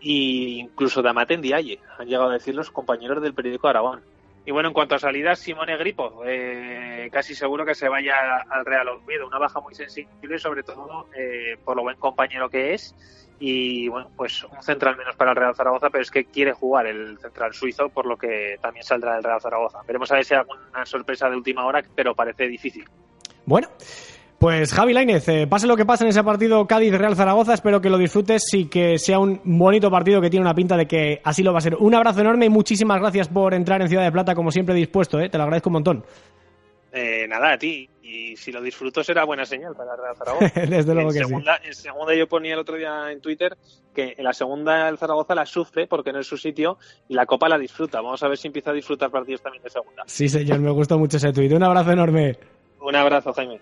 Y 0.00 0.60
incluso 0.60 1.02
de 1.02 1.08
Amate 1.08 1.36
Ndiaye, 1.36 1.80
han 1.98 2.06
llegado 2.06 2.30
a 2.30 2.34
decir 2.34 2.54
los 2.54 2.70
compañeros 2.70 3.20
del 3.20 3.34
periódico 3.34 3.66
Aragón. 3.66 4.00
Y 4.46 4.52
bueno, 4.52 4.68
en 4.68 4.74
cuanto 4.74 4.94
a 4.94 5.00
salidas, 5.00 5.40
Simone 5.40 5.76
Gripo, 5.76 6.22
eh, 6.24 7.08
casi 7.10 7.34
seguro 7.34 7.64
que 7.64 7.74
se 7.74 7.88
vaya 7.88 8.14
al 8.48 8.64
Real 8.64 8.86
Oviedo. 8.88 9.26
Una 9.26 9.38
baja 9.38 9.60
muy 9.60 9.74
sensible, 9.74 10.38
sobre 10.38 10.62
todo 10.62 11.08
eh, 11.16 11.56
por 11.64 11.76
lo 11.76 11.82
buen 11.82 11.96
compañero 11.96 12.48
que 12.48 12.74
es. 12.74 12.94
Y 13.44 13.88
bueno, 13.88 14.08
pues 14.16 14.44
un 14.44 14.62
central 14.62 14.96
menos 14.96 15.16
para 15.16 15.32
el 15.32 15.36
Real 15.36 15.56
Zaragoza, 15.56 15.90
pero 15.90 16.02
es 16.02 16.12
que 16.12 16.26
quiere 16.26 16.52
jugar 16.52 16.86
el 16.86 17.18
central 17.18 17.52
suizo, 17.52 17.88
por 17.88 18.06
lo 18.06 18.16
que 18.16 18.54
también 18.62 18.84
saldrá 18.84 19.14
del 19.14 19.24
Real 19.24 19.40
Zaragoza. 19.40 19.80
Veremos 19.84 20.12
a 20.12 20.14
ver 20.14 20.24
si 20.24 20.34
hay 20.34 20.40
alguna 20.42 20.86
sorpresa 20.86 21.28
de 21.28 21.34
última 21.34 21.66
hora, 21.66 21.82
pero 21.96 22.14
parece 22.14 22.46
difícil. 22.46 22.84
Bueno, 23.44 23.66
pues 24.38 24.72
Javi 24.72 24.92
Lainez, 24.92 25.28
eh, 25.28 25.48
pase 25.48 25.66
lo 25.66 25.76
que 25.76 25.84
pase 25.84 26.04
en 26.04 26.10
ese 26.10 26.22
partido 26.22 26.64
Cádiz-Real 26.68 27.16
Zaragoza, 27.16 27.54
espero 27.54 27.80
que 27.80 27.90
lo 27.90 27.98
disfrutes 27.98 28.44
y 28.54 28.66
que 28.66 28.96
sea 28.96 29.18
un 29.18 29.40
bonito 29.42 29.90
partido 29.90 30.20
que 30.20 30.30
tiene 30.30 30.46
una 30.46 30.54
pinta 30.54 30.76
de 30.76 30.86
que 30.86 31.20
así 31.24 31.42
lo 31.42 31.52
va 31.52 31.58
a 31.58 31.62
ser. 31.62 31.74
Un 31.74 31.96
abrazo 31.96 32.20
enorme 32.20 32.46
y 32.46 32.48
muchísimas 32.48 33.00
gracias 33.00 33.26
por 33.26 33.54
entrar 33.54 33.82
en 33.82 33.88
Ciudad 33.88 34.04
de 34.04 34.12
Plata, 34.12 34.36
como 34.36 34.52
siempre 34.52 34.72
dispuesto, 34.72 35.18
eh, 35.18 35.28
te 35.28 35.36
lo 35.36 35.42
agradezco 35.42 35.68
un 35.68 35.72
montón. 35.72 36.04
Eh, 36.92 37.26
nada, 37.26 37.54
a 37.54 37.58
ti. 37.58 37.88
Y 38.02 38.36
si 38.36 38.52
lo 38.52 38.60
disfruto 38.60 39.02
será 39.02 39.24
buena 39.24 39.46
señal 39.46 39.74
para 39.74 39.96
Real 39.96 40.14
Zaragoza. 40.16 40.60
Desde 40.68 40.92
luego 40.94 41.10
en, 41.10 41.14
que 41.14 41.20
sí. 41.20 41.28
segunda, 41.28 41.60
en 41.64 41.74
segunda 41.74 42.14
yo 42.14 42.28
ponía 42.28 42.52
el 42.52 42.58
otro 42.58 42.76
día 42.76 43.10
en 43.10 43.20
Twitter 43.20 43.56
que 43.94 44.14
en 44.16 44.24
la 44.24 44.34
segunda 44.34 44.88
el 44.88 44.98
Zaragoza 44.98 45.34
la 45.34 45.46
sufre 45.46 45.86
porque 45.86 46.12
no 46.12 46.20
es 46.20 46.26
su 46.26 46.36
sitio 46.36 46.78
y 47.08 47.14
la 47.14 47.24
Copa 47.24 47.48
la 47.48 47.58
disfruta. 47.58 48.02
Vamos 48.02 48.22
a 48.22 48.28
ver 48.28 48.36
si 48.36 48.48
empieza 48.48 48.70
a 48.70 48.74
disfrutar 48.74 49.10
partidos 49.10 49.40
también 49.40 49.62
de 49.62 49.70
segunda. 49.70 50.02
Sí, 50.06 50.28
señor, 50.28 50.60
me 50.60 50.70
gustó 50.70 50.98
mucho 50.98 51.16
ese 51.16 51.32
tuit. 51.32 51.52
Un 51.52 51.62
abrazo 51.62 51.92
enorme. 51.92 52.36
Un 52.80 52.94
abrazo, 52.94 53.32
Jaime. 53.32 53.60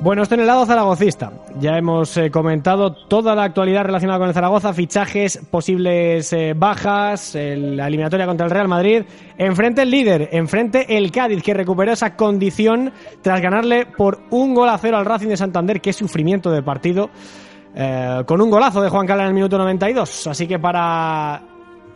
Bueno, 0.00 0.22
esto 0.22 0.34
en 0.34 0.42
el 0.42 0.46
lado 0.46 0.66
zaragocista. 0.66 1.32
Ya 1.60 1.78
hemos 1.78 2.14
eh, 2.18 2.30
comentado 2.30 2.92
toda 2.92 3.34
la 3.34 3.44
actualidad 3.44 3.84
relacionada 3.84 4.18
con 4.18 4.28
el 4.28 4.34
Zaragoza, 4.34 4.74
fichajes, 4.74 5.40
posibles 5.50 6.30
eh, 6.34 6.52
bajas, 6.54 7.34
la 7.34 7.86
eliminatoria 7.86 8.26
contra 8.26 8.44
el 8.44 8.52
Real 8.52 8.68
Madrid. 8.68 9.04
Enfrente 9.38 9.80
el 9.82 9.90
líder, 9.90 10.28
enfrente 10.32 10.98
el 10.98 11.10
Cádiz, 11.10 11.42
que 11.42 11.54
recuperó 11.54 11.92
esa 11.92 12.16
condición 12.16 12.92
tras 13.22 13.40
ganarle 13.40 13.86
por 13.86 14.20
un 14.30 14.52
gol 14.54 14.68
a 14.68 14.76
cero 14.76 14.98
al 14.98 15.06
Racing 15.06 15.28
de 15.28 15.38
Santander. 15.38 15.80
Qué 15.80 15.92
sufrimiento 15.94 16.50
de 16.50 16.62
partido. 16.62 17.08
eh, 17.74 18.22
con 18.26 18.40
un 18.40 18.50
golazo 18.50 18.80
de 18.82 18.88
Juan 18.88 19.06
Cala 19.06 19.22
en 19.22 19.28
el 19.28 19.34
minuto 19.34 19.56
92. 19.58 20.26
Así 20.26 20.46
que 20.46 20.58
para 20.58 21.42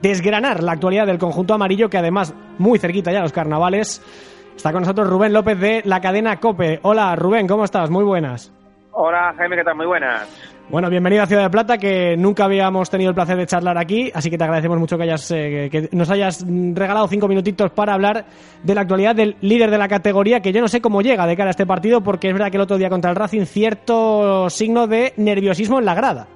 desgranar 0.02 0.62
la 0.62 0.72
actualidad 0.72 1.06
del 1.06 1.18
conjunto 1.18 1.54
amarillo, 1.54 1.88
que 1.90 1.98
además 1.98 2.32
muy 2.58 2.78
cerquita 2.78 3.12
ya 3.12 3.20
los 3.20 3.32
carnavales, 3.32 4.02
está 4.58 4.72
con 4.72 4.82
nosotros 4.82 5.08
Rubén 5.08 5.32
López 5.32 5.58
de 5.58 5.82
la 5.84 6.00
cadena 6.00 6.36
Cope. 6.38 6.80
Hola 6.82 7.14
Rubén, 7.14 7.46
¿cómo 7.46 7.64
estás? 7.64 7.88
Muy 7.90 8.04
buenas. 8.04 8.52
Hola 8.90 9.32
Jaime, 9.36 9.56
¿qué 9.56 9.62
tal? 9.62 9.76
Muy 9.76 9.86
buenas. 9.86 10.26
Bueno, 10.68 10.90
bienvenido 10.90 11.22
a 11.22 11.26
Ciudad 11.26 11.44
de 11.44 11.50
Plata, 11.50 11.78
que 11.78 12.16
nunca 12.16 12.44
habíamos 12.44 12.90
tenido 12.90 13.10
el 13.10 13.14
placer 13.14 13.36
de 13.36 13.46
charlar 13.46 13.78
aquí, 13.78 14.10
así 14.12 14.28
que 14.28 14.36
te 14.36 14.42
agradecemos 14.42 14.78
mucho 14.78 14.98
que, 14.98 15.04
hayas, 15.04 15.30
eh, 15.30 15.68
que 15.70 15.88
nos 15.92 16.10
hayas 16.10 16.44
regalado 16.44 17.06
cinco 17.06 17.28
minutitos 17.28 17.70
para 17.70 17.94
hablar 17.94 18.24
de 18.64 18.74
la 18.74 18.80
actualidad 18.80 19.14
del 19.14 19.36
líder 19.40 19.70
de 19.70 19.78
la 19.78 19.86
categoría, 19.86 20.40
que 20.40 20.52
yo 20.52 20.60
no 20.60 20.68
sé 20.68 20.82
cómo 20.82 21.02
llega 21.02 21.26
de 21.26 21.36
cara 21.36 21.50
a 21.50 21.52
este 21.52 21.64
partido, 21.64 22.02
porque 22.02 22.26
es 22.26 22.34
verdad 22.34 22.50
que 22.50 22.56
el 22.56 22.64
otro 22.64 22.76
día 22.76 22.90
contra 22.90 23.10
el 23.10 23.16
Racing 23.16 23.44
cierto 23.44 24.50
signo 24.50 24.88
de 24.88 25.14
nerviosismo 25.16 25.78
en 25.78 25.84
la 25.84 25.94
grada. 25.94 26.26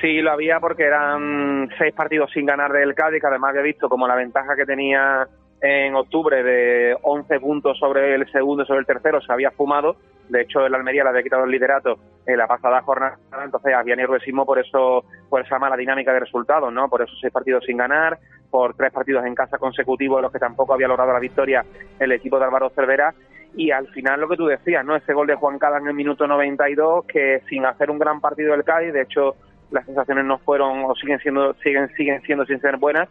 Sí, 0.00 0.20
lo 0.20 0.32
había 0.32 0.60
porque 0.60 0.84
eran 0.84 1.70
seis 1.78 1.94
partidos 1.94 2.30
sin 2.32 2.44
ganar 2.44 2.70
del 2.70 2.94
Cádiz, 2.94 3.22
que 3.22 3.26
además 3.26 3.50
había 3.50 3.62
visto 3.62 3.88
como 3.88 4.06
la 4.06 4.14
ventaja 4.14 4.54
que 4.54 4.66
tenía 4.66 5.26
en 5.66 5.94
octubre 5.94 6.42
de 6.42 6.94
11 7.00 7.40
puntos 7.40 7.78
sobre 7.78 8.14
el 8.14 8.30
segundo 8.30 8.66
sobre 8.66 8.80
el 8.80 8.86
tercero 8.86 9.22
se 9.22 9.32
había 9.32 9.50
fumado. 9.50 9.96
De 10.28 10.42
hecho, 10.42 10.66
el 10.66 10.74
Almería 10.74 11.04
le 11.04 11.08
había 11.08 11.22
quitado 11.22 11.44
el 11.44 11.50
liderato 11.50 11.98
en 12.26 12.36
la 12.36 12.46
pasada 12.46 12.82
jornada, 12.82 13.16
entonces 13.42 13.72
había 13.74 13.96
nerviosismo 13.96 14.44
por 14.44 14.58
eso, 14.58 15.06
por 15.30 15.40
esa 15.40 15.58
mala 15.58 15.74
dinámica 15.78 16.12
de 16.12 16.20
resultados, 16.20 16.70
¿no? 16.70 16.90
Por 16.90 17.00
esos 17.00 17.18
seis 17.18 17.32
partidos 17.32 17.64
sin 17.64 17.78
ganar, 17.78 18.18
por 18.50 18.74
tres 18.74 18.92
partidos 18.92 19.24
en 19.24 19.34
casa 19.34 19.56
consecutivos 19.56 20.18
en 20.18 20.24
los 20.24 20.32
que 20.32 20.38
tampoco 20.38 20.74
había 20.74 20.86
logrado 20.86 21.14
la 21.14 21.18
victoria 21.18 21.64
el 21.98 22.12
equipo 22.12 22.38
de 22.38 22.44
Álvaro 22.44 22.68
Cervera. 22.68 23.14
Y 23.56 23.70
al 23.70 23.88
final 23.88 24.20
lo 24.20 24.28
que 24.28 24.36
tú 24.36 24.44
decías, 24.44 24.84
¿no? 24.84 24.96
Ese 24.96 25.14
gol 25.14 25.28
de 25.28 25.34
Juan 25.34 25.58
Cala 25.58 25.78
en 25.78 25.86
el 25.86 25.94
minuto 25.94 26.26
92, 26.26 27.06
que 27.06 27.40
sin 27.48 27.64
hacer 27.64 27.90
un 27.90 27.98
gran 27.98 28.20
partido 28.20 28.52
del 28.52 28.64
Cádiz, 28.64 28.92
de 28.92 29.00
hecho, 29.00 29.34
las 29.70 29.86
sensaciones 29.86 30.26
no 30.26 30.36
fueron 30.36 30.84
o 30.84 30.94
siguen 30.94 31.20
siendo 31.20 31.54
siguen 31.54 31.88
siguen 31.96 32.20
siendo 32.20 32.44
sin 32.44 32.60
ser 32.60 32.76
buenas 32.76 33.08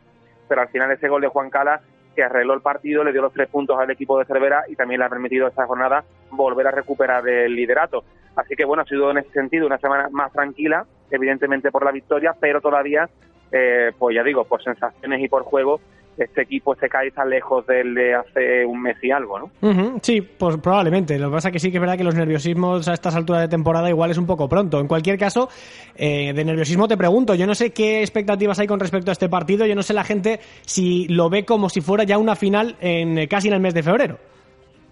pero 0.48 0.62
al 0.62 0.70
final 0.70 0.92
ese 0.92 1.08
gol 1.08 1.22
de 1.22 1.28
Juan 1.28 1.50
Cala 1.50 1.82
que 2.16 2.24
arregló 2.24 2.54
el 2.54 2.62
partido 2.62 3.04
le 3.04 3.12
dio 3.12 3.22
los 3.22 3.34
tres 3.34 3.50
puntos 3.50 3.78
al 3.80 3.92
equipo 3.92 4.18
de 4.18 4.26
Cervera 4.26 4.64
y 4.68 4.76
también 4.76 5.00
le 5.00 5.06
ha 5.06 5.10
permitido 5.10 5.48
esta 5.48 5.66
jornada 5.66 6.04
volver 6.32 6.68
a 6.68 6.72
recuperar 6.72 7.28
el 7.28 7.56
liderato. 7.56 8.04
Así 8.36 8.56
que 8.56 8.66
bueno 8.66 8.84
ha 8.84 8.86
sido 8.86 9.12
en 9.12 9.20
ese 9.20 9.32
sentido 9.32 9.68
una 9.68 9.78
semana 9.78 10.10
más 10.12 10.32
tranquila 10.32 10.86
evidentemente 11.12 11.72
por 11.72 11.86
la 11.86 11.92
victoria 11.92 12.36
pero 12.40 12.62
todavía 12.62 13.08
eh, 13.54 13.92
pues 14.00 14.16
ya 14.16 14.24
digo, 14.24 14.46
por 14.46 14.64
sensaciones 14.64 15.22
y 15.22 15.28
por 15.28 15.44
juego, 15.44 15.80
este 16.18 16.42
equipo, 16.42 16.74
este 16.74 16.90
Cádiz 16.90 17.10
está 17.10 17.26
lejos 17.26 17.66
del 17.66 17.94
de 17.94 18.16
hace 18.16 18.66
un 18.66 18.82
mes 18.82 18.98
y 19.02 19.12
algo, 19.12 19.40
¿no? 19.40 20.00
sí, 20.02 20.22
pues 20.22 20.58
probablemente. 20.58 21.18
Lo 21.18 21.30
que 21.30 21.36
pasa 21.36 21.50
es 21.50 21.54
que 21.54 21.60
sí 21.60 21.72
que 21.72 21.78
es 21.78 21.82
verdad 21.82 21.98
que 21.98 22.04
los 22.04 22.16
nerviosismos 22.16 22.88
a 22.88 22.94
estas 22.94 23.16
alturas 23.16 23.42
de 23.42 23.48
temporada 23.48 23.90
igual 23.90 24.12
es 24.12 24.18
un 24.18 24.26
poco 24.26 24.48
pronto. 24.48 24.80
En 24.80 24.88
cualquier 24.88 25.18
caso, 25.18 25.50
eh, 25.96 26.34
de 26.34 26.46
nerviosismo 26.46 26.88
te 26.88 26.98
pregunto, 26.98 27.36
yo 27.36 27.48
no 27.48 27.56
sé 27.56 27.72
qué 27.72 28.02
expectativas 28.02 28.60
hay 28.60 28.68
con 28.68 28.80
respecto 28.80 29.12
a 29.12 29.14
este 29.14 29.30
partido, 29.30 29.66
yo 29.66 29.76
no 29.76 29.84
sé 29.84 29.94
la 29.94 30.04
gente 30.04 30.40
si 30.62 31.08
lo 31.08 31.30
ve 31.30 31.46
como 31.46 31.70
si 31.70 31.82
fuera 31.82 32.04
ya 32.04 32.18
una 32.18 32.36
final 32.36 32.76
en 32.80 33.28
casi 33.28 33.48
en 33.48 33.56
el 33.56 33.60
mes 33.60 33.74
de 33.74 33.84
febrero. 33.84 34.18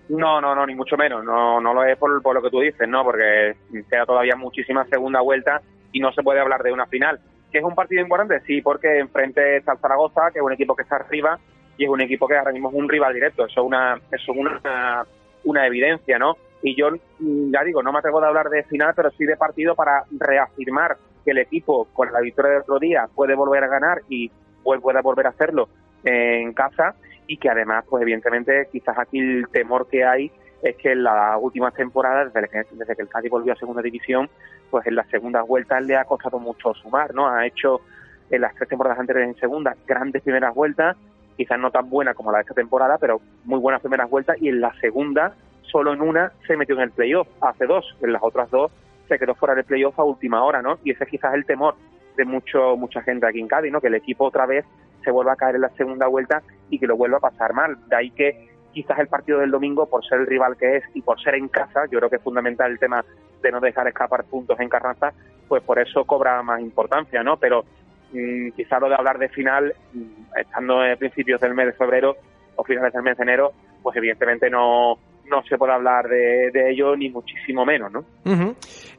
No, 0.10 0.42
no, 0.42 0.54
no, 0.54 0.66
ni 0.66 0.76
mucho 0.76 0.98
menos. 0.98 1.24
No, 1.24 1.62
no 1.62 1.74
lo 1.74 1.84
es 1.86 1.98
por, 1.98 2.22
por 2.22 2.36
lo 2.36 2.42
que 2.42 2.50
tú 2.50 2.60
dices, 2.60 2.88
¿no? 2.88 3.04
Porque 3.04 3.56
queda 3.90 4.06
todavía 4.06 4.36
muchísima 4.36 4.86
segunda 4.86 5.22
vuelta 5.22 5.62
y 5.94 6.00
no 6.00 6.12
se 6.12 6.22
puede 6.22 6.42
hablar 6.42 6.64
de 6.64 6.74
una 6.74 6.86
final 6.88 7.20
que 7.52 7.58
es 7.58 7.64
un 7.64 7.76
partido 7.76 8.02
importante, 8.02 8.40
sí, 8.42 8.62
porque 8.62 9.00
enfrente 9.00 9.58
está 9.58 9.76
Zaragoza, 9.76 10.32
que 10.32 10.40
es 10.40 10.46
un 10.46 10.54
equipo 10.54 10.76
que 10.76 10.84
está 10.84 10.96
arriba 10.96 11.40
y 11.78 11.84
es 11.84 11.90
un 11.90 12.02
equipo 12.02 12.28
que 12.28 12.38
ahora 12.38 12.52
mismo 12.52 12.70
es 12.70 12.76
un 12.76 12.90
rival 12.90 13.14
directo. 13.14 13.46
Eso 13.46 13.62
es 13.62 13.68
una, 13.68 14.00
eso 14.12 14.32
es 14.32 14.38
una, 14.38 15.06
una 15.44 15.68
evidencia, 15.68 16.18
¿no? 16.18 16.38
Y 16.64 16.76
yo, 16.76 16.90
ya 17.20 17.64
digo, 17.64 17.82
no 17.82 17.92
me 17.92 18.00
atrevo 18.00 18.22
de 18.22 18.28
hablar 18.28 18.50
de 18.50 18.64
final, 18.64 18.94
pero 18.96 19.10
sí 19.12 19.26
de 19.26 19.36
partido 19.36 19.76
para 19.76 20.04
reafirmar 20.12 20.98
que 21.26 21.32
el 21.32 21.40
equipo, 21.40 21.88
con 21.94 22.12
la 22.12 22.22
victoria 22.22 22.52
del 22.52 22.62
otro 22.62 22.80
día, 22.80 23.08
puede 23.14 23.36
volver 23.36 23.64
a 23.64 23.68
ganar 23.68 24.02
y 24.10 24.32
puede 24.64 25.02
volver 25.02 25.26
a 25.26 25.30
hacerlo 25.30 25.70
en 26.04 26.54
casa 26.54 26.96
y 27.28 27.38
que 27.38 27.50
además, 27.50 27.86
pues 27.90 28.02
evidentemente, 28.02 28.68
quizás 28.72 28.98
aquí 28.98 29.20
el 29.20 29.48
temor 29.50 29.88
que 29.88 30.04
hay 30.04 30.32
es 30.62 30.76
que 30.78 30.92
en 30.92 31.04
las 31.04 31.38
últimas 31.40 31.74
temporadas, 31.74 32.34
desde 32.34 32.48
que, 32.48 32.64
desde 32.72 32.96
que 32.96 33.02
el 33.02 33.10
Cádiz 33.10 33.32
volvió 33.32 33.54
a 33.54 33.56
segunda 33.56 33.82
división, 33.82 34.30
pues 34.70 34.86
en 34.88 34.96
las 34.96 35.08
segundas 35.10 35.46
vueltas 35.48 35.84
le 35.84 35.96
ha 35.96 36.06
costado 36.06 36.40
mucho 36.40 36.74
sumar, 36.74 37.14
¿no? 37.14 37.28
Ha 37.28 37.46
hecho 37.46 37.82
en 38.30 38.42
las 38.42 38.56
tres 38.56 38.70
temporadas 38.70 39.00
anteriores 39.00 39.34
en 39.34 39.40
segunda 39.40 39.76
grandes 39.88 40.22
primeras 40.22 40.54
vueltas, 40.54 40.96
quizás 41.36 41.60
no 41.60 41.72
tan 41.72 41.90
buenas 41.90 42.16
como 42.16 42.32
la 42.32 42.38
de 42.38 42.44
esta 42.44 42.54
temporada, 42.54 42.98
pero 43.00 43.22
muy 43.44 43.60
buenas 43.60 43.82
primeras 43.82 44.10
vueltas, 44.10 44.38
y 44.40 44.50
en 44.50 44.62
la 44.62 44.74
segunda, 44.80 45.34
solo 45.64 45.94
en 45.94 46.02
una, 46.02 46.32
se 46.48 46.56
metió 46.56 46.76
en 46.76 46.82
el 46.82 46.92
playoff, 46.92 47.28
hace 47.42 47.66
dos, 47.66 47.98
en 48.02 48.14
las 48.14 48.24
otras 48.24 48.50
dos 48.52 48.72
se 49.08 49.20
quedó 49.20 49.36
fuera 49.36 49.56
del 49.56 49.66
playoff 49.66 50.00
a 50.00 50.04
última 50.04 50.42
hora, 50.42 50.62
¿no? 50.62 50.80
Y 50.86 50.92
ese 50.92 51.04
es 51.04 51.10
quizás 51.10 51.34
el 51.34 51.46
temor 51.46 51.76
de 52.16 52.24
mucho 52.24 52.78
mucha 52.78 53.02
gente 53.02 53.26
aquí 53.26 53.42
en 53.42 53.48
Cádiz, 53.48 53.72
¿no? 53.72 53.82
Que 53.82 53.88
el 53.88 53.96
equipo 53.96 54.26
otra 54.26 54.46
vez 54.46 54.66
se 55.04 55.12
vuelva 55.12 55.34
a 55.34 55.36
caer 55.36 55.56
en 55.56 55.62
la 55.62 55.70
segunda 55.72 56.08
vuelta 56.08 56.42
y 56.70 56.80
que 56.80 56.88
lo 56.88 56.96
vuelva 56.96 57.18
a 57.18 57.22
pasar 57.22 57.54
mal. 57.54 57.78
De 57.90 57.96
ahí 57.96 58.12
que 58.12 58.51
quizás 58.72 59.00
el 59.00 59.08
partido 59.08 59.40
del 59.40 59.52
domingo, 59.52 59.88
por 59.88 60.06
ser 60.06 60.22
el 60.22 60.28
rival 60.28 60.58
que 60.58 60.78
es 60.78 60.84
y 60.94 61.02
por 61.02 61.22
ser 61.22 61.36
en 61.36 61.48
casa, 61.48 61.86
yo 61.92 62.00
creo 62.00 62.10
que 62.10 62.16
es 62.18 62.22
fundamental 62.22 62.72
el 62.72 62.80
tema 62.80 63.04
de 63.42 63.52
no 63.52 63.60
dejar 63.60 63.88
escapar 63.88 64.24
puntos 64.24 64.60
en 64.60 64.70
Carranza, 64.70 65.14
pues 65.48 65.64
por 65.64 65.80
eso 65.80 66.06
cobra 66.06 66.42
más 66.44 66.62
importancia, 66.62 67.24
¿no? 67.24 67.38
Pero 67.38 67.66
mm, 68.14 68.52
quizás 68.52 68.82
lo 68.82 68.90
de 68.90 68.96
hablar 68.96 69.18
de 69.18 69.30
final, 69.30 69.74
mm, 69.94 70.38
estando 70.40 70.84
en 70.84 70.98
principios 70.98 71.42
del 71.42 71.54
mes 71.54 71.68
de 71.68 71.74
febrero 71.74 72.16
o 72.56 72.64
finales 72.64 72.94
del 72.94 73.04
mes 73.04 73.18
de 73.18 73.24
enero, 73.24 73.52
pues 73.82 73.96
evidentemente 73.98 74.50
no, 74.50 74.98
no 75.32 75.42
se 75.44 75.58
puede 75.58 75.74
hablar 75.74 76.08
de, 76.08 76.72
ello 76.72 76.96
ni 76.96 77.10
muchísimo 77.10 77.66
menos, 77.66 77.92
¿no? 77.92 78.06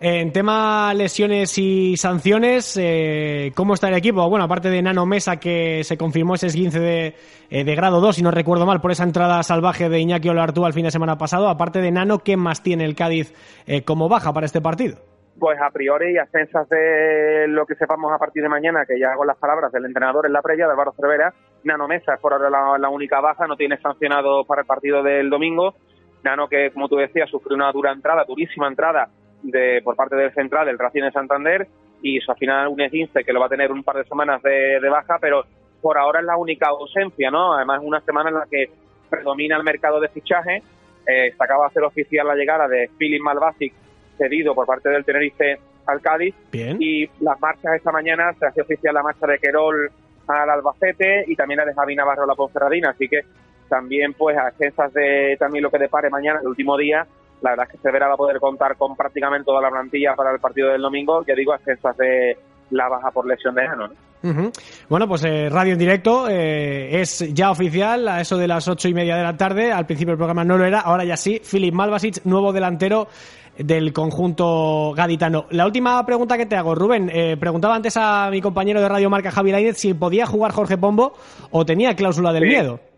En 0.01 0.33
tema 0.33 0.93
lesiones 0.95 1.57
y 1.59 1.97
sanciones, 1.97 2.77
eh, 2.81 3.53
¿cómo 3.55 3.75
está 3.75 3.89
el 3.89 3.95
equipo? 3.95 4.29
Bueno, 4.29 4.47
aparte 4.47 4.71
de 4.71 4.83
Nano 4.83 5.07
Mesa, 5.07 5.37
que 5.37 5.85
se 5.85 5.97
confirmó 5.97 6.35
ese 6.35 6.49
esguince 6.49 6.81
de, 6.81 7.15
eh, 7.51 7.65
de 7.65 7.75
grado 7.77 8.01
2, 8.01 8.17
si 8.17 8.23
no 8.23 8.33
recuerdo 8.33 8.67
mal, 8.67 8.81
por 8.81 8.91
esa 8.91 9.05
entrada 9.05 9.43
salvaje 9.43 9.89
de 9.89 10.01
Iñaki 10.01 10.29
Olartú 10.29 10.65
al 10.65 10.73
fin 10.73 10.85
de 10.85 10.91
semana 10.91 11.19
pasado, 11.19 11.49
aparte 11.49 11.81
de 11.81 11.93
Nano, 11.93 12.19
¿qué 12.19 12.37
más 12.37 12.63
tiene 12.63 12.85
el 12.85 12.97
Cádiz 12.97 13.33
eh, 13.67 13.85
como 13.85 14.09
baja 14.09 14.33
para 14.33 14.47
este 14.47 14.61
partido? 14.61 14.97
Pues 15.39 15.59
a 15.61 15.71
priori 15.71 16.15
y 16.15 16.19
a 16.19 16.27
censas 16.27 16.69
de 16.69 17.47
lo 17.49 17.65
que 17.65 17.75
sepamos 17.75 18.13
a 18.13 18.19
partir 18.19 18.43
de 18.43 18.49
mañana, 18.49 18.85
que 18.87 18.99
ya 18.99 19.13
hago 19.13 19.25
las 19.25 19.39
palabras 19.39 19.71
del 19.73 19.85
entrenador 19.85 20.27
en 20.27 20.33
la 20.33 20.43
previa, 20.43 20.67
de 20.67 20.73
Álvaro 20.73 20.95
Cervera, 20.99 21.33
Nano 21.65 21.87
Mesa 21.87 22.15
es 22.15 22.21
por 22.21 22.33
ahora 22.33 22.51
la, 22.51 22.77
la 22.79 22.89
única 22.89 23.21
baja, 23.21 23.47
no 23.47 23.57
tiene 23.57 23.81
sancionado 23.81 24.45
para 24.45 24.63
el 24.63 24.67
partido 24.67 25.03
del 25.03 25.31
domingo, 25.31 25.75
Nano 26.25 26.49
que, 26.49 26.71
como 26.71 26.89
tú 26.89 26.97
decías, 26.97 27.29
sufrió 27.31 27.57
una 27.57 27.73
dura 27.73 27.93
entrada, 27.93 28.25
durísima 28.25 28.69
entrada 28.69 29.09
de, 29.43 29.81
por 29.83 29.97
parte 29.97 30.17
del 30.17 30.33
central 30.33 30.67
del 30.67 30.79
Racing 30.79 31.03
de 31.03 31.11
Santander 31.11 31.67
y 32.03 32.19
al 32.27 32.37
final 32.37 32.69
un 32.69 32.81
esguince 32.81 33.25
que 33.25 33.33
lo 33.33 33.41
va 33.41 33.47
a 33.47 33.51
tener 33.51 33.71
un 33.71 33.83
par 33.83 33.97
de 33.97 34.05
semanas 34.05 34.43
de, 34.43 34.89
baja, 34.89 35.19
pero 35.21 35.45
por 35.81 35.99
ahora 35.99 36.21
es 36.21 36.27
la 36.27 36.37
única 36.37 36.69
ausencia, 36.69 37.31
¿no? 37.31 37.55
Además, 37.55 37.81
una 37.83 38.01
semana 38.01 38.31
en 38.31 38.37
la 38.37 38.47
que 38.51 38.71
predomina 39.09 39.57
el 39.57 39.63
mercado 39.63 40.01
de 40.01 40.09
fichaje. 40.09 40.63
Eh, 41.07 41.33
se 41.37 41.45
acaba 41.45 41.65
de 41.65 41.69
hacer 41.69 41.83
oficial 41.83 42.27
la 42.27 42.35
llegada 42.35 42.69
de 42.69 42.89
Philip 42.97 43.21
Malbasic, 43.21 43.73
cedido 44.17 44.55
por 44.55 44.67
parte 44.67 44.89
del 44.89 45.05
Tenerife 45.05 45.59
al 45.87 46.01
Cádiz. 46.01 46.35
Y 46.53 47.09
las 47.21 47.41
marchas 47.41 47.77
esta 47.77 47.93
mañana 47.93 48.33
se 48.39 48.47
hace 48.47 48.63
oficial 48.63 48.95
la 48.95 49.03
marcha 49.03 49.27
de 49.27 49.39
Querol 49.39 49.91
al 50.29 50.51
Albacete 50.51 51.25
y 51.27 51.35
también 51.35 51.59
la 51.59 51.67
de 51.67 51.75
Javi 51.75 51.97
Navarro 51.97 52.25
a 52.25 52.27
la 52.27 52.35
Ponferradina. 52.35 52.91
Así 52.91 53.09
que 53.09 53.23
también 53.73 54.13
pues 54.13 54.37
a 54.37 54.49
expensas 54.49 54.93
de 54.93 55.35
también 55.39 55.63
lo 55.63 55.71
que 55.71 55.79
depare 55.79 56.11
mañana, 56.11 56.41
el 56.43 56.49
último 56.49 56.77
día, 56.77 57.07
la 57.41 57.51
verdad 57.51 57.67
es 57.67 57.73
que 57.73 57.79
Severa 57.79 58.07
va 58.07 58.15
a 58.15 58.19
poder 58.19 58.39
contar 58.39 58.77
con 58.77 58.95
prácticamente 58.95 59.47
toda 59.47 59.63
la 59.63 59.71
plantilla 59.71 60.15
para 60.15 60.31
el 60.31 60.41
partido 60.41 60.69
del 60.69 60.83
domingo, 60.83 61.25
ya 61.27 61.35
digo, 61.35 61.53
a 61.53 61.57
expensas 61.57 61.97
de 61.97 62.37
la 62.69 62.91
baja 62.91 63.11
por 63.11 63.27
lesión 63.27 63.55
de 63.55 63.67
Jano. 63.67 63.89
Bueno, 64.91 65.09
pues 65.09 65.25
eh, 65.25 65.49
radio 65.49 65.73
en 65.73 65.79
directo 65.79 66.29
eh, 66.29 67.01
es 67.01 67.33
ya 67.33 67.51
oficial 67.51 68.07
a 68.09 68.21
eso 68.21 68.37
de 68.37 68.47
las 68.47 68.69
ocho 68.69 68.89
y 68.89 68.95
media 68.95 69.17
de 69.17 69.23
la 69.23 69.39
tarde. 69.39 69.73
Al 69.73 69.87
principio 69.87 70.13
el 70.13 70.19
programa 70.19 70.45
no 70.45 70.59
lo 70.59 70.67
era, 70.67 70.81
ahora 70.81 71.05
ya 71.05 71.17
sí. 71.17 71.41
Filip 71.43 71.73
Malvasic, 71.73 72.25
nuevo 72.27 72.53
delantero 72.53 73.09
del 73.57 73.93
conjunto 73.95 74.93
gaditano. 74.95 75.47
La 75.51 75.65
última 75.65 76.05
pregunta 76.05 76.37
que 76.37 76.47
te 76.47 76.57
hago, 76.57 76.75
Rubén, 76.75 77.11
eh, 77.11 77.39
preguntaba 77.39 77.75
antes 77.75 77.97
a 77.97 78.29
mi 78.31 78.43
compañero 78.43 78.83
de 78.83 78.89
Radio 78.89 79.09
Marca 79.09 79.31
Javi 79.31 79.51
Lainez 79.51 79.79
si 79.79 79.95
podía 79.95 80.27
jugar 80.27 80.53
Jorge 80.53 80.77
Pombo 80.77 81.15
o 81.51 81.65
tenía 81.65 81.97
cláusula 81.97 82.33
del 82.33 82.47
miedo. 82.47 82.92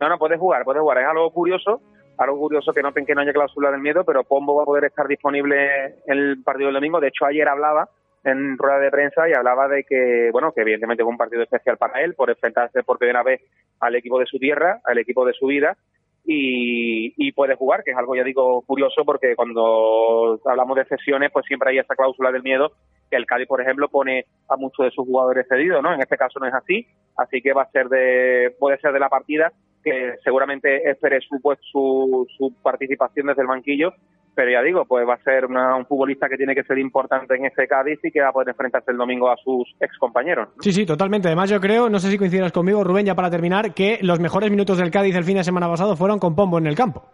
No, 0.00 0.08
no, 0.08 0.18
puede 0.18 0.38
jugar, 0.38 0.64
puede 0.64 0.80
jugar. 0.80 0.98
Es 0.98 1.06
algo 1.06 1.30
curioso, 1.30 1.80
algo 2.16 2.38
curioso 2.38 2.72
que 2.72 2.82
noten 2.82 3.04
que 3.04 3.14
no 3.14 3.20
haya 3.20 3.32
cláusula 3.32 3.70
del 3.70 3.80
miedo, 3.80 4.04
pero 4.04 4.24
Pombo 4.24 4.56
va 4.56 4.62
a 4.62 4.66
poder 4.66 4.84
estar 4.84 5.06
disponible 5.06 5.96
el 6.06 6.42
partido 6.42 6.68
del 6.68 6.74
domingo. 6.74 7.00
De 7.00 7.08
hecho, 7.08 7.26
ayer 7.26 7.46
hablaba 7.46 7.88
en 8.24 8.56
rueda 8.58 8.78
de 8.78 8.90
prensa 8.90 9.28
y 9.28 9.32
hablaba 9.32 9.68
de 9.68 9.84
que, 9.84 10.30
bueno, 10.32 10.52
que 10.52 10.62
evidentemente 10.62 11.02
fue 11.02 11.12
un 11.12 11.18
partido 11.18 11.42
especial 11.42 11.76
para 11.76 12.00
él 12.02 12.14
por 12.14 12.30
enfrentarse 12.30 12.82
por 12.82 12.98
primera 12.98 13.22
vez 13.22 13.42
al 13.80 13.94
equipo 13.94 14.18
de 14.18 14.26
su 14.26 14.38
tierra, 14.38 14.80
al 14.84 14.98
equipo 14.98 15.24
de 15.24 15.32
su 15.32 15.46
vida 15.46 15.76
y, 16.24 17.14
y 17.16 17.32
puede 17.32 17.56
jugar, 17.56 17.82
que 17.82 17.92
es 17.92 17.96
algo, 17.96 18.14
ya 18.14 18.24
digo, 18.24 18.62
curioso 18.62 19.04
porque 19.04 19.34
cuando 19.34 20.38
hablamos 20.44 20.76
de 20.76 20.84
cesiones, 20.84 21.30
pues 21.32 21.46
siempre 21.46 21.70
hay 21.70 21.78
esa 21.78 21.94
cláusula 21.94 22.30
del 22.30 22.42
miedo 22.42 22.72
que 23.10 23.16
el 23.16 23.26
Cádiz, 23.26 23.48
por 23.48 23.60
ejemplo, 23.60 23.88
pone 23.88 24.26
a 24.48 24.56
muchos 24.56 24.84
de 24.84 24.92
sus 24.92 25.06
jugadores 25.06 25.46
cedidos, 25.48 25.82
¿no? 25.82 25.92
En 25.92 26.00
este 26.00 26.16
caso 26.16 26.38
no 26.38 26.46
es 26.46 26.54
así, 26.54 26.86
así 27.16 27.42
que 27.42 27.52
va 27.52 27.62
a 27.62 27.70
ser 27.70 27.88
de, 27.88 28.54
puede 28.58 28.78
ser 28.78 28.92
de 28.92 29.00
la 29.00 29.08
partida 29.08 29.52
que 29.82 30.14
seguramente 30.22 30.88
espere 30.88 31.20
su, 31.20 31.40
pues, 31.40 31.58
su, 31.70 32.26
su 32.36 32.54
participación 32.62 33.26
desde 33.26 33.42
el 33.42 33.48
banquillo, 33.48 33.92
pero 34.34 34.50
ya 34.50 34.62
digo, 34.62 34.84
pues 34.84 35.06
va 35.06 35.14
a 35.14 35.22
ser 35.22 35.46
un 35.46 35.86
futbolista 35.86 36.28
que 36.28 36.36
tiene 36.36 36.54
que 36.54 36.62
ser 36.62 36.78
importante 36.78 37.34
en 37.34 37.46
este 37.46 37.66
Cádiz 37.66 37.98
y 38.02 38.10
que 38.10 38.20
va 38.20 38.28
a 38.28 38.32
poder 38.32 38.50
enfrentarse 38.50 38.90
el 38.90 38.96
domingo 38.96 39.30
a 39.30 39.36
sus 39.36 39.68
ex 39.80 39.98
compañeros. 39.98 40.48
Sí, 40.60 40.72
sí, 40.72 40.86
totalmente. 40.86 41.28
Además, 41.28 41.50
yo 41.50 41.60
creo, 41.60 41.90
no 41.90 41.98
sé 41.98 42.10
si 42.10 42.18
coincidas 42.18 42.52
conmigo, 42.52 42.84
Rubén, 42.84 43.06
ya 43.06 43.14
para 43.14 43.30
terminar, 43.30 43.74
que 43.74 43.98
los 44.02 44.20
mejores 44.20 44.50
minutos 44.50 44.78
del 44.78 44.90
Cádiz 44.90 45.16
el 45.16 45.24
fin 45.24 45.36
de 45.36 45.44
semana 45.44 45.68
pasado 45.68 45.96
fueron 45.96 46.18
con 46.18 46.34
Pombo 46.34 46.58
en 46.58 46.66
el 46.66 46.76
campo. 46.76 47.04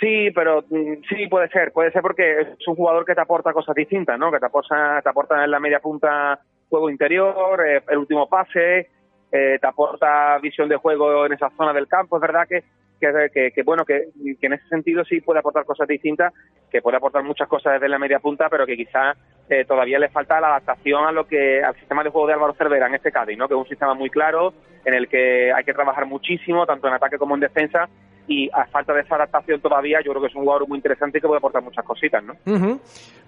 Sí, 0.00 0.30
pero 0.34 0.62
mm, 0.68 1.04
sí 1.08 1.26
puede 1.28 1.48
ser, 1.48 1.72
puede 1.72 1.90
ser 1.90 2.02
porque 2.02 2.40
es 2.40 2.68
un 2.68 2.74
jugador 2.74 3.04
que 3.04 3.14
te 3.14 3.20
aporta 3.20 3.52
cosas 3.52 3.74
distintas, 3.74 4.18
¿no? 4.18 4.30
Que 4.30 4.38
te 4.38 4.46
aporta, 4.46 5.00
te 5.02 5.08
aporta 5.08 5.44
en 5.44 5.50
la 5.50 5.60
media 5.60 5.80
punta 5.80 6.38
juego 6.68 6.90
interior, 6.90 7.64
eh, 7.66 7.82
el 7.88 7.98
último 7.98 8.28
pase, 8.28 8.90
eh, 9.32 9.58
te 9.60 9.66
aporta 9.66 10.38
visión 10.38 10.68
de 10.68 10.76
juego 10.76 11.26
en 11.26 11.32
esa 11.32 11.50
zona 11.50 11.72
del 11.72 11.88
campo. 11.88 12.16
Es 12.16 12.22
verdad 12.22 12.46
que, 12.48 12.62
que, 12.98 13.62
bueno, 13.62 13.84
que, 13.84 14.08
en 14.40 14.52
ese 14.52 14.68
sentido 14.68 15.04
sí 15.04 15.20
puede 15.20 15.40
aportar 15.40 15.64
cosas 15.64 15.86
distintas, 15.88 16.32
que 16.70 16.80
puede 16.80 16.96
aportar 16.96 17.22
muchas 17.22 17.48
cosas 17.48 17.74
desde 17.74 17.88
la 17.88 17.98
media 17.98 18.20
punta, 18.20 18.48
pero 18.48 18.66
que 18.66 18.76
quizás 18.76 19.16
eh, 19.48 19.64
todavía 19.64 19.98
le 19.98 20.08
falta 20.08 20.40
la 20.40 20.48
adaptación 20.48 21.04
a 21.06 21.12
lo 21.12 21.26
que 21.26 21.62
al 21.62 21.74
sistema 21.76 22.02
de 22.02 22.10
juego 22.10 22.26
de 22.26 22.34
Álvaro 22.34 22.54
Cervera 22.54 22.86
en 22.86 22.94
este 22.94 23.12
Cádiz, 23.12 23.36
¿no? 23.36 23.48
Que 23.48 23.54
es 23.54 23.60
un 23.60 23.68
sistema 23.68 23.94
muy 23.94 24.10
claro 24.10 24.54
en 24.84 24.94
el 24.94 25.08
que 25.08 25.52
hay 25.52 25.64
que 25.64 25.74
trabajar 25.74 26.06
muchísimo, 26.06 26.64
tanto 26.64 26.88
en 26.88 26.94
ataque 26.94 27.18
como 27.18 27.34
en 27.34 27.40
defensa, 27.40 27.88
y 28.28 28.48
a 28.52 28.66
falta 28.66 28.92
de 28.92 29.00
esa 29.00 29.16
adaptación 29.16 29.60
todavía, 29.60 29.98
yo 30.04 30.10
creo 30.10 30.22
que 30.22 30.28
es 30.28 30.34
un 30.34 30.42
jugador 30.42 30.68
muy 30.68 30.78
interesante 30.78 31.18
y 31.18 31.20
que 31.20 31.26
puede 31.26 31.38
aportar 31.38 31.62
muchas 31.62 31.84
cositas, 31.84 32.22
¿no? 32.24 32.34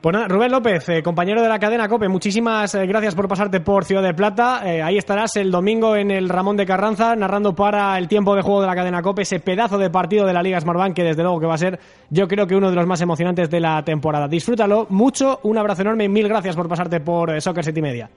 Pues 0.00 0.12
nada, 0.12 0.28
Rubén 0.28 0.52
López, 0.52 0.88
eh, 0.88 1.02
compañero 1.02 1.42
de 1.42 1.48
la 1.48 1.58
cadena 1.58 1.88
COPE, 1.88 2.08
muchísimas 2.08 2.74
eh, 2.74 2.86
gracias 2.86 3.14
por 3.14 3.28
pasarte 3.28 3.60
por 3.60 3.84
Ciudad 3.84 4.02
de 4.02 4.14
Plata. 4.14 4.62
Eh, 4.64 4.82
ahí 4.82 4.96
estarás 4.96 5.36
el 5.36 5.50
domingo 5.50 5.96
en 5.96 6.10
el 6.10 6.28
Ramón 6.28 6.56
de 6.56 6.66
Carranza, 6.66 7.16
narrando 7.16 7.54
para 7.54 7.98
el 7.98 8.08
tiempo 8.08 8.34
de 8.34 8.42
juego 8.42 8.60
de 8.60 8.68
la 8.68 8.74
cadena 8.74 9.02
COPE 9.02 9.22
ese 9.22 9.40
pedazo 9.40 9.78
de 9.78 9.90
partido 9.90 10.26
de 10.26 10.32
la 10.32 10.42
Liga 10.42 10.60
Smartbank 10.60 10.94
que 10.94 11.04
desde 11.04 11.22
luego 11.22 11.40
que 11.40 11.46
va 11.46 11.54
a 11.54 11.58
ser, 11.58 11.78
yo 12.10 12.28
creo 12.28 12.46
que 12.46 12.54
uno 12.54 12.70
de 12.70 12.76
los 12.76 12.86
más 12.86 13.00
emocionantes 13.00 13.50
de 13.50 13.60
la 13.60 13.82
temporada. 13.84 14.28
Disfrútalo 14.28 14.86
mucho, 14.90 15.40
un 15.42 15.58
abrazo 15.58 15.82
enorme 15.82 16.04
y 16.04 16.08
mil 16.08 16.28
gracias 16.28 16.56
por 16.56 16.68
pasarte 16.68 17.00
por 17.00 17.40
Soccer 17.40 17.64
City 17.64 17.82
Media 17.82 18.08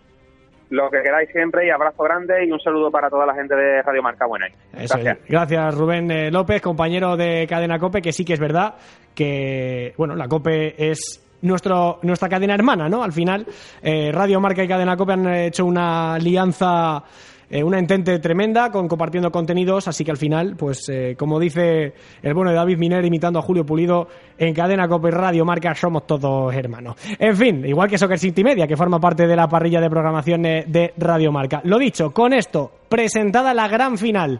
lo 0.71 0.89
que 0.89 1.01
queráis 1.03 1.29
siempre 1.31 1.67
y 1.67 1.69
abrazo 1.69 2.03
grande 2.03 2.45
y 2.45 2.51
un 2.51 2.59
saludo 2.59 2.89
para 2.89 3.09
toda 3.09 3.25
la 3.25 3.35
gente 3.35 3.55
de 3.55 3.81
Radio 3.81 4.01
Marca 4.01 4.25
Buena. 4.25 4.47
Gracias. 4.71 5.17
Gracias 5.27 5.75
Rubén 5.75 6.09
eh, 6.09 6.31
López, 6.31 6.61
compañero 6.61 7.15
de 7.17 7.45
Cadena 7.47 7.77
Cope, 7.77 8.01
que 8.01 8.13
sí 8.13 8.23
que 8.23 8.33
es 8.33 8.39
verdad 8.39 8.75
que, 9.13 9.93
bueno, 9.97 10.15
la 10.15 10.27
Cope 10.29 10.73
es 10.77 11.21
nuestro, 11.41 11.99
nuestra 12.03 12.29
cadena 12.29 12.55
hermana, 12.55 12.87
¿no? 12.87 13.03
Al 13.03 13.11
final, 13.11 13.45
eh, 13.81 14.11
Radio 14.13 14.39
Marca 14.39 14.63
y 14.63 14.67
Cadena 14.67 14.95
Cope 14.95 15.13
han 15.13 15.27
hecho 15.27 15.65
una 15.65 16.13
alianza 16.13 17.03
eh, 17.51 17.65
una 17.65 17.79
entente 17.79 18.17
tremenda 18.19 18.71
con 18.71 18.87
compartiendo 18.87 19.29
contenidos, 19.29 19.85
así 19.89 20.05
que 20.05 20.11
al 20.11 20.17
final, 20.17 20.55
pues 20.55 20.87
eh, 20.87 21.15
como 21.17 21.37
dice 21.37 21.93
el 22.23 22.33
bueno 22.33 22.51
de 22.51 22.55
David 22.55 22.77
Miner 22.77 23.03
imitando 23.03 23.39
a 23.39 23.41
Julio 23.41 23.65
Pulido, 23.65 24.07
en 24.37 24.53
Cadena 24.53 24.87
Cope 24.87 25.11
Radio 25.11 25.43
Marca 25.43 25.75
somos 25.75 26.07
todos 26.07 26.55
hermanos. 26.55 26.95
En 27.19 27.35
fin, 27.35 27.65
igual 27.65 27.89
que 27.89 27.97
Soccer 27.97 28.17
City 28.17 28.41
Media, 28.41 28.65
que 28.67 28.77
forma 28.77 29.01
parte 29.01 29.27
de 29.27 29.35
la 29.35 29.49
parrilla 29.49 29.81
de 29.81 29.89
programación 29.89 30.45
eh, 30.45 30.63
de 30.65 30.93
Radio 30.97 31.33
Marca. 31.33 31.59
Lo 31.65 31.77
dicho, 31.77 32.11
con 32.11 32.31
esto, 32.31 32.71
presentada 32.87 33.53
la 33.53 33.67
gran 33.67 33.97
final 33.97 34.39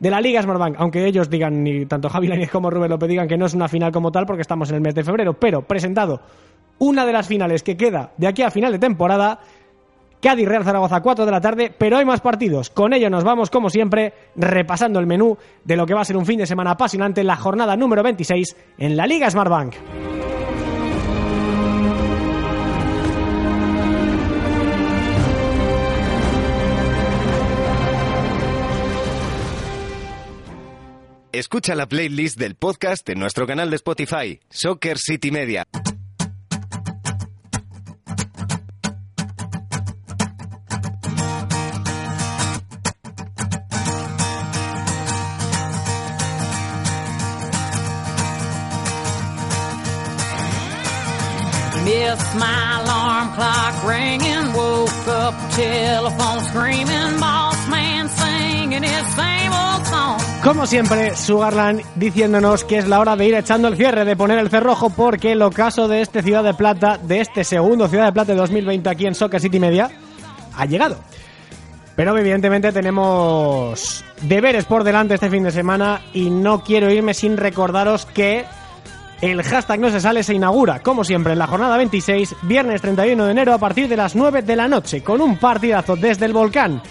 de 0.00 0.10
la 0.10 0.20
Liga 0.20 0.42
Smartbank, 0.42 0.74
aunque 0.78 1.06
ellos 1.06 1.30
digan, 1.30 1.62
ni 1.62 1.86
tanto 1.86 2.08
Javi 2.08 2.26
Lainez 2.26 2.50
como 2.50 2.70
Rubén 2.70 2.90
López 2.90 3.08
digan 3.08 3.28
que 3.28 3.36
no 3.38 3.46
es 3.46 3.54
una 3.54 3.68
final 3.68 3.92
como 3.92 4.10
tal 4.10 4.26
porque 4.26 4.42
estamos 4.42 4.68
en 4.70 4.74
el 4.74 4.80
mes 4.80 4.96
de 4.96 5.04
febrero, 5.04 5.34
pero 5.34 5.62
presentado 5.62 6.20
una 6.80 7.06
de 7.06 7.12
las 7.12 7.28
finales 7.28 7.62
que 7.62 7.76
queda 7.76 8.10
de 8.16 8.26
aquí 8.26 8.42
a 8.42 8.50
final 8.50 8.72
de 8.72 8.80
temporada, 8.80 9.38
Cádiz 10.22 10.46
Real 10.46 10.64
Zaragoza 10.64 11.00
4 11.00 11.26
de 11.26 11.32
la 11.32 11.40
tarde, 11.40 11.74
pero 11.76 11.98
hay 11.98 12.04
más 12.04 12.20
partidos. 12.20 12.70
Con 12.70 12.92
ello 12.92 13.10
nos 13.10 13.24
vamos, 13.24 13.50
como 13.50 13.68
siempre, 13.68 14.14
repasando 14.36 15.00
el 15.00 15.06
menú 15.06 15.36
de 15.64 15.76
lo 15.76 15.84
que 15.84 15.94
va 15.94 16.02
a 16.02 16.04
ser 16.04 16.16
un 16.16 16.24
fin 16.24 16.38
de 16.38 16.46
semana 16.46 16.70
apasionante 16.70 17.22
en 17.22 17.26
la 17.26 17.36
jornada 17.36 17.76
número 17.76 18.04
26 18.04 18.56
en 18.78 18.96
la 18.96 19.06
Liga 19.06 19.28
Smartbank. 19.28 19.74
Escucha 31.32 31.74
la 31.74 31.86
playlist 31.86 32.38
del 32.38 32.54
podcast 32.54 33.08
en 33.08 33.18
nuestro 33.18 33.46
canal 33.46 33.70
de 33.70 33.76
Spotify, 33.76 34.38
Soccer 34.50 34.98
City 34.98 35.30
Media. 35.30 35.66
My 52.34 52.80
alarm 52.82 53.34
clock 53.34 53.74
ringing, 53.86 54.52
woke 54.54 55.08
up 55.08 55.34
telephone 55.50 56.40
screaming, 56.44 57.20
boss 57.20 57.68
man 57.68 58.08
singing 58.08 58.82
his 58.82 59.06
same 59.14 59.52
old. 59.52 59.72
Como 60.42 60.66
siempre, 60.66 61.14
Sugarland 61.16 61.82
diciéndonos 61.94 62.64
que 62.64 62.78
es 62.78 62.88
la 62.88 62.98
hora 62.98 63.14
de 63.14 63.26
ir 63.26 63.34
echando 63.34 63.68
el 63.68 63.76
cierre, 63.76 64.04
de 64.04 64.16
poner 64.16 64.38
el 64.38 64.50
cerrojo, 64.50 64.90
porque 64.90 65.32
el 65.32 65.42
ocaso 65.42 65.86
de 65.86 66.00
este 66.00 66.20
Ciudad 66.20 66.42
de 66.42 66.52
Plata, 66.52 66.98
de 66.98 67.20
este 67.20 67.44
segundo 67.44 67.86
Ciudad 67.86 68.06
de 68.06 68.12
Plata 68.12 68.32
de 68.32 68.38
2020 68.38 68.90
aquí 68.90 69.06
en 69.06 69.14
Soccer 69.14 69.40
City 69.40 69.60
Media, 69.60 69.88
ha 70.56 70.66
llegado. 70.66 70.98
Pero 71.94 72.16
evidentemente 72.18 72.72
tenemos 72.72 74.04
deberes 74.22 74.64
por 74.64 74.82
delante 74.82 75.14
este 75.14 75.30
fin 75.30 75.44
de 75.44 75.52
semana 75.52 76.00
y 76.12 76.30
no 76.30 76.64
quiero 76.64 76.90
irme 76.90 77.14
sin 77.14 77.36
recordaros 77.36 78.06
que 78.06 78.44
el 79.22 79.40
hashtag 79.44 79.78
no 79.78 79.88
se 79.88 80.00
sale 80.00 80.24
se 80.24 80.34
inaugura, 80.34 80.80
como 80.80 81.04
siempre, 81.04 81.32
en 81.32 81.38
la 81.38 81.46
jornada 81.46 81.76
26, 81.76 82.34
viernes 82.42 82.82
31 82.82 83.24
de 83.24 83.30
enero 83.30 83.54
a 83.54 83.58
partir 83.58 83.88
de 83.88 83.96
las 83.96 84.16
9 84.16 84.42
de 84.42 84.56
la 84.56 84.66
noche, 84.66 85.02
con 85.02 85.20
un 85.20 85.38
partidazo 85.38 85.94
desde 85.94 86.26
el 86.26 86.32
volcán, 86.32 86.82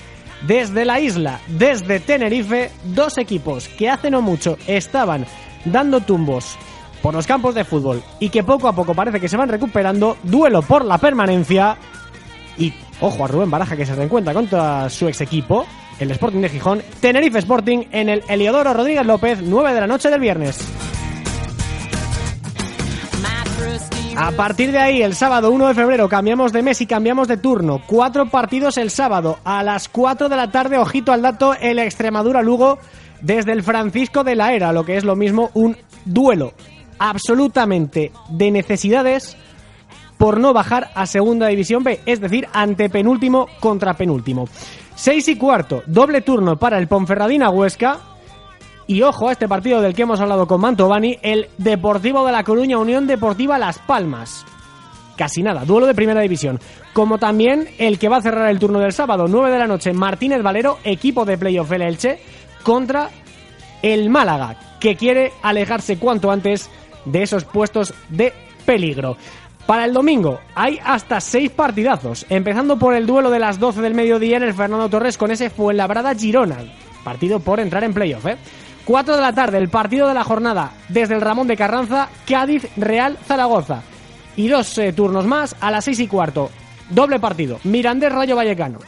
desde 0.48 0.86
la 0.86 1.02
isla, 1.02 1.42
desde 1.48 2.00
Tenerife, 2.00 2.72
dos 2.86 3.18
equipos 3.18 3.68
que 3.68 3.90
hace 3.90 4.10
no 4.10 4.22
mucho 4.22 4.58
estaban 4.66 5.26
dando 5.66 6.00
tumbos 6.00 6.58
por 7.02 7.14
los 7.14 7.28
campos 7.28 7.54
de 7.54 7.66
fútbol 7.66 8.02
y 8.20 8.30
que 8.30 8.44
poco 8.44 8.70
a 8.70 8.74
poco 8.74 8.94
parece 8.94 9.20
que 9.20 9.28
se 9.28 9.36
van 9.36 9.50
recuperando, 9.50 10.16
duelo 10.24 10.62
por 10.62 10.86
la 10.86 10.98
permanencia 11.00 11.76
y 12.58 12.74
ojo 13.02 13.26
a 13.26 13.28
Rubén 13.28 13.52
Baraja 13.52 13.76
que 13.76 13.86
se 13.86 13.94
reencuentra 13.94 14.34
contra 14.34 14.90
su 14.90 15.06
ex 15.10 15.20
equipo, 15.20 15.66
el 16.00 16.10
Sporting 16.12 16.40
de 16.40 16.50
Gijón, 16.50 16.82
Tenerife 17.02 17.40
Sporting 17.40 17.88
en 17.92 18.08
el 18.08 18.24
Eliodoro 18.30 18.74
Rodríguez 18.74 19.06
López, 19.06 19.40
9 19.42 19.74
de 19.74 19.82
la 19.82 19.88
noche 19.88 20.10
del 20.10 20.22
viernes. 20.22 21.01
A 24.16 24.32
partir 24.32 24.72
de 24.72 24.78
ahí, 24.78 25.02
el 25.02 25.16
sábado 25.16 25.52
1 25.52 25.70
de 25.70 25.74
febrero, 25.74 26.10
cambiamos 26.10 26.52
de 26.52 26.62
mes 26.62 26.82
y 26.82 26.86
cambiamos 26.86 27.28
de 27.28 27.38
turno. 27.38 27.82
Cuatro 27.88 28.30
partidos 28.30 28.78
el 28.78 28.90
sábado. 28.90 29.40
A 29.44 29.64
las 29.64 29.88
4 29.88 30.30
de 30.30 30.36
la 30.36 30.52
tarde, 30.52 30.78
ojito 30.78 31.12
al 31.12 31.22
dato, 31.22 31.56
el 31.60 31.80
Extremadura-Lugo 31.80 32.78
desde 33.22 33.54
el 33.54 33.64
Francisco 33.64 34.24
de 34.24 34.36
la 34.36 34.54
Era, 34.54 34.74
lo 34.74 34.84
que 34.84 34.98
es 34.98 35.04
lo 35.04 35.16
mismo 35.16 35.50
un 35.54 35.78
duelo 36.06 36.54
absolutamente 37.00 38.12
de 38.30 38.52
necesidades 38.52 39.36
por 40.18 40.40
no 40.40 40.54
bajar 40.54 40.92
a 40.94 41.08
Segunda 41.08 41.48
División 41.48 41.84
B, 41.84 42.00
es 42.06 42.22
decir, 42.22 42.48
ante 42.54 42.90
penúltimo 42.90 43.48
contra 43.60 43.96
penúltimo. 43.96 44.48
6 44.96 45.30
y 45.30 45.36
cuarto, 45.36 45.82
doble 45.88 46.22
turno 46.22 46.58
para 46.60 46.78
el 46.78 46.88
Ponferradina 46.88 47.50
Huesca, 47.50 48.00
y 48.92 49.04
ojo 49.04 49.30
a 49.30 49.32
este 49.32 49.48
partido 49.48 49.80
del 49.80 49.94
que 49.94 50.02
hemos 50.02 50.20
hablado 50.20 50.46
con 50.48 50.60
Mantovani, 50.60 51.18
el 51.22 51.48
Deportivo 51.58 52.26
de 52.26 52.34
La 52.34 52.44
Coruña, 52.44 52.78
Unión 52.78 53.08
Deportiva 53.08 53.58
Las 53.58 53.80
Palmas. 53.80 54.46
Casi 55.16 55.42
nada, 55.42 55.64
duelo 55.64 55.88
de 55.88 55.94
primera 55.94 56.20
división. 56.20 56.60
Como 56.92 57.18
también 57.18 57.70
el 57.78 57.98
que 57.98 58.10
va 58.10 58.18
a 58.18 58.22
cerrar 58.22 58.50
el 58.50 58.60
turno 58.60 58.80
del 58.80 58.92
sábado, 58.92 59.28
9 59.30 59.50
de 59.50 59.60
la 59.60 59.68
noche, 59.68 59.94
Martínez 59.94 60.44
Valero, 60.44 60.80
equipo 60.84 61.24
de 61.24 61.38
playoff 61.38 61.72
el 61.72 61.84
Elche, 61.84 62.20
contra 62.64 63.10
el 63.82 64.10
Málaga, 64.10 64.58
que 64.82 64.98
quiere 64.98 65.32
alejarse 65.42 65.98
cuanto 65.98 66.30
antes 66.30 66.70
de 67.06 67.24
esos 67.24 67.46
puestos 67.46 67.94
de 68.10 68.34
peligro. 68.66 69.16
Para 69.66 69.86
el 69.86 69.94
domingo 69.94 70.42
hay 70.54 70.80
hasta 70.84 71.22
seis 71.22 71.50
partidazos, 71.50 72.26
empezando 72.30 72.78
por 72.78 72.94
el 72.94 73.08
duelo 73.08 73.30
de 73.30 73.40
las 73.40 73.58
12 73.58 73.80
del 73.80 73.96
mediodía 73.96 74.36
en 74.36 74.44
el 74.44 74.54
Fernando 74.54 74.90
Torres 74.90 75.18
con 75.18 75.32
ese 75.32 75.50
Fuenlabrada 75.50 76.14
Girona, 76.14 76.58
partido 77.06 77.40
por 77.40 77.62
entrar 77.62 77.86
en 77.86 77.94
playoff, 77.94 78.26
¿eh? 78.26 78.38
4 78.86 79.16
de 79.16 79.22
la 79.22 79.34
tarde, 79.34 79.58
el 79.58 79.70
partido 79.70 80.08
de 80.08 80.14
la 80.14 80.24
jornada 80.24 80.72
desde 80.90 81.16
el 81.16 81.22
Ramón 81.22 81.48
de 81.48 81.58
Carranza, 81.58 82.10
Cádiz, 82.28 82.68
Real, 82.78 83.18
Zaragoza. 83.26 83.82
Y 84.36 84.48
dos 84.48 84.78
eh, 84.78 84.94
turnos 84.94 85.26
más 85.26 85.56
a 85.60 85.72
las 85.72 85.86
6 85.86 86.00
y 86.00 86.08
cuarto. 86.08 86.50
Doble 86.90 87.20
partido, 87.20 87.60
Mirandés 87.64 88.12
Rayo 88.12 88.36
Vallecano. 88.36 88.80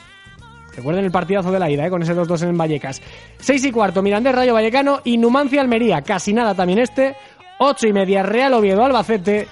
Recuerden 0.75 1.05
el 1.05 1.11
partidazo 1.11 1.51
de 1.51 1.59
la 1.59 1.69
ida, 1.69 1.85
eh, 1.85 1.89
con 1.89 2.01
ese 2.01 2.15
2-2 2.15 2.49
en 2.49 2.57
Vallecas. 2.57 3.01
6 3.39 3.65
y 3.65 3.71
cuarto, 3.71 4.01
Mirandés 4.01 4.33
Rayo 4.35 4.53
Vallecano 4.53 5.01
y 5.03 5.17
Numancia 5.17 5.61
Almería. 5.61 6.01
Casi 6.01 6.33
nada 6.33 6.55
también 6.55 6.79
este. 6.79 7.15
8 7.59 7.87
y 7.87 7.93
media, 7.93 8.23
Real 8.23 8.53
Oviedo 8.53 8.83
Albacete. 8.83 9.47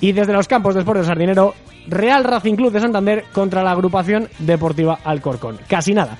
Y 0.00 0.12
desde 0.12 0.32
los 0.32 0.48
campos 0.48 0.74
de 0.74 0.80
Sport 0.80 1.00
de 1.00 1.06
Sardinero, 1.06 1.54
Real 1.86 2.24
Racing 2.24 2.56
Club 2.56 2.72
de 2.72 2.80
Santander 2.80 3.24
contra 3.32 3.62
la 3.62 3.70
agrupación 3.70 4.28
deportiva 4.38 4.98
Alcorcón. 5.04 5.58
Casi 5.68 5.94
nada. 5.94 6.18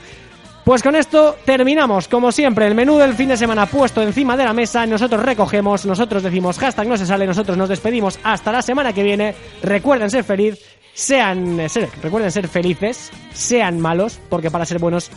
Pues 0.64 0.82
con 0.82 0.96
esto 0.96 1.36
terminamos, 1.44 2.08
como 2.08 2.32
siempre, 2.32 2.66
el 2.66 2.74
menú 2.74 2.96
del 2.96 3.12
fin 3.12 3.28
de 3.28 3.36
semana 3.36 3.66
puesto 3.66 4.00
encima 4.00 4.34
de 4.34 4.44
la 4.44 4.54
mesa. 4.54 4.86
Nosotros 4.86 5.22
recogemos, 5.22 5.84
nosotros 5.84 6.22
decimos 6.22 6.58
hashtag 6.58 6.88
no 6.88 6.96
se 6.96 7.04
sale, 7.04 7.26
nosotros 7.26 7.58
nos 7.58 7.68
despedimos 7.68 8.18
hasta 8.22 8.50
la 8.50 8.62
semana 8.62 8.94
que 8.94 9.02
viene. 9.02 9.34
Recuerden 9.62 10.08
ser 10.08 10.24
feliz, 10.24 10.58
sean, 10.94 11.58
recuerden 12.02 12.32
ser 12.32 12.48
felices, 12.48 13.10
sean 13.34 13.78
malos, 13.78 14.18
porque 14.30 14.50
para 14.50 14.64
ser 14.64 14.78
buenos 14.78 15.10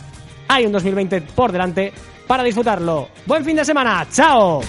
hay 0.49 0.65
un 0.65 0.73
2020 0.73 1.21
por 1.21 1.53
delante 1.53 1.93
para 2.27 2.43
disfrutarlo. 2.43 3.07
Buen 3.25 3.45
fin 3.45 3.55
de 3.55 3.63
semana, 3.63 4.05
chao. 4.11 4.61